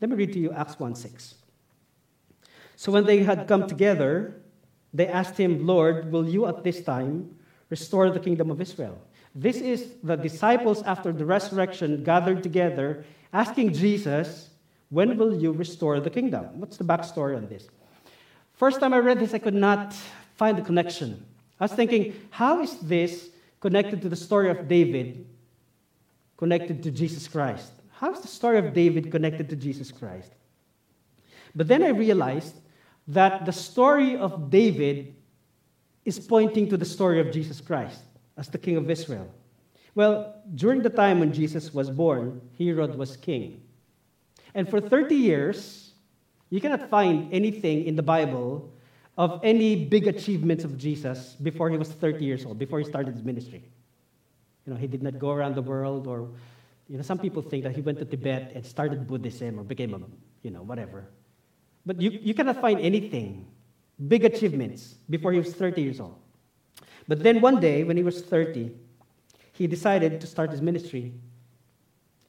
Let 0.00 0.10
me 0.10 0.16
read 0.16 0.32
to 0.34 0.38
you 0.38 0.52
Acts 0.52 0.78
1 0.78 0.94
6. 0.94 1.34
So 2.76 2.92
when 2.92 3.04
they 3.04 3.22
had 3.22 3.46
come 3.46 3.66
together, 3.66 4.41
they 4.92 5.08
asked 5.08 5.38
him, 5.38 5.66
Lord, 5.66 6.12
will 6.12 6.28
you 6.28 6.46
at 6.46 6.64
this 6.64 6.82
time 6.82 7.34
restore 7.70 8.10
the 8.10 8.20
kingdom 8.20 8.50
of 8.50 8.60
Israel? 8.60 8.98
This 9.34 9.56
is 9.56 9.94
the 10.02 10.16
disciples 10.16 10.82
after 10.82 11.12
the 11.12 11.24
resurrection 11.24 12.04
gathered 12.04 12.42
together 12.42 13.04
asking 13.32 13.72
Jesus, 13.72 14.50
When 14.90 15.16
will 15.16 15.34
you 15.40 15.52
restore 15.52 16.00
the 16.00 16.10
kingdom? 16.10 16.60
What's 16.60 16.76
the 16.76 16.84
backstory 16.84 17.36
on 17.36 17.48
this? 17.48 17.68
First 18.54 18.80
time 18.80 18.92
I 18.92 18.98
read 18.98 19.18
this, 19.18 19.32
I 19.32 19.38
could 19.38 19.54
not 19.54 19.94
find 20.36 20.56
the 20.58 20.62
connection. 20.62 21.24
I 21.58 21.64
was 21.64 21.72
thinking, 21.72 22.14
how 22.30 22.60
is 22.60 22.78
this 22.80 23.30
connected 23.60 24.02
to 24.02 24.08
the 24.08 24.16
story 24.16 24.50
of 24.50 24.68
David, 24.68 25.26
connected 26.36 26.82
to 26.82 26.90
Jesus 26.90 27.28
Christ? 27.28 27.72
How 27.92 28.12
is 28.12 28.20
the 28.20 28.28
story 28.28 28.58
of 28.58 28.74
David 28.74 29.10
connected 29.10 29.48
to 29.50 29.56
Jesus 29.56 29.90
Christ? 29.90 30.32
But 31.54 31.68
then 31.68 31.82
I 31.82 31.88
realized 31.88 32.56
that 33.12 33.44
the 33.44 33.52
story 33.52 34.16
of 34.16 34.50
David 34.50 35.14
is 36.04 36.18
pointing 36.18 36.68
to 36.70 36.76
the 36.76 36.84
story 36.84 37.20
of 37.20 37.30
Jesus 37.30 37.60
Christ 37.60 38.00
as 38.36 38.48
the 38.48 38.58
King 38.58 38.76
of 38.76 38.90
Israel. 38.90 39.28
Well, 39.94 40.34
during 40.54 40.82
the 40.82 40.90
time 40.90 41.20
when 41.20 41.32
Jesus 41.32 41.74
was 41.74 41.90
born, 41.90 42.40
Herod 42.58 42.96
was 42.96 43.16
king. 43.16 43.62
And 44.54 44.68
for 44.68 44.80
30 44.80 45.14
years, 45.14 45.92
you 46.48 46.60
cannot 46.60 46.88
find 46.88 47.32
anything 47.32 47.84
in 47.84 47.96
the 47.96 48.02
Bible 48.02 48.72
of 49.18 49.40
any 49.42 49.84
big 49.84 50.06
achievements 50.06 50.64
of 50.64 50.78
Jesus 50.78 51.36
before 51.42 51.68
he 51.68 51.76
was 51.76 51.90
30 51.90 52.24
years 52.24 52.46
old, 52.46 52.58
before 52.58 52.78
he 52.78 52.84
started 52.84 53.14
his 53.14 53.22
ministry. 53.22 53.62
You 54.66 54.72
know, 54.72 54.78
he 54.78 54.86
did 54.86 55.02
not 55.02 55.18
go 55.18 55.30
around 55.30 55.54
the 55.54 55.62
world, 55.62 56.06
or, 56.06 56.30
you 56.88 56.96
know, 56.96 57.02
some 57.02 57.18
people 57.18 57.42
think 57.42 57.64
that 57.64 57.74
he 57.74 57.82
went 57.82 57.98
to 57.98 58.06
Tibet 58.06 58.52
and 58.54 58.64
started 58.64 59.06
Buddhism 59.06 59.60
or 59.60 59.64
became 59.64 59.92
a, 59.92 60.00
you 60.42 60.50
know, 60.50 60.62
whatever. 60.62 61.04
But 61.84 62.00
you, 62.00 62.10
you 62.10 62.34
cannot 62.34 62.60
find 62.60 62.80
anything, 62.80 63.46
big 64.08 64.24
achievements, 64.24 64.96
before 65.10 65.32
he 65.32 65.38
was 65.38 65.54
30 65.54 65.82
years 65.82 66.00
old. 66.00 66.16
But 67.08 67.22
then 67.22 67.40
one 67.40 67.60
day, 67.60 67.84
when 67.84 67.96
he 67.96 68.02
was 68.02 68.22
30, 68.22 68.70
he 69.52 69.66
decided 69.66 70.20
to 70.20 70.26
start 70.26 70.50
his 70.50 70.62
ministry. 70.62 71.12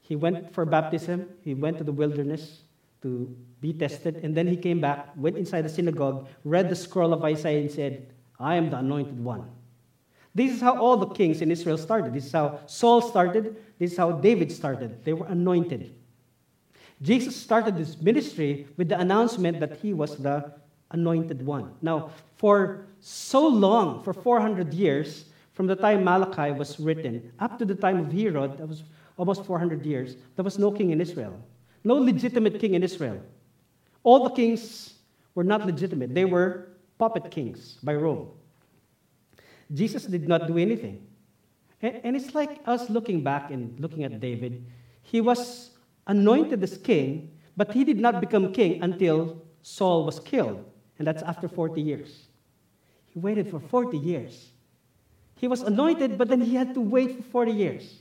He 0.00 0.16
went 0.16 0.52
for 0.52 0.64
baptism, 0.64 1.28
he 1.42 1.54
went 1.54 1.78
to 1.78 1.84
the 1.84 1.92
wilderness 1.92 2.62
to 3.02 3.34
be 3.60 3.72
tested, 3.72 4.16
and 4.16 4.34
then 4.36 4.46
he 4.46 4.56
came 4.56 4.80
back, 4.80 5.10
went 5.16 5.36
inside 5.36 5.62
the 5.62 5.68
synagogue, 5.68 6.26
read 6.44 6.68
the 6.68 6.76
scroll 6.76 7.12
of 7.12 7.24
Isaiah, 7.24 7.60
and 7.60 7.70
said, 7.70 8.12
I 8.38 8.56
am 8.56 8.70
the 8.70 8.78
anointed 8.78 9.22
one. 9.22 9.48
This 10.34 10.52
is 10.52 10.60
how 10.60 10.78
all 10.78 10.96
the 10.96 11.06
kings 11.06 11.40
in 11.40 11.50
Israel 11.50 11.78
started. 11.78 12.12
This 12.12 12.26
is 12.26 12.32
how 12.32 12.60
Saul 12.66 13.00
started. 13.00 13.56
This 13.78 13.92
is 13.92 13.96
how 13.96 14.12
David 14.12 14.50
started. 14.50 15.04
They 15.04 15.12
were 15.12 15.26
anointed. 15.26 15.94
Jesus 17.02 17.36
started 17.36 17.74
his 17.74 18.00
ministry 18.00 18.66
with 18.76 18.88
the 18.88 18.98
announcement 18.98 19.60
that 19.60 19.76
he 19.76 19.92
was 19.92 20.16
the 20.16 20.52
anointed 20.90 21.44
one. 21.44 21.72
Now, 21.82 22.10
for 22.36 22.86
so 23.00 23.46
long, 23.46 24.02
for 24.02 24.12
400 24.12 24.72
years, 24.72 25.26
from 25.52 25.66
the 25.66 25.76
time 25.76 26.04
Malachi 26.04 26.52
was 26.52 26.78
written 26.80 27.32
up 27.38 27.58
to 27.58 27.64
the 27.64 27.74
time 27.74 27.98
of 27.98 28.12
Herod, 28.12 28.58
that 28.58 28.66
was 28.66 28.82
almost 29.16 29.44
400 29.44 29.84
years, 29.84 30.16
there 30.36 30.44
was 30.44 30.58
no 30.58 30.70
king 30.70 30.90
in 30.90 31.00
Israel. 31.00 31.38
No 31.84 31.94
legitimate 31.94 32.58
king 32.58 32.74
in 32.74 32.82
Israel. 32.82 33.20
All 34.02 34.24
the 34.24 34.30
kings 34.30 34.94
were 35.34 35.44
not 35.44 35.66
legitimate, 35.66 36.14
they 36.14 36.24
were 36.24 36.68
puppet 36.98 37.30
kings 37.30 37.78
by 37.82 37.94
Rome. 37.94 38.28
Jesus 39.72 40.04
did 40.04 40.28
not 40.28 40.46
do 40.46 40.58
anything. 40.58 41.06
And 41.82 42.16
it's 42.16 42.34
like 42.34 42.60
us 42.66 42.88
looking 42.88 43.22
back 43.22 43.50
and 43.50 43.78
looking 43.78 44.04
at 44.04 44.18
David. 44.20 44.64
He 45.02 45.20
was 45.20 45.70
anointed 46.06 46.62
as 46.62 46.78
king, 46.78 47.30
but 47.56 47.72
he 47.72 47.84
did 47.84 47.98
not 47.98 48.20
become 48.20 48.52
king 48.52 48.82
until 48.82 49.42
Saul 49.62 50.04
was 50.04 50.20
killed. 50.20 50.64
And 50.98 51.06
that's 51.06 51.22
after 51.22 51.48
40 51.48 51.80
years. 51.80 52.26
He 53.06 53.18
waited 53.18 53.50
for 53.50 53.60
40 53.60 53.96
years. 53.96 54.50
He 55.36 55.48
was 55.48 55.62
anointed, 55.62 56.16
but 56.18 56.28
then 56.28 56.40
he 56.40 56.54
had 56.54 56.74
to 56.74 56.80
wait 56.80 57.16
for 57.16 57.22
40 57.22 57.52
years. 57.52 57.98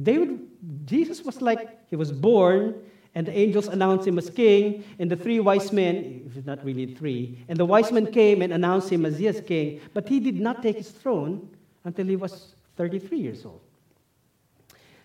David, 0.00 0.40
Jesus 0.84 1.22
was 1.22 1.40
like, 1.40 1.88
he 1.88 1.96
was 1.96 2.12
born, 2.12 2.74
and 3.14 3.26
the 3.26 3.36
angels 3.36 3.66
announced 3.66 4.06
him 4.06 4.18
as 4.18 4.30
king, 4.30 4.84
and 4.98 5.10
the 5.10 5.16
three 5.16 5.40
wise 5.40 5.72
men, 5.72 6.30
if 6.36 6.46
not 6.46 6.64
really 6.64 6.94
three, 6.94 7.44
and 7.48 7.58
the 7.58 7.64
wise 7.64 7.90
men 7.90 8.10
came 8.12 8.42
and 8.42 8.52
announced 8.52 8.90
him 8.90 9.04
as 9.04 9.20
yes, 9.20 9.40
king, 9.40 9.80
but 9.92 10.08
he 10.08 10.20
did 10.20 10.38
not 10.38 10.62
take 10.62 10.76
his 10.76 10.90
throne 10.90 11.48
until 11.84 12.06
he 12.06 12.16
was 12.16 12.54
33 12.76 13.18
years 13.18 13.44
old. 13.44 13.60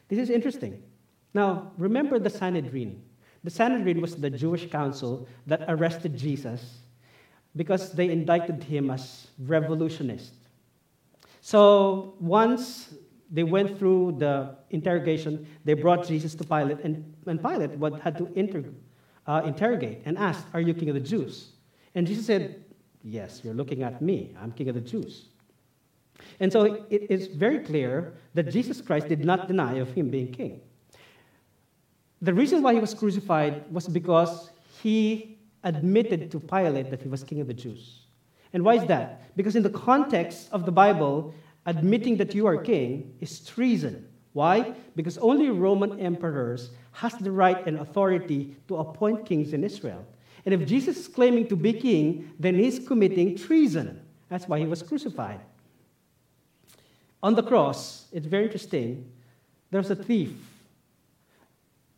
This 0.07 0.19
is 0.19 0.29
interesting. 0.29 0.81
Now, 1.35 1.73
remember 1.77 2.17
the 2.17 2.29
Sanhedrin. 2.29 3.03
The 3.43 3.49
Sanhedrin 3.51 3.99
was 3.99 4.15
the 4.15 4.29
Jewish 4.29 4.69
council 4.71 5.27
that 5.47 5.65
arrested 5.67 6.15
Jesus 6.15 6.77
because 7.57 7.91
they 7.91 8.09
indicted 8.09 8.63
him 8.63 8.89
as 8.89 9.27
revolutionist. 9.39 10.31
So 11.41 12.15
once 12.21 12.93
they 13.29 13.43
went 13.43 13.77
through 13.77 14.15
the 14.17 14.55
interrogation, 14.69 15.45
they 15.65 15.73
brought 15.73 16.07
Jesus 16.07 16.35
to 16.35 16.45
Pilate, 16.45 16.79
and, 16.85 17.13
and 17.27 17.41
Pilate 17.41 17.71
had 18.01 18.17
to 18.17 18.31
inter, 18.33 18.63
uh, 19.27 19.41
interrogate 19.43 20.03
and 20.05 20.17
ask, 20.17 20.47
Are 20.53 20.61
you 20.61 20.73
king 20.73 20.87
of 20.87 20.95
the 20.95 21.01
Jews? 21.01 21.49
And 21.95 22.07
Jesus 22.07 22.25
said, 22.25 22.63
Yes, 23.03 23.41
you're 23.43 23.53
looking 23.53 23.83
at 23.83 24.01
me. 24.01 24.33
I'm 24.41 24.53
king 24.53 24.69
of 24.69 24.75
the 24.75 24.81
Jews. 24.81 25.25
And 26.39 26.49
so 26.49 26.85
it 26.89 27.11
is 27.11 27.27
very 27.27 27.59
clear 27.59 28.13
that 28.35 28.49
Jesus 28.49 28.79
Christ 28.79 29.09
did 29.09 29.25
not 29.25 29.49
deny 29.49 29.73
of 29.73 29.91
him 29.91 30.09
being 30.09 30.31
king. 30.31 30.61
The 32.21 32.33
reason 32.33 32.61
why 32.61 32.73
he 32.73 32.79
was 32.79 32.93
crucified 32.93 33.63
was 33.71 33.87
because 33.87 34.49
he 34.81 35.37
admitted 35.63 36.31
to 36.31 36.39
Pilate 36.39 36.89
that 36.91 37.01
he 37.01 37.07
was 37.07 37.23
king 37.23 37.41
of 37.41 37.47
the 37.47 37.53
Jews. 37.53 38.05
And 38.53 38.63
why 38.63 38.75
is 38.75 38.85
that? 38.85 39.35
Because 39.35 39.55
in 39.55 39.63
the 39.63 39.69
context 39.69 40.47
of 40.51 40.65
the 40.65 40.71
Bible, 40.71 41.33
admitting 41.65 42.17
that 42.17 42.33
you 42.33 42.45
are 42.47 42.57
king 42.57 43.13
is 43.19 43.39
treason. 43.45 44.07
Why? 44.33 44.73
Because 44.95 45.17
only 45.17 45.49
Roman 45.49 45.99
emperors 45.99 46.71
has 46.91 47.13
the 47.15 47.31
right 47.31 47.65
and 47.67 47.79
authority 47.79 48.55
to 48.67 48.77
appoint 48.77 49.25
kings 49.25 49.53
in 49.53 49.63
Israel. 49.63 50.05
And 50.45 50.53
if 50.53 50.67
Jesus 50.67 50.97
is 50.97 51.07
claiming 51.07 51.47
to 51.47 51.55
be 51.55 51.73
king, 51.73 52.31
then 52.39 52.55
he's 52.55 52.79
committing 52.79 53.35
treason. 53.37 54.01
That's 54.29 54.47
why 54.47 54.59
he 54.59 54.65
was 54.65 54.83
crucified. 54.83 55.39
On 57.23 57.33
the 57.33 57.43
cross, 57.43 58.05
it's 58.11 58.27
very 58.27 58.45
interesting, 58.45 59.09
there's 59.71 59.89
a 59.89 59.95
thief. 59.95 60.31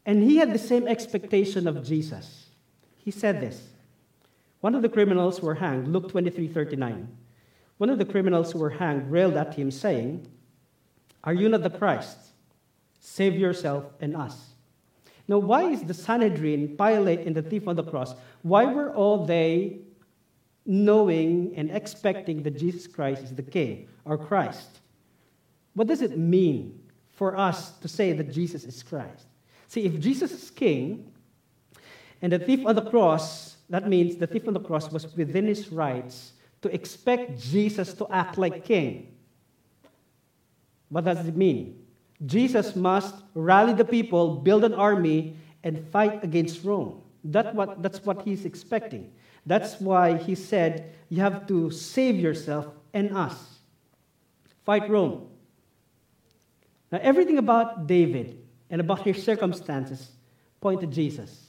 And 0.08 0.24
he 0.24 0.38
had 0.38 0.53
the 0.53 0.58
same 0.58 0.88
expectation 0.88 1.68
of 1.68 1.84
Jesus. 1.86 2.47
He 2.95 3.12
said 3.12 3.41
this. 3.41 3.62
One 4.62 4.74
of 4.74 4.82
the 4.82 4.89
criminals 4.89 5.38
who 5.38 5.45
were 5.45 5.55
hanged, 5.55 5.89
Luke 5.89 6.10
23 6.10 6.47
39. 6.47 7.10
One 7.78 7.89
of 7.89 7.99
the 7.99 8.05
criminals 8.05 8.53
who 8.53 8.60
were 8.60 8.70
hanged 8.70 9.12
railed 9.12 9.36
at 9.36 9.55
him, 9.55 9.70
saying, 9.70 10.26
Are 11.26 11.34
you 11.34 11.49
not 11.49 11.62
the 11.62 11.70
Christ? 11.70 12.18
Save 13.01 13.36
yourself 13.36 13.84
and 13.99 14.16
us. 14.16 14.53
Now, 15.28 15.39
why 15.39 15.64
is 15.64 15.84
the 15.84 15.93
Sanhedrin, 15.93 16.78
Pilate, 16.78 17.28
and 17.28 17.36
the 17.36 17.41
thief 17.41 17.68
on 17.68 17.76
the 17.76 17.84
cross, 17.84 18.16
why 18.43 18.64
were 18.64 18.95
all 18.95 19.26
they 19.26 19.80
knowing 20.66 21.53
and 21.58 21.70
expecting 21.70 22.43
that 22.43 22.58
Jesus 22.58 22.88
Christ 22.88 23.24
is 23.24 23.36
the 23.36 23.43
King 23.43 23.89
or 24.05 24.18
Christ? 24.18 24.80
What 25.74 25.88
does 25.88 26.01
it 26.01 26.18
mean 26.18 26.80
for 27.12 27.38
us 27.38 27.72
to 27.80 27.89
say 27.89 28.14
that 28.14 28.32
Jesus 28.32 28.64
is 28.64 28.82
Christ? 28.82 29.28
See, 29.68 29.86
if 29.86 29.99
Jesus 29.99 30.32
is 30.32 30.49
King 30.49 31.11
and 32.22 32.32
the 32.32 32.39
thief 32.39 32.65
on 32.65 32.76
the 32.76 32.89
cross, 32.89 33.57
that 33.70 33.88
means 33.88 34.15
the 34.15 34.28
thief 34.28 34.47
on 34.47 34.53
the 34.53 34.59
cross 34.59 34.91
was 34.91 35.15
within 35.15 35.45
his 35.45 35.72
rights 35.72 36.34
to 36.61 36.74
expect 36.74 37.39
Jesus 37.39 37.93
to 37.93 38.07
act 38.09 38.38
like 38.38 38.63
King. 38.63 39.13
What 40.89 41.03
does 41.03 41.28
it 41.28 41.36
mean? 41.36 41.84
Jesus 42.26 42.76
must 42.76 43.13
rally 43.36 43.74
the 43.74 43.86
people, 43.86 44.38
build 44.38 44.63
an 44.63 44.74
army, 44.74 45.36
and 45.63 45.86
fight 45.89 46.24
against 46.24 46.63
Rome. 46.63 47.01
That 47.26 47.53
what, 47.53 47.84
that's 47.84 48.03
what 48.05 48.24
he's 48.24 48.45
expecting. 48.45 49.11
That's 49.45 49.80
why 49.82 50.18
he 50.18 50.34
said, 50.34 50.95
You 51.09 51.22
have 51.22 51.45
to 51.47 51.70
save 51.72 52.20
yourself 52.20 52.68
and 52.93 53.15
us. 53.15 53.59
Fight 54.65 54.89
Rome. 54.89 55.28
Now, 56.91 56.99
everything 57.01 57.38
about 57.38 57.86
David 57.86 58.39
and 58.70 58.82
about 58.82 59.01
his 59.01 59.24
circumstances 59.24 60.11
point 60.61 60.82
to 60.82 60.88
Jesus. 60.88 61.45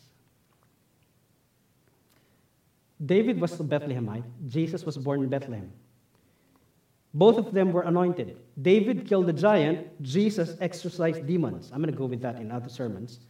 David 3.04 3.40
was 3.40 3.58
a 3.60 3.64
Bethlehemite, 3.64 4.24
Jesus 4.46 4.84
was 4.84 4.96
born 4.96 5.22
in 5.22 5.28
Bethlehem. 5.28 5.72
Both 7.14 7.38
of 7.38 7.54
them 7.54 7.72
were 7.72 7.82
anointed. 7.82 8.36
David 8.60 9.06
killed 9.06 9.26
the 9.26 9.32
giant, 9.32 10.02
Jesus 10.02 10.56
exorcised 10.60 11.26
demons. 11.26 11.70
I'm 11.72 11.80
going 11.80 11.92
to 11.92 11.98
go 11.98 12.04
with 12.06 12.20
that 12.22 12.36
in 12.36 12.50
other 12.50 12.68
sermons. 12.68 13.20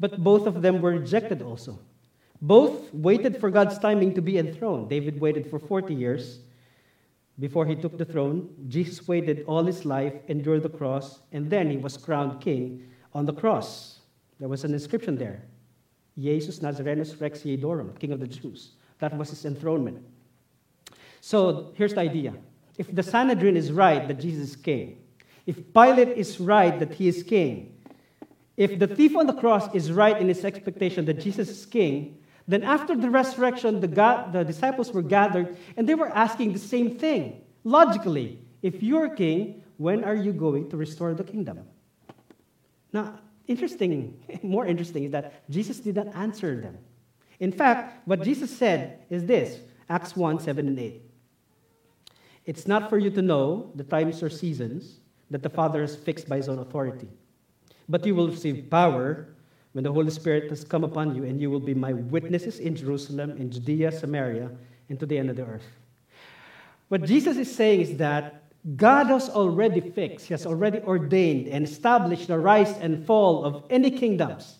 But 0.00 0.22
both 0.22 0.46
of 0.46 0.62
them 0.62 0.80
were 0.80 0.92
rejected 0.92 1.42
also. 1.42 1.78
Both 2.40 2.94
waited 2.94 3.38
for 3.38 3.50
God's 3.50 3.78
timing 3.78 4.14
to 4.14 4.22
be 4.22 4.38
enthroned. 4.38 4.88
David 4.88 5.20
waited 5.20 5.50
for 5.50 5.58
40 5.58 5.94
years 5.94 6.38
before 7.38 7.66
he 7.66 7.74
took 7.74 7.98
the 7.98 8.04
throne. 8.04 8.48
Jesus 8.68 9.06
waited 9.06 9.44
all 9.46 9.64
his 9.64 9.84
life, 9.84 10.14
endured 10.28 10.62
the 10.62 10.68
cross, 10.68 11.20
and 11.32 11.50
then 11.50 11.70
he 11.70 11.76
was 11.76 11.96
crowned 11.96 12.40
king 12.40 12.88
on 13.18 13.26
the 13.26 13.32
cross. 13.32 13.98
There 14.38 14.48
was 14.48 14.64
an 14.64 14.72
inscription 14.72 15.16
there 15.16 15.42
Jesus 16.18 16.60
Nazarenus 16.60 17.20
Rex 17.20 17.40
Iudaeorum, 17.40 17.98
king 17.98 18.12
of 18.12 18.20
the 18.20 18.26
Jews. 18.26 18.72
That 18.98 19.16
was 19.16 19.30
his 19.30 19.44
enthronement. 19.44 20.04
So 21.20 21.72
here's 21.74 21.94
the 21.94 22.00
idea 22.00 22.34
if 22.78 22.94
the 22.94 23.02
Sanhedrin 23.02 23.56
is 23.56 23.72
right 23.72 24.06
that 24.08 24.20
Jesus 24.20 24.56
king, 24.56 24.98
if 25.46 25.56
Pilate 25.74 26.16
is 26.16 26.40
right 26.40 26.78
that 26.78 26.94
he 26.94 27.08
is 27.08 27.22
king, 27.22 27.74
if 28.56 28.78
the 28.78 28.86
thief 28.86 29.16
on 29.16 29.26
the 29.26 29.32
cross 29.32 29.72
is 29.74 29.92
right 29.92 30.16
in 30.20 30.28
his 30.28 30.44
expectation 30.44 31.04
that 31.06 31.20
Jesus 31.20 31.48
is 31.48 31.66
king, 31.66 32.18
then 32.46 32.62
after 32.62 32.96
the 32.96 33.10
resurrection, 33.10 33.80
the, 33.80 33.88
God, 33.88 34.32
the 34.32 34.44
disciples 34.44 34.92
were 34.92 35.02
gathered 35.02 35.56
and 35.76 35.88
they 35.88 35.94
were 35.94 36.08
asking 36.08 36.52
the 36.52 36.58
same 36.58 36.98
thing. 36.98 37.42
Logically, 37.64 38.38
if 38.62 38.82
you're 38.82 39.10
king, 39.10 39.62
when 39.76 40.02
are 40.02 40.14
you 40.14 40.32
going 40.32 40.70
to 40.70 40.76
restore 40.76 41.14
the 41.14 41.24
kingdom? 41.24 41.60
Now, 42.92 43.18
interesting, 43.46 44.18
more 44.42 44.66
interesting 44.66 45.04
is 45.04 45.12
that 45.12 45.48
Jesus 45.50 45.80
did 45.80 45.96
not 45.96 46.14
answer 46.14 46.60
them. 46.60 46.78
In 47.40 47.52
fact, 47.52 48.06
what 48.06 48.22
Jesus 48.22 48.56
said 48.56 49.04
is 49.10 49.24
this 49.24 49.60
Acts 49.88 50.16
1 50.16 50.40
7 50.40 50.66
and 50.66 50.78
8. 50.78 51.02
It's 52.44 52.66
not 52.66 52.88
for 52.88 52.98
you 52.98 53.10
to 53.10 53.22
know 53.22 53.70
the 53.74 53.84
times 53.84 54.22
or 54.22 54.30
seasons 54.30 55.00
that 55.30 55.42
the 55.42 55.50
Father 55.50 55.82
has 55.82 55.94
fixed 55.94 56.28
by 56.28 56.36
his 56.36 56.48
own 56.48 56.58
authority. 56.58 57.08
But 57.88 58.06
you 58.06 58.14
will 58.14 58.28
receive 58.28 58.70
power 58.70 59.28
when 59.72 59.84
the 59.84 59.92
Holy 59.92 60.10
Spirit 60.10 60.48
has 60.50 60.64
come 60.64 60.82
upon 60.82 61.14
you, 61.14 61.24
and 61.24 61.40
you 61.40 61.50
will 61.50 61.60
be 61.60 61.74
my 61.74 61.92
witnesses 61.92 62.58
in 62.58 62.74
Jerusalem, 62.74 63.32
in 63.32 63.50
Judea, 63.50 63.92
Samaria, 63.92 64.50
and 64.88 64.98
to 64.98 65.06
the 65.06 65.18
end 65.18 65.30
of 65.30 65.36
the 65.36 65.44
earth. 65.44 65.66
What 66.88 67.04
Jesus 67.04 67.36
is 67.36 67.54
saying 67.54 67.82
is 67.82 67.96
that 67.98 68.37
God 68.76 69.06
has 69.06 69.28
already 69.30 69.80
fixed, 69.80 70.26
He 70.26 70.34
has 70.34 70.46
already 70.46 70.80
ordained 70.80 71.48
and 71.48 71.64
established 71.64 72.28
the 72.28 72.38
rise 72.38 72.76
and 72.78 73.06
fall 73.06 73.44
of 73.44 73.64
any 73.70 73.90
kingdoms. 73.90 74.58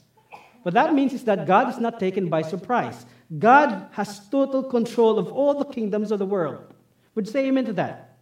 What 0.63 0.75
that 0.75 0.95
means 0.95 1.13
is 1.13 1.25
that 1.25 1.47
God 1.47 1.69
is 1.69 1.79
not 1.79 1.99
taken 1.99 2.29
by 2.29 2.43
surprise. 2.43 3.07
God 3.39 3.87
has 3.93 4.29
total 4.29 4.63
control 4.63 5.19
of 5.19 5.33
all 5.33 5.55
the 5.55 5.65
kingdoms 5.65 6.11
of 6.11 6.19
the 6.19 6.27
world. 6.27 6.75
Would 7.15 7.27
you 7.27 7.33
say 7.33 7.47
amen 7.47 7.67
to 7.67 7.73
that? 7.75 8.17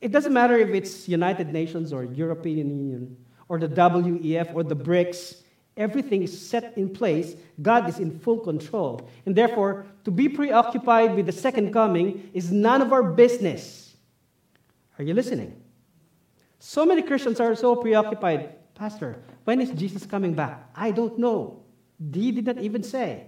It 0.00 0.12
doesn't 0.12 0.32
matter 0.32 0.56
if 0.56 0.70
it's 0.70 1.08
United 1.08 1.52
Nations 1.52 1.92
or 1.92 2.04
European 2.04 2.70
Union 2.70 3.16
or 3.48 3.58
the 3.58 3.68
WEF 3.68 4.54
or 4.54 4.62
the 4.62 4.76
BRICS. 4.76 5.42
Everything 5.76 6.22
is 6.22 6.38
set 6.38 6.76
in 6.76 6.88
place. 6.88 7.34
God 7.60 7.88
is 7.88 7.98
in 7.98 8.18
full 8.18 8.38
control. 8.38 9.08
And 9.26 9.34
therefore, 9.34 9.86
to 10.04 10.10
be 10.10 10.28
preoccupied 10.28 11.16
with 11.16 11.26
the 11.26 11.32
second 11.32 11.72
coming 11.72 12.30
is 12.32 12.52
none 12.52 12.80
of 12.80 12.92
our 12.92 13.02
business. 13.02 13.83
Are 14.98 15.04
you 15.04 15.14
listening? 15.14 15.60
So 16.58 16.86
many 16.86 17.02
Christians 17.02 17.40
are 17.40 17.54
so 17.54 17.76
preoccupied. 17.76 18.74
Pastor, 18.74 19.22
when 19.44 19.60
is 19.60 19.70
Jesus 19.70 20.06
coming 20.06 20.34
back? 20.34 20.68
I 20.74 20.90
don't 20.90 21.18
know. 21.18 21.62
He 22.12 22.32
did 22.32 22.46
not 22.46 22.58
even 22.58 22.82
say. 22.82 23.26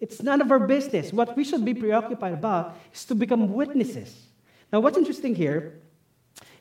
It's 0.00 0.22
none 0.22 0.40
of 0.40 0.50
our 0.50 0.60
business. 0.60 1.12
What 1.12 1.36
we 1.36 1.44
should 1.44 1.64
be 1.64 1.74
preoccupied 1.74 2.34
about 2.34 2.76
is 2.92 3.04
to 3.06 3.14
become 3.14 3.52
witnesses. 3.52 4.26
Now, 4.72 4.80
what's 4.80 4.98
interesting 4.98 5.34
here 5.34 5.80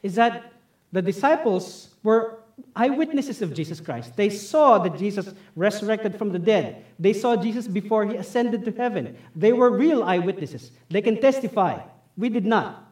is 0.02 0.16
that 0.16 0.54
the 0.92 1.02
disciples 1.02 1.90
were 2.04 2.40
eyewitnesses 2.76 3.42
of 3.42 3.54
Jesus 3.54 3.82
Christ. 3.82 4.16
They 4.16 4.30
saw 4.30 4.78
that 4.80 4.98
Jesus 4.98 5.34
resurrected 5.56 6.18
from 6.18 6.32
the 6.32 6.40
dead. 6.40 6.86
They 6.98 7.12
saw 7.12 7.36
Jesus 7.36 7.68
before 7.68 8.06
he 8.06 8.16
ascended 8.16 8.64
to 8.66 8.72
heaven. 8.72 9.18
They 9.36 9.52
were 9.52 9.72
real 9.72 10.04
eyewitnesses. 10.04 10.72
They 10.90 11.02
can 11.02 11.20
testify. 11.20 11.80
We 12.16 12.30
did 12.30 12.46
not. 12.46 12.85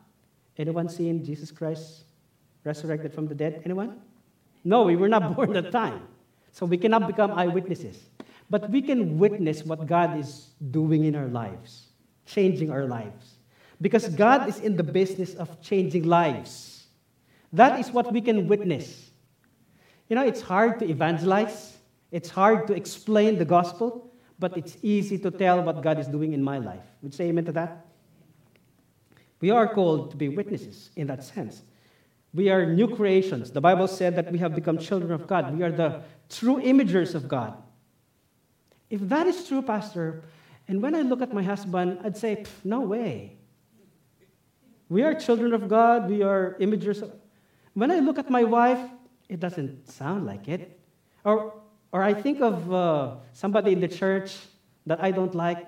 Anyone 0.58 0.90
seen 0.90 1.24
Jesus 1.24 1.52
Christ 1.52 2.04
resurrected 2.64 3.14
from 3.14 3.28
the 3.28 3.36
dead? 3.36 3.62
Anyone? 3.66 4.00
No, 4.64 4.84
we 4.84 4.96
were 4.96 5.10
not 5.10 5.36
born 5.36 5.56
at 5.56 5.64
that 5.64 5.72
time. 5.72 6.02
So 6.52 6.66
we 6.66 6.78
cannot 6.78 7.08
become 7.08 7.32
eyewitnesses. 7.32 7.98
But 8.50 8.70
we 8.70 8.82
can 8.82 9.18
witness 9.18 9.64
what 9.64 9.88
God 9.88 10.18
is 10.20 10.50
doing 10.72 11.06
in 11.06 11.16
our 11.16 11.28
lives, 11.28 11.88
changing 12.26 12.70
our 12.70 12.86
lives. 12.86 13.36
Because 13.82 14.08
God 14.10 14.48
is 14.48 14.60
in 14.60 14.78
the 14.78 14.84
business 14.84 15.34
of 15.34 15.62
changing 15.62 16.04
lives. 16.04 16.86
That 17.52 17.80
is 17.80 17.92
what 17.92 18.14
we 18.14 18.22
can 18.22 18.48
witness. 18.48 19.10
You 20.10 20.16
know, 20.16 20.26
it's 20.26 20.42
hard 20.42 20.80
to 20.80 20.90
evangelize, 20.90 21.78
it's 22.12 22.30
hard 22.30 22.68
to 22.68 22.74
explain 22.74 23.38
the 23.38 23.46
gospel, 23.46 24.14
but 24.38 24.58
it's 24.58 24.78
easy 24.84 25.18
to 25.20 25.32
tell 25.32 25.62
what 25.62 25.82
God 25.82 26.00
is 26.00 26.08
doing 26.08 26.34
in 26.34 26.44
my 26.44 26.60
life. 26.60 26.86
Would 27.02 27.14
you 27.14 27.18
say 27.18 27.30
amen 27.30 27.46
to 27.46 27.52
that? 27.54 27.86
We 29.44 29.50
are 29.50 29.68
called 29.68 30.12
to 30.12 30.16
be 30.16 30.30
witnesses 30.30 30.90
in 30.96 31.08
that 31.08 31.22
sense. 31.22 31.64
We 32.34 32.50
are 32.50 32.66
new 32.66 32.88
creations. 32.96 33.52
The 33.52 33.60
Bible 33.60 33.90
said 33.90 34.16
that 34.16 34.32
we 34.32 34.38
have 34.38 34.56
become 34.56 34.78
children 34.78 35.12
of 35.12 35.28
God. 35.28 35.54
We 35.58 35.64
are 35.64 35.70
the 35.70 36.04
true 36.30 36.62
imagers 36.62 37.14
of 37.14 37.28
God. 37.28 37.62
If 38.90 39.02
that 39.10 39.28
is 39.28 39.46
true, 39.46 39.62
Pastor, 39.62 40.24
and 40.70 40.82
when 40.82 40.96
I 40.96 41.02
look 41.02 41.22
at 41.22 41.34
my 41.34 41.44
husband, 41.44 42.00
I'd 42.06 42.16
say, 42.16 42.46
no 42.64 42.80
way. 42.80 43.36
We 44.88 45.04
are 45.04 45.14
children 45.14 45.54
of 45.54 45.68
God, 45.68 46.10
we 46.10 46.24
are 46.24 46.56
imagers. 46.62 47.02
Of... 47.02 47.12
When 47.74 47.92
I 47.92 48.00
look 48.00 48.18
at 48.18 48.30
my 48.30 48.46
wife, 48.46 48.80
it 49.28 49.42
doesn't 49.42 49.90
sound 49.90 50.26
like 50.26 50.48
it. 50.48 50.80
Or, 51.26 51.54
or 51.92 52.02
I 52.02 52.14
think 52.14 52.40
of 52.40 52.74
uh, 52.74 53.16
somebody 53.34 53.74
in 53.74 53.82
the 53.82 53.90
church 53.90 54.38
that 54.86 55.04
I 55.04 55.12
don't 55.12 55.36
like, 55.36 55.68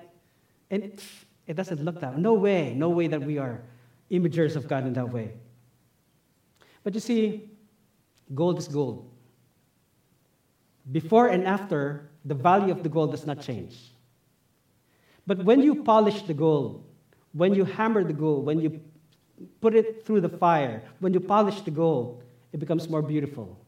and 0.70 0.98
it, 1.46 1.54
doesn't 1.54 1.84
look 1.84 2.00
that. 2.00 2.18
No 2.18 2.34
way, 2.34 2.74
no 2.74 2.88
way 2.90 3.06
that 3.08 3.22
we 3.22 3.38
are 3.38 3.62
imagers 4.10 4.56
of 4.56 4.68
God 4.68 4.86
in 4.86 4.92
that 4.94 5.12
way. 5.12 5.32
But 6.84 6.94
you 6.94 7.00
see, 7.00 7.50
gold 8.34 8.58
is 8.58 8.68
gold. 8.68 9.10
before 10.92 11.28
and 11.28 11.44
after, 11.44 12.10
the 12.24 12.34
value 12.34 12.72
of 12.72 12.82
the 12.82 12.88
gold 12.88 13.10
does 13.10 13.26
not 13.26 13.40
change. 13.40 13.76
But 15.26 15.44
when 15.44 15.60
you 15.60 15.82
polish 15.82 16.22
the 16.22 16.34
gold, 16.34 16.84
when 17.32 17.54
you 17.54 17.64
hammer 17.64 18.04
the 18.04 18.12
gold, 18.12 18.46
when 18.46 18.60
you 18.60 18.80
put 19.60 19.74
it 19.74 20.06
through 20.06 20.20
the 20.20 20.28
fire, 20.28 20.82
when 21.00 21.12
you 21.12 21.20
polish 21.20 21.60
the 21.62 21.70
gold, 21.70 22.22
it 22.52 22.58
becomes 22.60 22.88
more 22.88 23.02
beautiful. 23.02 23.58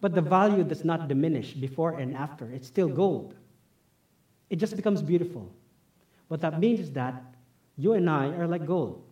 But 0.00 0.14
the 0.14 0.20
value 0.20 0.64
does 0.64 0.84
not 0.84 1.08
diminish 1.08 1.54
before 1.54 1.98
and 1.98 2.14
after. 2.14 2.50
It's 2.50 2.66
still 2.66 2.88
gold. 2.88 3.34
It 4.50 4.56
just 4.56 4.76
becomes 4.76 5.02
beautiful. 5.02 5.50
What 6.30 6.42
that 6.42 6.60
means 6.60 6.78
is 6.78 6.92
that 6.92 7.24
you 7.76 7.94
and 7.94 8.08
I 8.08 8.26
are 8.26 8.46
like 8.46 8.64
gold. 8.64 9.02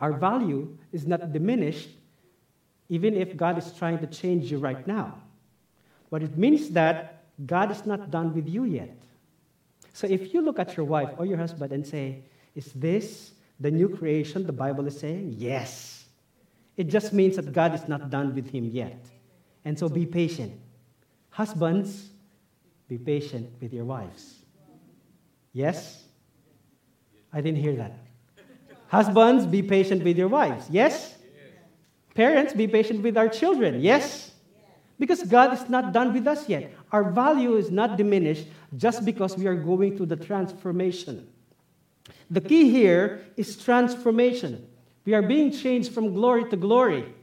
Our 0.00 0.12
value 0.12 0.76
is 0.90 1.06
not 1.06 1.32
diminished 1.32 1.90
even 2.88 3.14
if 3.14 3.36
God 3.36 3.56
is 3.56 3.70
trying 3.70 4.00
to 4.00 4.06
change 4.08 4.50
you 4.50 4.58
right 4.58 4.84
now. 4.84 5.14
What 6.08 6.24
it 6.24 6.36
means 6.36 6.70
that 6.70 7.22
God 7.46 7.70
is 7.70 7.86
not 7.86 8.10
done 8.10 8.34
with 8.34 8.48
you 8.48 8.64
yet. 8.64 9.00
So 9.92 10.08
if 10.08 10.34
you 10.34 10.42
look 10.42 10.58
at 10.58 10.76
your 10.76 10.86
wife 10.86 11.10
or 11.18 11.24
your 11.24 11.38
husband 11.38 11.70
and 11.70 11.86
say, 11.86 12.24
Is 12.56 12.72
this 12.72 13.30
the 13.60 13.70
new 13.70 13.88
creation 13.88 14.44
the 14.44 14.52
Bible 14.52 14.88
is 14.88 14.98
saying? 14.98 15.36
Yes. 15.38 16.06
It 16.76 16.88
just 16.88 17.12
means 17.12 17.36
that 17.36 17.52
God 17.52 17.76
is 17.76 17.86
not 17.86 18.10
done 18.10 18.34
with 18.34 18.50
him 18.50 18.64
yet. 18.72 18.98
And 19.64 19.78
so 19.78 19.88
be 19.88 20.04
patient. 20.04 20.58
Husbands, 21.30 22.08
be 22.88 22.98
patient 22.98 23.50
with 23.60 23.72
your 23.72 23.84
wives. 23.84 24.34
Yes? 25.52 26.09
I 27.32 27.40
didn't 27.40 27.58
hear 27.58 27.76
that. 27.76 27.98
Husbands, 28.88 29.46
be 29.46 29.62
patient 29.62 30.02
with 30.02 30.18
your 30.18 30.28
wives. 30.28 30.66
Yes? 30.68 31.16
Parents, 32.14 32.52
be 32.52 32.66
patient 32.66 33.02
with 33.02 33.16
our 33.16 33.28
children. 33.28 33.80
Yes? 33.80 34.32
Because 34.98 35.22
God 35.22 35.54
is 35.54 35.68
not 35.68 35.92
done 35.92 36.12
with 36.12 36.26
us 36.26 36.48
yet. 36.48 36.72
Our 36.92 37.10
value 37.10 37.56
is 37.56 37.70
not 37.70 37.96
diminished 37.96 38.46
just 38.76 39.04
because 39.04 39.36
we 39.36 39.46
are 39.46 39.54
going 39.54 39.96
through 39.96 40.06
the 40.06 40.16
transformation. 40.16 41.28
The 42.30 42.40
key 42.40 42.70
here 42.70 43.24
is 43.36 43.56
transformation. 43.56 44.66
We 45.04 45.14
are 45.14 45.22
being 45.22 45.50
changed 45.50 45.92
from 45.92 46.12
glory 46.12 46.48
to 46.50 46.56
glory. 46.56 47.14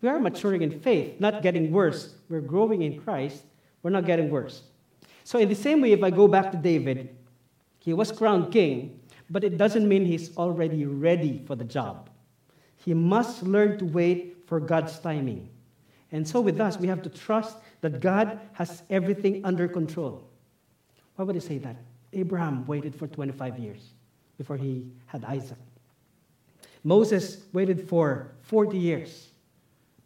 We 0.00 0.08
are 0.08 0.18
maturing 0.18 0.62
in 0.62 0.80
faith, 0.80 1.20
not 1.20 1.42
getting 1.42 1.70
worse. 1.70 2.14
We're 2.28 2.40
growing 2.40 2.82
in 2.82 3.00
Christ. 3.00 3.42
We're 3.82 3.90
not 3.90 4.06
getting 4.06 4.30
worse. 4.30 4.62
So, 5.24 5.38
in 5.38 5.48
the 5.48 5.54
same 5.54 5.80
way, 5.80 5.92
if 5.92 6.02
I 6.02 6.10
go 6.10 6.28
back 6.28 6.50
to 6.52 6.56
David, 6.56 7.16
he 7.78 7.92
was 7.92 8.10
crowned 8.10 8.52
king, 8.52 8.97
but 9.30 9.44
it 9.44 9.56
doesn't 9.56 9.88
mean 9.88 10.04
he's 10.04 10.36
already 10.36 10.84
ready 10.86 11.42
for 11.46 11.54
the 11.54 11.64
job. 11.64 12.10
He 12.76 12.94
must 12.94 13.42
learn 13.42 13.78
to 13.78 13.84
wait 13.84 14.44
for 14.46 14.60
God's 14.60 14.98
timing. 14.98 15.50
And 16.10 16.26
so, 16.26 16.40
with 16.40 16.60
us, 16.60 16.78
we 16.78 16.88
have 16.88 17.02
to 17.02 17.10
trust 17.10 17.56
that 17.82 18.00
God 18.00 18.40
has 18.54 18.82
everything 18.88 19.44
under 19.44 19.68
control. 19.68 20.26
Why 21.16 21.24
would 21.24 21.36
I 21.36 21.40
say 21.40 21.58
that? 21.58 21.76
Abraham 22.12 22.66
waited 22.66 22.94
for 22.94 23.06
25 23.06 23.58
years 23.58 23.92
before 24.38 24.56
he 24.56 24.86
had 25.06 25.24
Isaac. 25.24 25.58
Moses 26.84 27.42
waited 27.52 27.88
for 27.88 28.32
40 28.42 28.78
years 28.78 29.28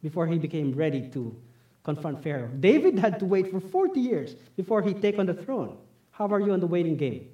before 0.02 0.26
he 0.26 0.38
became 0.38 0.72
ready 0.72 1.08
to 1.10 1.36
confront 1.84 2.22
Pharaoh. 2.22 2.50
David 2.58 2.98
had 2.98 3.18
to 3.20 3.24
wait 3.24 3.50
for 3.50 3.60
40 3.60 4.00
years 4.00 4.34
before 4.56 4.82
he 4.82 4.94
take 4.94 5.18
on 5.18 5.26
the 5.26 5.34
throne. 5.34 5.76
How 6.10 6.26
are 6.28 6.40
you 6.40 6.52
on 6.52 6.60
the 6.60 6.66
waiting 6.66 6.96
game? 6.96 7.28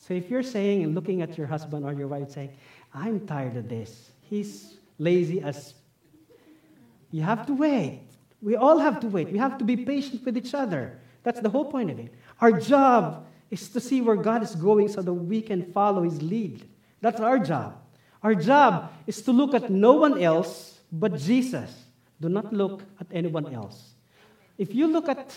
So 0.00 0.14
if 0.14 0.30
you're 0.30 0.42
saying 0.42 0.82
and 0.82 0.94
looking 0.94 1.20
at 1.20 1.36
your 1.36 1.46
husband 1.46 1.84
or 1.84 1.92
your 1.92 2.08
wife 2.08 2.30
saying, 2.30 2.56
I'm 2.92 3.26
tired 3.26 3.56
of 3.56 3.68
this. 3.68 4.10
He's 4.22 4.78
lazy 4.98 5.42
as 5.42 5.74
you 7.12 7.22
have 7.22 7.46
to 7.46 7.54
wait. 7.54 8.00
We 8.40 8.56
all 8.56 8.78
have 8.78 8.98
to 9.00 9.08
wait. 9.08 9.30
We 9.30 9.38
have 9.38 9.58
to 9.58 9.64
be 9.64 9.76
patient 9.76 10.24
with 10.24 10.36
each 10.36 10.54
other. 10.54 10.98
That's 11.22 11.40
the 11.40 11.50
whole 11.50 11.70
point 11.70 11.90
of 11.90 11.98
it. 11.98 12.14
Our 12.40 12.52
job 12.52 13.26
is 13.50 13.68
to 13.68 13.80
see 13.80 14.00
where 14.00 14.16
God 14.16 14.42
is 14.42 14.54
going 14.54 14.88
so 14.88 15.02
that 15.02 15.12
we 15.12 15.42
can 15.42 15.70
follow 15.72 16.02
his 16.02 16.22
lead. 16.22 16.66
That's 17.02 17.20
our 17.20 17.38
job. 17.38 17.76
Our 18.22 18.34
job 18.34 18.92
is 19.06 19.20
to 19.22 19.32
look 19.32 19.54
at 19.54 19.70
no 19.70 19.92
one 19.94 20.22
else 20.22 20.80
but 20.90 21.18
Jesus. 21.18 21.84
Do 22.20 22.30
not 22.30 22.52
look 22.52 22.82
at 23.00 23.06
anyone 23.12 23.52
else. 23.52 23.92
If 24.56 24.74
you 24.74 24.86
look 24.86 25.08
at, 25.08 25.34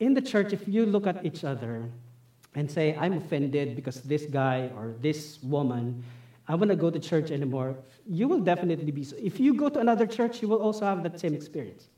in 0.00 0.14
the 0.14 0.22
church, 0.22 0.54
if 0.54 0.66
you 0.66 0.86
look 0.86 1.06
at 1.06 1.24
each 1.24 1.44
other 1.44 1.90
and 2.54 2.70
say, 2.70 2.96
I'm 2.96 3.12
offended 3.12 3.76
because 3.76 4.02
this 4.02 4.24
guy 4.24 4.70
or 4.76 4.94
this 5.00 5.42
woman, 5.42 6.02
I 6.48 6.54
want 6.54 6.70
to 6.70 6.76
go 6.76 6.90
to 6.90 6.98
church 6.98 7.30
anymore, 7.30 7.76
you 8.06 8.26
will 8.26 8.40
definitely 8.40 8.90
be. 8.90 9.04
So. 9.04 9.16
If 9.22 9.38
you 9.38 9.54
go 9.54 9.68
to 9.68 9.78
another 9.78 10.06
church, 10.06 10.42
you 10.42 10.48
will 10.48 10.62
also 10.62 10.84
have 10.84 11.02
that 11.02 11.20
same 11.20 11.34
experience. 11.34 11.88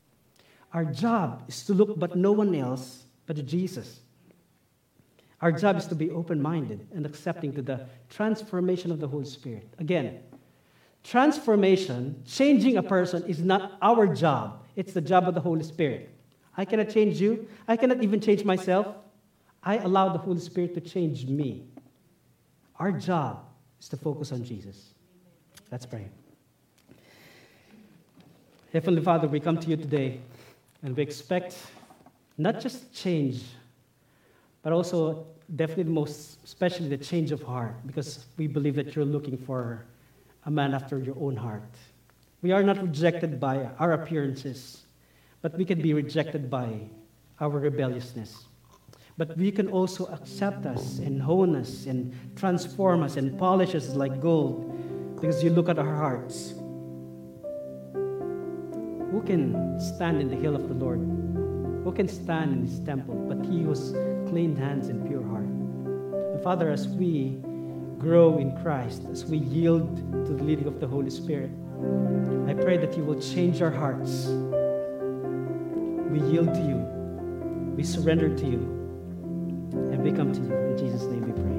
Our 0.73 0.85
job 0.85 1.43
is 1.47 1.65
to 1.65 1.73
look 1.73 1.97
but 1.97 2.15
no 2.15 2.31
one 2.31 2.53
else 2.55 3.03
but 3.25 3.45
Jesus. 3.45 4.01
Our 5.41 5.51
job 5.51 5.77
is 5.77 5.87
to 5.87 5.95
be 5.95 6.11
open 6.11 6.41
minded 6.41 6.87
and 6.93 7.05
accepting 7.05 7.51
to 7.53 7.61
the 7.61 7.87
transformation 8.09 8.91
of 8.91 8.99
the 8.99 9.07
Holy 9.07 9.25
Spirit. 9.25 9.67
Again, 9.79 10.19
transformation, 11.03 12.21
changing 12.27 12.77
a 12.77 12.83
person, 12.83 13.23
is 13.23 13.39
not 13.39 13.77
our 13.81 14.05
job, 14.05 14.63
it's 14.75 14.93
the 14.93 15.01
job 15.01 15.27
of 15.27 15.33
the 15.33 15.41
Holy 15.41 15.63
Spirit. 15.63 16.09
I 16.55 16.65
cannot 16.65 16.89
change 16.89 17.19
you, 17.19 17.47
I 17.67 17.75
cannot 17.75 18.03
even 18.03 18.21
change 18.21 18.45
myself. 18.45 18.95
I 19.63 19.77
allow 19.77 20.09
the 20.09 20.19
Holy 20.19 20.39
Spirit 20.39 20.73
to 20.75 20.81
change 20.81 21.25
me. 21.25 21.65
Our 22.79 22.91
job 22.91 23.45
is 23.79 23.89
to 23.89 23.97
focus 23.97 24.31
on 24.31 24.43
Jesus. 24.43 24.93
Let's 25.71 25.85
pray. 25.85 26.07
Heavenly 28.73 29.01
Father, 29.01 29.27
we 29.27 29.39
come 29.39 29.59
to 29.59 29.69
you 29.69 29.77
today 29.77 30.19
and 30.81 30.95
we 30.95 31.03
expect 31.03 31.55
not 32.37 32.59
just 32.59 32.93
change 32.93 33.43
but 34.63 34.73
also 34.73 35.25
definitely 35.55 35.91
most 35.91 36.37
especially 36.43 36.87
the 36.87 36.97
change 36.97 37.31
of 37.31 37.41
heart 37.43 37.75
because 37.85 38.25
we 38.37 38.47
believe 38.47 38.75
that 38.75 38.95
you're 38.95 39.05
looking 39.05 39.37
for 39.37 39.85
a 40.45 40.51
man 40.51 40.73
after 40.73 40.97
your 40.99 41.15
own 41.19 41.35
heart 41.35 41.75
we 42.41 42.51
are 42.51 42.63
not 42.63 42.81
rejected 42.81 43.39
by 43.39 43.65
our 43.79 43.93
appearances 43.93 44.83
but 45.41 45.55
we 45.57 45.65
can 45.65 45.81
be 45.81 45.93
rejected 45.93 46.49
by 46.49 46.79
our 47.39 47.59
rebelliousness 47.59 48.45
but 49.21 49.37
we 49.37 49.51
can 49.51 49.67
also 49.67 50.07
accept 50.07 50.65
us 50.65 50.97
and 50.97 51.21
hone 51.21 51.55
us 51.55 51.85
and 51.85 52.11
transform 52.35 53.03
us 53.03 53.17
and 53.17 53.37
polish 53.37 53.75
us 53.75 53.89
like 53.89 54.19
gold 54.19 54.73
because 55.13 55.43
you 55.43 55.51
look 55.51 55.69
at 55.69 55.77
our 55.77 55.95
hearts. 55.95 56.55
Who 59.11 59.21
can 59.23 59.79
stand 59.79 60.21
in 60.21 60.27
the 60.27 60.35
hill 60.35 60.55
of 60.55 60.67
the 60.67 60.73
lord? 60.73 60.97
Who 61.83 61.93
can 61.95 62.07
stand 62.07 62.51
in 62.51 62.65
his 62.65 62.79
temple? 62.79 63.13
But 63.13 63.45
he 63.45 63.61
who's 63.61 63.91
clean 64.27 64.55
hands 64.55 64.87
and 64.87 65.07
pure 65.07 65.23
heart. 65.27 65.45
And 65.45 66.41
Father, 66.41 66.71
as 66.71 66.87
we 66.87 67.37
grow 67.99 68.39
in 68.39 68.59
Christ, 68.63 69.03
as 69.11 69.23
we 69.25 69.37
yield 69.37 69.97
to 70.25 70.33
the 70.33 70.43
leading 70.43 70.65
of 70.65 70.79
the 70.79 70.87
Holy 70.87 71.11
Spirit, 71.11 71.51
I 72.47 72.55
pray 72.55 72.77
that 72.77 72.97
you 72.97 73.03
will 73.03 73.21
change 73.21 73.61
our 73.61 73.69
hearts. 73.69 74.25
We 76.09 76.21
yield 76.27 76.55
to 76.55 76.61
you, 76.61 76.77
we 77.77 77.83
surrender 77.83 78.35
to 78.35 78.45
you, 78.47 78.80
and 79.73 80.03
we 80.03 80.11
come 80.11 80.33
to 80.33 80.39
you. 80.39 80.53
In 80.53 80.77
Jesus' 80.77 81.03
name 81.03 81.25
we 81.25 81.31
pray. 81.31 81.50